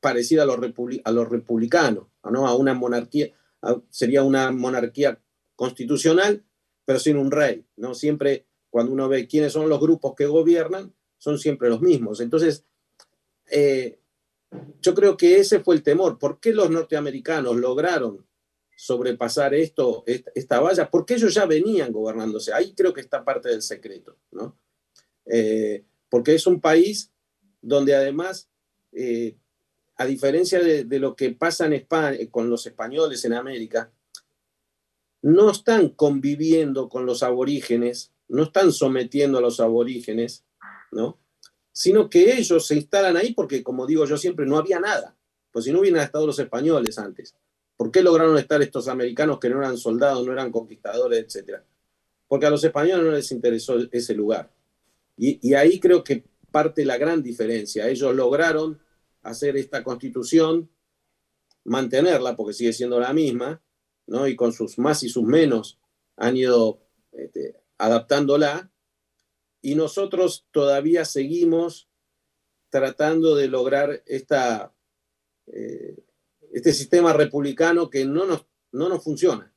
parecida 0.00 0.44
a 0.44 0.46
los, 1.12 1.28
republicanos, 1.28 2.06
¿no? 2.24 2.48
a 2.48 2.56
una 2.56 2.72
monarquía, 2.72 3.30
sería 3.90 4.22
una 4.22 4.50
monarquía 4.52 5.20
constitucional, 5.54 6.42
pero 6.86 6.98
sin 6.98 7.18
un 7.18 7.30
rey. 7.30 7.66
¿no? 7.76 7.94
Siempre 7.94 8.46
cuando 8.70 8.92
uno 8.92 9.06
ve 9.06 9.28
quiénes 9.28 9.52
son 9.52 9.68
los 9.68 9.80
grupos 9.80 10.14
que 10.16 10.24
gobiernan, 10.24 10.94
son 11.18 11.38
siempre 11.38 11.68
los 11.68 11.82
mismos. 11.82 12.20
Entonces, 12.20 12.64
eh, 13.50 14.00
yo 14.80 14.94
creo 14.94 15.16
que 15.16 15.38
ese 15.38 15.60
fue 15.60 15.76
el 15.76 15.82
temor. 15.82 16.18
¿Por 16.18 16.40
qué 16.40 16.52
los 16.52 16.70
norteamericanos 16.70 17.56
lograron 17.56 18.26
sobrepasar 18.76 19.54
esto, 19.54 20.04
esta, 20.06 20.60
valla? 20.60 20.90
Porque 20.90 21.14
ellos 21.14 21.34
ya 21.34 21.46
venían 21.46 21.92
gobernándose. 21.92 22.52
Ahí 22.52 22.74
creo 22.74 22.92
que 22.92 23.00
está 23.00 23.24
parte 23.24 23.48
del 23.48 23.62
secreto, 23.62 24.16
¿no? 24.32 24.56
Eh, 25.26 25.84
porque 26.08 26.34
es 26.34 26.46
un 26.46 26.60
país 26.60 27.12
donde 27.60 27.94
además 27.94 28.48
eh, 28.92 29.36
a 30.00 30.06
diferencia 30.06 30.60
de, 30.60 30.98
lo 30.98 31.14
que 31.14 31.30
pasa 31.32 31.66
en 31.66 31.74
España, 31.74 32.18
con 32.30 32.48
los 32.48 32.66
españoles 32.66 33.22
en 33.26 33.34
América, 33.34 33.92
no 35.20 35.50
están 35.50 35.90
conviviendo 35.90 36.88
con 36.88 37.04
los 37.04 37.22
aborígenes, 37.22 38.10
no 38.26 38.44
están 38.44 38.72
sometiendo 38.72 39.36
a 39.36 39.42
los 39.42 39.60
aborígenes, 39.60 40.46
¿no? 40.90 41.18
Sino 41.72 42.10
que 42.10 42.36
ellos 42.36 42.66
se 42.66 42.74
instalan 42.76 43.16
ahí 43.16 43.32
porque, 43.32 43.62
como 43.62 43.86
digo 43.86 44.04
yo 44.06 44.16
siempre, 44.16 44.46
no 44.46 44.58
había 44.58 44.80
nada. 44.80 45.16
Pues 45.52 45.64
si 45.64 45.72
no 45.72 45.80
hubieran 45.80 46.02
estado 46.02 46.26
los 46.26 46.38
españoles 46.38 46.98
antes, 46.98 47.34
¿por 47.76 47.90
qué 47.90 48.02
lograron 48.02 48.36
estar 48.38 48.60
estos 48.62 48.88
americanos 48.88 49.38
que 49.38 49.48
no 49.48 49.58
eran 49.58 49.76
soldados, 49.76 50.26
no 50.26 50.32
eran 50.32 50.52
conquistadores, 50.52 51.24
etcétera? 51.24 51.64
Porque 52.28 52.46
a 52.46 52.50
los 52.50 52.62
españoles 52.62 53.04
no 53.04 53.12
les 53.12 53.32
interesó 53.32 53.76
ese 53.90 54.14
lugar. 54.14 54.52
Y, 55.16 55.52
ahí 55.54 55.78
creo 55.78 56.02
que 56.02 56.24
parte 56.50 56.84
la 56.84 56.96
gran 56.96 57.22
diferencia. 57.22 57.88
Ellos 57.88 58.14
lograron 58.14 58.80
hacer 59.22 59.56
esta 59.56 59.84
constitución, 59.84 60.70
mantenerla, 61.64 62.36
porque 62.36 62.54
sigue 62.54 62.72
siendo 62.72 62.98
la 62.98 63.12
misma, 63.12 63.60
¿no? 64.06 64.26
y 64.26 64.34
con 64.34 64.52
sus 64.52 64.78
más 64.78 65.02
y 65.02 65.10
sus 65.10 65.24
menos 65.24 65.78
han 66.16 66.36
ido 66.38 66.80
este, 67.12 67.60
adaptándola, 67.76 68.69
y 69.62 69.74
nosotros 69.74 70.46
todavía 70.50 71.04
seguimos 71.04 71.88
tratando 72.68 73.34
de 73.34 73.48
lograr 73.48 74.02
esta, 74.06 74.72
eh, 75.46 75.96
este 76.52 76.72
sistema 76.72 77.12
republicano 77.12 77.90
que 77.90 78.04
no 78.04 78.26
nos, 78.26 78.46
no 78.72 78.88
nos 78.88 79.02
funciona. 79.02 79.52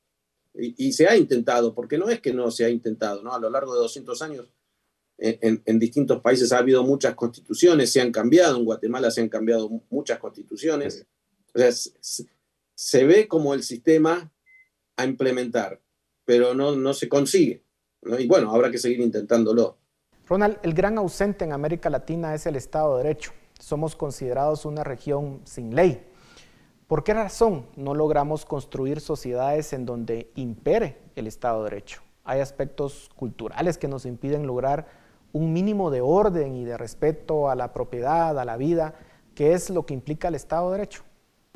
Y, 0.56 0.88
y, 0.88 0.94
se 0.94 1.08
ha 1.08 1.18
intentado, 1.18 1.74
porque 1.74 1.98
no 1.98 2.10
es 2.10 2.22
que 2.22 2.34
no 2.34 2.52
se 2.52 2.66
ha 2.66 2.70
intentado, 2.70 3.24
¿no? 3.24 3.34
A 3.34 3.40
lo 3.40 3.50
largo 3.50 3.74
de 3.74 3.80
200 3.80 4.22
años 4.22 4.48
en, 5.18 5.80
distintos 5.80 6.22
países 6.22 6.52
ha 6.52 6.58
habido 6.58 6.84
muchas 6.84 7.16
constituciones, 7.16 7.92
se 7.92 8.02
han 8.02 8.12
cambiado, 8.12 8.58
en 8.58 8.66
Guatemala 8.66 9.12
se 9.12 9.22
han 9.22 9.30
cambiado 9.30 9.70
muchas 9.90 10.20
constituciones. 10.20 11.06
O 11.54 11.60
sea, 11.60 11.72
se, 11.72 13.06
ve 13.06 13.28
como 13.28 13.54
el 13.54 13.64
sistema 13.64 14.32
a 14.98 15.06
implementar, 15.06 15.82
pero 16.26 16.54
no, 16.54 16.76
no 16.76 16.94
se 16.94 17.08
consigue. 17.08 17.64
Y 18.20 18.28
bueno, 18.28 18.54
habrá 18.54 18.70
que 18.70 18.78
seguir 18.78 19.00
intentándolo. 19.00 19.78
Ronald, 20.28 20.58
el 20.64 20.74
gran 20.74 20.98
ausente 20.98 21.44
en 21.44 21.52
América 21.52 21.90
Latina 21.90 22.34
es 22.34 22.46
el 22.46 22.56
Estado 22.56 22.96
de 22.98 23.04
Derecho. 23.04 23.34
Somos 23.60 23.96
considerados 23.96 24.64
una 24.64 24.84
región 24.84 25.42
sin 25.44 25.76
ley. 25.76 26.08
¿Por 26.88 27.04
qué 27.04 27.14
razón 27.14 27.66
no 27.76 27.94
logramos 27.94 28.46
construir 28.46 29.02
sociedades 29.02 29.74
en 29.74 29.86
donde 29.86 30.32
impere 30.36 30.98
el 31.16 31.28
Estado 31.28 31.64
de 31.64 31.72
Derecho? 31.72 32.02
Hay 32.24 32.40
aspectos 32.40 33.10
culturales 33.18 33.78
que 33.78 33.90
nos 33.90 34.06
impiden 34.06 34.48
lograr 34.48 34.88
un 35.34 35.52
mínimo 35.52 35.92
de 35.92 36.00
orden 36.00 36.56
y 36.56 36.64
de 36.64 36.78
respeto 36.78 37.50
a 37.50 37.56
la 37.56 37.74
propiedad, 37.74 38.40
a 38.40 38.46
la 38.46 38.56
vida, 38.56 38.94
que 39.36 39.52
es 39.52 39.70
lo 39.70 39.86
que 39.86 39.94
implica 39.94 40.30
el 40.30 40.36
Estado 40.36 40.72
de 40.72 40.78
Derecho. 40.78 41.04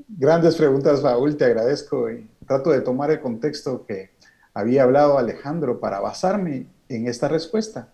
Grandes 0.09 0.57
preguntas, 0.57 1.01
Raúl, 1.03 1.38
te 1.38 1.45
agradezco 1.45 2.09
y 2.09 2.30
trato 2.45 2.72
de 2.72 2.82
tomar 2.82 3.11
el 3.11 3.22
contexto 3.22 3.86
que 3.86 4.11
había 4.53 4.84
hablado 4.84 5.18
Alejandro 5.18 5.80
para 5.80 6.01
basarme 6.01 6.68
en 6.89 7.07
esta 7.07 7.30
respuesta. 7.30 7.93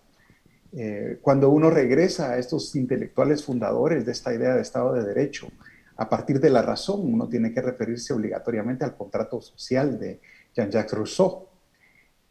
Eh, 0.76 1.18
cuando 1.22 1.50
uno 1.50 1.70
regresa 1.70 2.32
a 2.32 2.38
estos 2.38 2.74
intelectuales 2.74 3.44
fundadores 3.44 4.04
de 4.04 4.12
esta 4.12 4.34
idea 4.34 4.54
de 4.54 4.62
Estado 4.62 4.92
de 4.94 5.04
Derecho, 5.04 5.48
a 5.96 6.08
partir 6.08 6.40
de 6.40 6.50
la 6.50 6.62
razón, 6.62 7.00
uno 7.14 7.28
tiene 7.28 7.52
que 7.52 7.62
referirse 7.62 8.12
obligatoriamente 8.12 8.84
al 8.84 8.96
contrato 8.96 9.40
social 9.40 9.98
de 10.00 10.20
Jean-Jacques 10.54 10.92
Rousseau. 10.92 11.46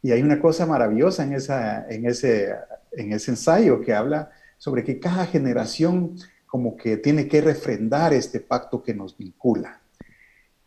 Y 0.01 0.11
hay 0.11 0.21
una 0.21 0.41
cosa 0.41 0.65
maravillosa 0.65 1.23
en, 1.23 1.33
esa, 1.33 1.87
en, 1.87 2.05
ese, 2.05 2.53
en 2.91 3.13
ese 3.13 3.31
ensayo 3.31 3.79
que 3.79 3.93
habla 3.93 4.31
sobre 4.57 4.83
que 4.83 4.99
cada 4.99 5.25
generación 5.25 6.17
como 6.45 6.75
que 6.75 6.97
tiene 6.97 7.27
que 7.29 7.39
refrendar 7.39 8.13
este 8.13 8.41
pacto 8.41 8.83
que 8.83 8.93
nos 8.93 9.17
vincula. 9.17 9.79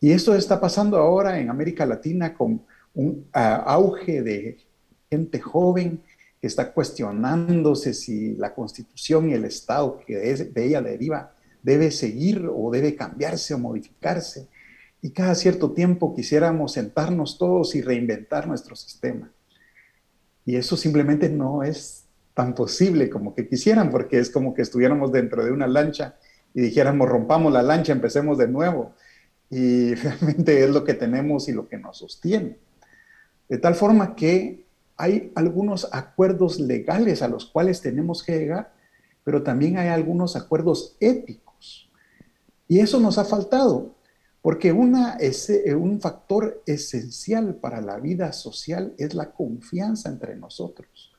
Y 0.01 0.12
esto 0.12 0.35
está 0.35 0.59
pasando 0.59 0.97
ahora 0.97 1.39
en 1.39 1.51
América 1.51 1.85
Latina 1.85 2.33
con 2.33 2.64
un 2.95 3.29
auge 3.33 4.22
de 4.22 4.59
gente 5.11 5.39
joven 5.41 6.03
está 6.43 6.72
cuestionándose 6.72 7.95
si 7.95 8.34
la 8.37 8.55
constitución 8.55 9.30
y 9.30 9.34
el 9.34 9.45
Estado 9.45 10.01
que 10.07 10.16
de 10.16 10.64
ella 10.64 10.82
deriva 10.82 11.34
debe 11.62 11.91
seguir 11.91 12.49
o 12.49 12.70
debe 12.70 12.95
cambiarse 12.95 13.55
o 13.55 13.59
modificarse. 13.59 14.49
Y 15.03 15.11
cada 15.11 15.34
cierto 15.34 15.72
tiempo 15.72 16.14
quisiéramos 16.14 16.72
sentarnos 16.72 17.39
todos 17.39 17.74
y 17.74 17.82
reinventar 17.82 18.47
nuestro 18.47 18.76
sistema. 18.76 19.32
Y 20.45 20.57
eso 20.57 20.76
simplemente 20.76 21.28
no 21.28 21.64
es 21.64 22.05
tan 22.34 22.55
posible 22.55 23.11
como 23.11 23.34
que 23.34 23.49
quisieran, 23.49 23.91
porque 23.91 24.18
es 24.18 24.30
como 24.30 24.55
que 24.55 24.62
estuviéramos 24.62 25.11
dentro 25.11 25.45
de 25.45 25.51
una 25.51 25.66
lancha 25.66 26.16
y 26.55 26.61
dijéramos, 26.61 27.09
rompamos 27.09 27.53
la 27.53 27.62
lancha, 27.62 27.93
empecemos 27.93 28.39
de 28.39 28.47
nuevo. 28.47 28.95
Y 29.51 29.95
realmente 29.97 30.62
es 30.62 30.70
lo 30.70 30.84
que 30.84 30.95
tenemos 30.95 31.49
y 31.49 31.53
lo 31.53 31.68
que 31.68 31.78
nos 31.78 31.99
sostiene. 31.99 32.59
De 33.49 33.59
tal 33.59 33.74
forma 33.74 34.14
que 34.14 34.66
hay 34.97 35.32
algunos 35.34 35.88
acuerdos 35.92 36.59
legales 36.59 37.22
a 37.22 37.28
los 37.28 37.47
cuales 37.47 37.80
tenemos 37.80 38.22
que 38.22 38.38
llegar, 38.38 38.72
pero 39.24 39.42
también 39.42 39.78
hay 39.78 39.88
algunos 39.88 40.36
acuerdos 40.36 40.97
éticos 41.01 41.47
y 42.68 42.80
eso 42.80 43.01
nos 43.01 43.18
ha 43.18 43.24
faltado, 43.24 43.94
porque 44.42 44.72
una, 44.72 45.16
eh, 45.20 45.74
un 45.74 46.01
factor 46.01 46.62
esencial 46.66 47.57
para 47.57 47.80
la 47.80 47.99
vida 47.99 48.32
social 48.32 48.94
es 48.99 49.14
la 49.14 49.32
confianza 49.32 50.09
entre 50.09 50.36
nosotros. 50.36 51.12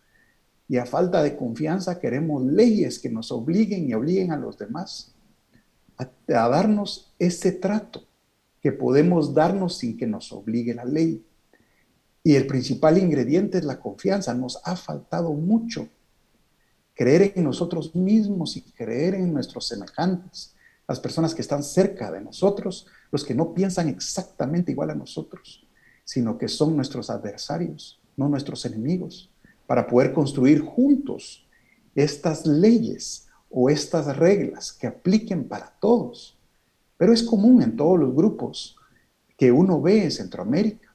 Y 0.69 0.77
a 0.77 0.85
falta 0.85 1.23
de 1.23 1.35
confianza 1.35 1.99
queremos 1.99 2.43
leyes 2.43 2.99
que 2.99 3.09
nos 3.09 3.31
obliguen 3.31 3.89
y 3.89 3.93
obliguen 3.93 4.31
a 4.31 4.37
los 4.37 4.57
demás 4.57 5.15
a, 5.97 6.03
a 6.03 6.49
darnos 6.49 7.13
ese 7.19 7.53
trato 7.53 8.03
que 8.61 8.73
podemos 8.73 9.33
darnos 9.33 9.77
sin 9.77 9.97
que 9.97 10.07
nos 10.07 10.31
obligue 10.33 10.73
la 10.73 10.83
ley. 10.83 11.25
Y 12.27 12.35
el 12.35 12.45
principal 12.45 12.97
ingrediente 12.97 13.57
es 13.57 13.63
la 13.63 13.79
confianza. 13.79 14.33
Nos 14.33 14.59
ha 14.65 14.75
faltado 14.75 15.31
mucho 15.31 15.87
creer 16.93 17.31
en 17.37 17.45
nosotros 17.45 17.95
mismos 17.95 18.57
y 18.57 18.63
creer 18.63 19.15
en 19.15 19.31
nuestros 19.31 19.65
semejantes 19.69 20.53
las 20.89 20.99
personas 20.99 21.33
que 21.33 21.41
están 21.41 21.63
cerca 21.63 22.11
de 22.11 22.19
nosotros, 22.19 22.85
los 23.13 23.23
que 23.23 23.33
no 23.33 23.53
piensan 23.53 23.87
exactamente 23.87 24.73
igual 24.73 24.89
a 24.89 24.95
nosotros, 24.95 25.65
sino 26.03 26.37
que 26.37 26.49
son 26.49 26.75
nuestros 26.75 27.09
adversarios, 27.09 28.01
no 28.17 28.27
nuestros 28.27 28.65
enemigos, 28.65 29.31
para 29.65 29.87
poder 29.87 30.11
construir 30.11 30.59
juntos 30.59 31.47
estas 31.95 32.45
leyes 32.45 33.29
o 33.49 33.69
estas 33.69 34.17
reglas 34.17 34.73
que 34.73 34.87
apliquen 34.87 35.47
para 35.47 35.73
todos. 35.79 36.37
Pero 36.97 37.13
es 37.13 37.23
común 37.23 37.61
en 37.61 37.77
todos 37.77 37.97
los 37.97 38.13
grupos 38.13 38.75
que 39.37 39.49
uno 39.49 39.81
ve 39.81 40.03
en 40.03 40.11
Centroamérica 40.11 40.86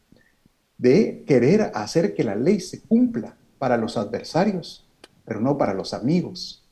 de 0.83 1.23
querer 1.29 1.71
hacer 1.75 2.13
que 2.13 2.25
la 2.25 2.35
ley 2.35 2.59
se 2.59 2.83
cumpla 2.83 3.37
para 3.61 3.77
los 3.77 3.97
adversarios, 3.97 4.85
pero 5.25 5.41
no 5.41 5.57
para 5.57 5.75
los 5.75 5.95
amigos. 5.95 6.69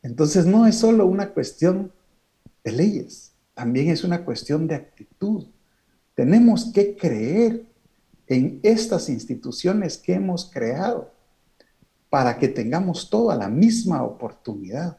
Entonces 0.00 0.46
no 0.46 0.68
es 0.68 0.76
solo 0.76 1.06
una 1.06 1.30
cuestión 1.30 1.92
de 2.62 2.70
leyes, 2.70 3.32
también 3.54 3.90
es 3.90 4.04
una 4.04 4.24
cuestión 4.24 4.68
de 4.68 4.76
actitud. 4.76 5.48
Tenemos 6.14 6.66
que 6.72 6.96
creer 6.96 7.66
en 8.28 8.60
estas 8.62 9.08
instituciones 9.08 9.98
que 9.98 10.14
hemos 10.14 10.48
creado 10.48 11.10
para 12.10 12.38
que 12.38 12.46
tengamos 12.46 13.10
toda 13.10 13.34
la 13.34 13.48
misma 13.48 14.04
oportunidad 14.04 14.98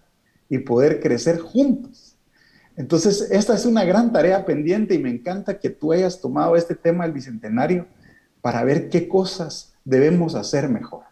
y 0.49 0.57
poder 0.57 0.99
crecer 0.99 1.39
juntos. 1.39 2.17
Entonces, 2.75 3.29
esta 3.31 3.55
es 3.55 3.65
una 3.65 3.85
gran 3.85 4.11
tarea 4.11 4.45
pendiente 4.45 4.95
y 4.95 4.99
me 4.99 5.09
encanta 5.09 5.59
que 5.59 5.69
tú 5.69 5.93
hayas 5.93 6.19
tomado 6.19 6.57
este 6.57 6.75
tema 6.75 7.05
del 7.05 7.13
Bicentenario 7.13 7.87
para 8.41 8.63
ver 8.63 8.89
qué 8.89 9.07
cosas 9.07 9.75
debemos 9.85 10.35
hacer 10.35 10.69
mejor. 10.69 11.03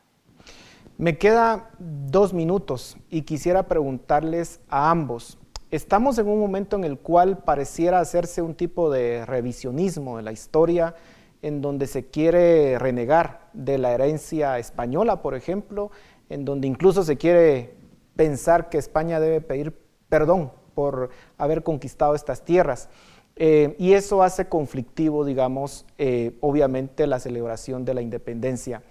Me 0.97 1.17
queda 1.17 1.69
dos 1.79 2.33
minutos 2.33 2.97
y 3.09 3.21
quisiera 3.21 3.67
preguntarles 3.67 4.59
a 4.69 4.89
ambos, 4.89 5.37
Estamos 5.69 6.17
en 6.17 6.29
un 6.29 6.39
momento 6.39 6.77
en 6.77 6.85
el 6.85 6.97
cual 6.97 7.39
pareciera 7.39 7.99
hacerse 7.99 8.41
un 8.41 8.55
tipo 8.55 8.89
de 8.89 9.25
revisionismo 9.25 10.15
de 10.15 10.23
la 10.23 10.31
historia, 10.31 10.95
en 11.41 11.61
donde 11.61 11.87
se 11.87 12.05
quiere 12.05 12.79
renegar 12.79 13.49
de 13.51 13.77
la 13.77 13.91
herencia 13.91 14.59
española, 14.59 15.21
por 15.21 15.35
ejemplo, 15.35 15.91
en 16.29 16.45
donde 16.45 16.69
incluso 16.69 17.03
se 17.03 17.17
quiere 17.17 17.75
pensar 18.15 18.69
que 18.69 18.77
España 18.77 19.19
debe 19.19 19.41
pedir 19.41 19.77
perdón 20.07 20.53
por 20.73 21.09
haber 21.37 21.63
conquistado 21.63 22.15
estas 22.15 22.45
tierras. 22.45 22.87
Eh, 23.39 23.75
y 23.77 23.93
eso 23.93 24.23
hace 24.23 24.47
conflictivo, 24.47 25.23
digamos, 25.23 25.85
eh, 25.97 26.35
obviamente 26.41 27.05
la 27.07 27.19
celebración 27.19 27.85
de 27.85 27.93
la 27.93 28.01
independencia. 28.01 28.81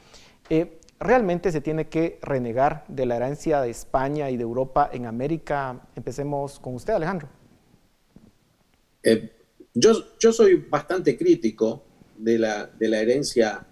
Eh, 0.48 0.78
realmente 1.00 1.52
se 1.52 1.60
tiene 1.60 1.88
que 1.88 2.18
renegar 2.22 2.84
de 2.88 3.06
la 3.06 3.16
herencia 3.16 3.60
de 3.60 3.70
España 3.70 4.30
y 4.30 4.36
de 4.36 4.42
Europa 4.42 4.88
en 4.92 5.06
América. 5.06 5.80
Empecemos 5.94 6.58
con 6.60 6.74
usted, 6.74 6.94
Alejandro. 6.94 7.28
Eh, 9.02 9.30
yo, 9.74 9.92
yo, 10.18 10.32
soy 10.32 10.56
bastante 10.56 11.16
crítico 11.16 11.84
de 12.16 12.38
la, 12.38 12.66
de 12.66 12.88
la 12.88 13.00
herencia 13.00 13.66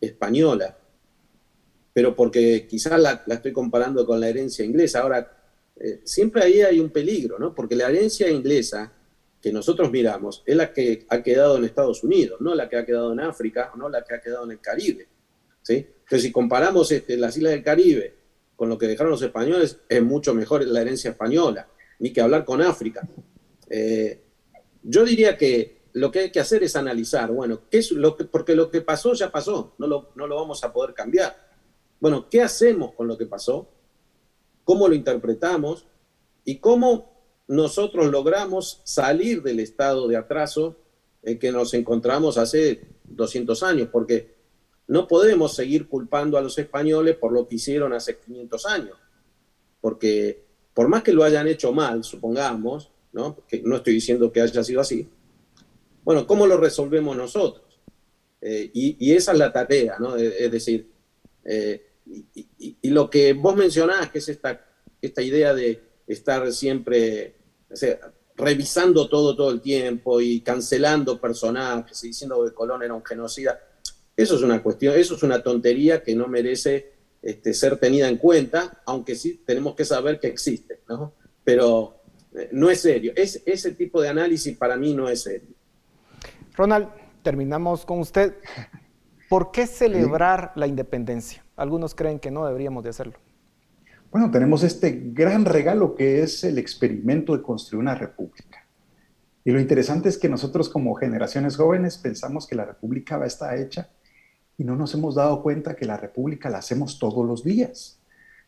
española, 0.00 0.76
pero 1.92 2.14
porque 2.14 2.66
quizás 2.68 3.00
la, 3.00 3.24
estoy 3.26 3.52
comparando 3.52 4.06
con 4.06 4.20
la 4.20 4.28
herencia 4.28 4.64
inglesa. 4.64 5.00
Ahora, 5.00 5.36
eh, 5.76 6.00
siempre 6.04 6.42
ahí 6.42 6.60
hay 6.60 6.78
un 6.78 6.90
peligro, 6.90 7.38
¿no? 7.38 7.54
Porque 7.54 7.74
la 7.74 7.88
herencia 7.88 8.28
inglesa 8.28 8.92
que 9.40 9.52
nosotros 9.52 9.90
miramos 9.90 10.42
es 10.44 10.56
la 10.56 10.72
que 10.72 11.06
ha 11.08 11.22
quedado 11.22 11.56
en 11.56 11.64
Estados 11.64 12.04
Unidos, 12.04 12.40
no 12.40 12.54
la 12.54 12.68
que 12.68 12.76
ha 12.76 12.84
quedado 12.84 13.12
en 13.12 13.20
África, 13.20 13.72
no 13.76 13.88
la 13.88 14.04
que 14.04 14.14
ha 14.14 14.20
quedado 14.20 14.44
en 14.44 14.52
el 14.52 14.60
Caribe. 14.60 15.08
¿sí? 15.62 15.74
Entonces, 15.74 16.22
si 16.22 16.32
comparamos 16.32 16.92
este, 16.92 17.16
las 17.16 17.36
islas 17.36 17.52
del 17.52 17.62
Caribe 17.62 18.14
con 18.56 18.68
lo 18.68 18.76
que 18.76 18.86
dejaron 18.86 19.12
los 19.12 19.22
españoles, 19.22 19.78
es 19.88 20.02
mucho 20.02 20.34
mejor 20.34 20.64
la 20.66 20.82
herencia 20.82 21.10
española, 21.10 21.68
ni 21.98 22.12
que 22.12 22.20
hablar 22.20 22.44
con 22.44 22.60
África. 22.60 23.08
Eh, 23.70 24.20
yo 24.82 25.04
diría 25.04 25.36
que 25.38 25.80
lo 25.94 26.10
que 26.10 26.20
hay 26.20 26.30
que 26.30 26.40
hacer 26.40 26.62
es 26.62 26.76
analizar, 26.76 27.30
bueno, 27.30 27.62
¿qué 27.70 27.78
es 27.78 27.90
lo 27.92 28.16
que, 28.16 28.24
porque 28.24 28.54
lo 28.54 28.70
que 28.70 28.82
pasó 28.82 29.14
ya 29.14 29.30
pasó, 29.30 29.74
no 29.78 29.86
lo, 29.86 30.10
no 30.14 30.26
lo 30.26 30.36
vamos 30.36 30.62
a 30.62 30.72
poder 30.72 30.94
cambiar. 30.94 31.34
Bueno, 31.98 32.28
¿qué 32.30 32.42
hacemos 32.42 32.92
con 32.92 33.08
lo 33.08 33.16
que 33.16 33.26
pasó? 33.26 33.68
¿Cómo 34.64 34.88
lo 34.88 34.94
interpretamos? 34.94 35.86
¿Y 36.44 36.56
cómo 36.56 37.19
nosotros 37.50 38.06
logramos 38.12 38.80
salir 38.84 39.42
del 39.42 39.58
estado 39.58 40.06
de 40.06 40.16
atraso 40.16 40.76
en 41.20 41.36
que 41.36 41.50
nos 41.50 41.74
encontramos 41.74 42.38
hace 42.38 42.80
200 43.06 43.64
años? 43.64 43.88
Porque 43.90 44.36
no 44.86 45.08
podemos 45.08 45.56
seguir 45.56 45.88
culpando 45.88 46.38
a 46.38 46.42
los 46.42 46.56
españoles 46.58 47.16
por 47.16 47.32
lo 47.32 47.48
que 47.48 47.56
hicieron 47.56 47.92
hace 47.92 48.18
500 48.18 48.66
años, 48.66 48.96
porque 49.80 50.44
por 50.72 50.86
más 50.86 51.02
que 51.02 51.12
lo 51.12 51.24
hayan 51.24 51.48
hecho 51.48 51.72
mal, 51.72 52.04
supongamos, 52.04 52.92
¿no? 53.12 53.36
que 53.48 53.60
no 53.62 53.76
estoy 53.76 53.94
diciendo 53.94 54.30
que 54.30 54.42
haya 54.42 54.62
sido 54.62 54.80
así, 54.80 55.08
bueno, 56.04 56.28
¿cómo 56.28 56.46
lo 56.46 56.56
resolvemos 56.56 57.16
nosotros? 57.16 57.80
Eh, 58.40 58.70
y, 58.72 59.12
esa 59.12 59.32
es 59.32 59.38
la 59.38 59.52
tarea, 59.52 59.96
¿no? 59.98 60.14
Es 60.16 60.52
decir, 60.52 60.88
eh, 61.44 61.84
y, 62.60 62.90
lo 62.90 63.10
que 63.10 63.32
vos 63.32 63.56
mencionás, 63.56 64.08
que 64.10 64.18
es 64.18 64.28
esta, 64.28 64.64
esta 65.02 65.20
idea 65.20 65.52
de 65.52 65.82
estar 66.06 66.50
siempre 66.52 67.39
revisando 68.36 69.08
todo 69.08 69.36
todo 69.36 69.50
el 69.50 69.60
tiempo 69.60 70.20
y 70.20 70.40
cancelando 70.40 71.20
personajes 71.20 72.02
y 72.04 72.08
diciendo 72.08 72.44
que 72.44 72.52
Colón 72.52 72.82
era 72.82 72.94
un 72.94 73.04
genocida, 73.04 73.60
eso 74.16 74.36
es 74.36 74.42
una 74.42 74.62
cuestión, 74.62 74.94
eso 74.96 75.14
es 75.14 75.22
una 75.22 75.42
tontería 75.42 76.02
que 76.02 76.14
no 76.14 76.26
merece 76.26 76.92
este, 77.22 77.54
ser 77.54 77.78
tenida 77.78 78.08
en 78.08 78.16
cuenta, 78.16 78.82
aunque 78.86 79.14
sí 79.14 79.42
tenemos 79.46 79.74
que 79.74 79.84
saber 79.84 80.18
que 80.18 80.28
existe, 80.28 80.80
¿no? 80.88 81.14
Pero 81.44 82.00
eh, 82.34 82.48
no 82.52 82.70
es 82.70 82.80
serio. 82.80 83.12
Es, 83.16 83.42
ese 83.46 83.72
tipo 83.72 84.00
de 84.00 84.08
análisis 84.08 84.56
para 84.56 84.76
mí 84.76 84.94
no 84.94 85.08
es 85.08 85.22
serio. 85.22 85.50
Ronald, 86.56 86.88
terminamos 87.22 87.84
con 87.84 88.00
usted. 88.00 88.36
¿Por 89.28 89.52
qué 89.52 89.66
celebrar 89.66 90.52
la 90.56 90.66
independencia? 90.66 91.44
Algunos 91.56 91.94
creen 91.94 92.18
que 92.18 92.30
no 92.30 92.46
deberíamos 92.46 92.82
de 92.82 92.90
hacerlo. 92.90 93.18
Bueno, 94.10 94.28
tenemos 94.32 94.64
este 94.64 95.10
gran 95.12 95.44
regalo 95.44 95.94
que 95.94 96.22
es 96.22 96.42
el 96.42 96.58
experimento 96.58 97.36
de 97.36 97.42
construir 97.42 97.80
una 97.80 97.94
república. 97.94 98.66
Y 99.44 99.52
lo 99.52 99.60
interesante 99.60 100.08
es 100.08 100.18
que 100.18 100.28
nosotros 100.28 100.68
como 100.68 100.96
generaciones 100.96 101.56
jóvenes 101.56 101.96
pensamos 101.96 102.48
que 102.48 102.56
la 102.56 102.64
república 102.64 103.18
va 103.18 103.24
a 103.24 103.28
estar 103.28 103.56
hecha 103.56 103.88
y 104.58 104.64
no 104.64 104.74
nos 104.74 104.94
hemos 104.94 105.14
dado 105.14 105.42
cuenta 105.44 105.76
que 105.76 105.86
la 105.86 105.96
república 105.96 106.50
la 106.50 106.58
hacemos 106.58 106.98
todos 106.98 107.24
los 107.24 107.44
días. 107.44 108.00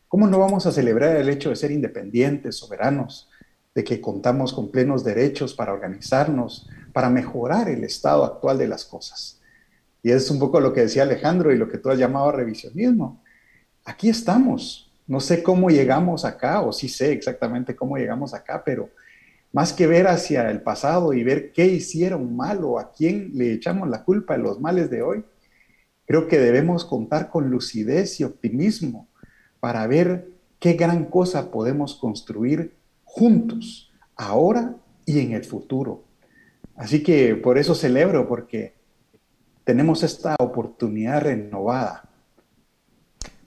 ¿Cómo 0.09 0.27
no 0.27 0.37
vamos 0.37 0.65
a 0.65 0.73
celebrar 0.73 1.15
el 1.15 1.29
hecho 1.29 1.49
de 1.49 1.55
ser 1.55 1.71
independientes, 1.71 2.57
soberanos, 2.57 3.29
de 3.73 3.85
que 3.85 4.01
contamos 4.01 4.51
con 4.51 4.69
plenos 4.69 5.05
derechos 5.05 5.53
para 5.53 5.71
organizarnos, 5.71 6.69
para 6.91 7.09
mejorar 7.09 7.69
el 7.69 7.85
estado 7.85 8.25
actual 8.25 8.57
de 8.57 8.67
las 8.67 8.83
cosas? 8.83 9.39
Y 10.03 10.11
es 10.11 10.29
un 10.29 10.39
poco 10.39 10.59
lo 10.59 10.73
que 10.73 10.81
decía 10.81 11.03
Alejandro 11.03 11.53
y 11.53 11.57
lo 11.57 11.69
que 11.69 11.77
tú 11.77 11.89
has 11.89 11.97
llamado 11.97 12.33
revisionismo. 12.33 13.23
Aquí 13.85 14.09
estamos, 14.09 14.92
no 15.07 15.19
sé 15.19 15.43
cómo 15.43 15.69
llegamos 15.69 16.25
acá, 16.25 16.61
o 16.61 16.71
sí 16.71 16.87
sé 16.87 17.11
exactamente 17.11 17.75
cómo 17.75 17.97
llegamos 17.97 18.33
acá, 18.33 18.63
pero 18.65 18.89
más 19.51 19.73
que 19.73 19.85
ver 19.85 20.07
hacia 20.07 20.49
el 20.49 20.61
pasado 20.61 21.13
y 21.13 21.23
ver 21.23 21.51
qué 21.51 21.67
hicieron 21.67 22.35
mal 22.35 22.63
o 22.63 22.79
a 22.79 22.91
quién 22.91 23.31
le 23.33 23.53
echamos 23.53 23.89
la 23.89 24.03
culpa 24.03 24.35
de 24.35 24.43
los 24.43 24.59
males 24.59 24.89
de 24.89 25.01
hoy, 25.01 25.23
creo 26.05 26.27
que 26.27 26.39
debemos 26.39 26.85
contar 26.85 27.29
con 27.29 27.49
lucidez 27.49 28.19
y 28.19 28.23
optimismo 28.23 29.07
para 29.59 29.85
ver 29.87 30.29
qué 30.59 30.73
gran 30.73 31.05
cosa 31.05 31.51
podemos 31.51 31.95
construir 31.95 32.73
juntos, 33.03 33.91
ahora 34.15 34.75
y 35.05 35.19
en 35.19 35.33
el 35.33 35.43
futuro. 35.43 36.03
Así 36.75 37.03
que 37.03 37.35
por 37.35 37.57
eso 37.57 37.75
celebro, 37.75 38.27
porque 38.27 38.73
tenemos 39.63 40.03
esta 40.03 40.35
oportunidad 40.39 41.21
renovada 41.21 42.09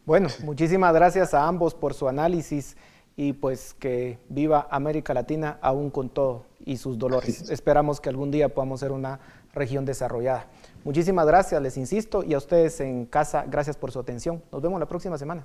bueno, 0.07 0.29
muchísimas 0.45 0.95
gracias 0.95 1.35
a 1.35 1.47
ambos 1.47 1.75
por 1.75 1.93
su 1.93 2.09
análisis 2.09 2.77
y 3.17 3.33
pues 3.33 3.75
que 3.75 4.19
viva 4.29 4.69
América 4.71 5.13
Latina 5.13 5.59
aún 5.61 5.91
con 5.91 6.09
todo 6.09 6.45
y 6.65 6.77
sus 6.77 6.99
dolores. 6.99 7.51
Esperamos 7.51 8.01
que 8.01 8.09
algún 8.09 8.31
día 8.31 8.49
podamos 8.49 8.81
ser 8.81 8.93
una 8.93 9.21
región 9.53 9.85
desarrollada. 9.85 10.47
Muchísimas 10.85 11.27
gracias, 11.27 11.61
les 11.61 11.77
insisto, 11.77 12.23
y 12.23 12.35
a 12.35 12.39
ustedes 12.39 12.81
en 12.81 13.07
casa, 13.07 13.45
gracias 13.49 13.77
por 13.77 13.91
su 13.91 13.99
atención. 13.99 14.43
Nos 14.53 14.63
vemos 14.63 14.79
la 14.79 14.87
próxima 14.87 15.19
semana. 15.19 15.45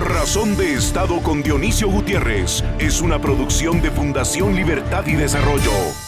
Razón 0.00 0.56
de 0.56 0.74
Estado 0.74 1.20
con 1.22 1.42
Dionisio 1.42 1.90
Gutiérrez 1.90 2.62
es 2.78 3.02
una 3.02 3.20
producción 3.20 3.82
de 3.82 3.90
Fundación 3.90 4.54
Libertad 4.54 5.04
y 5.06 5.14
Desarrollo. 5.14 6.07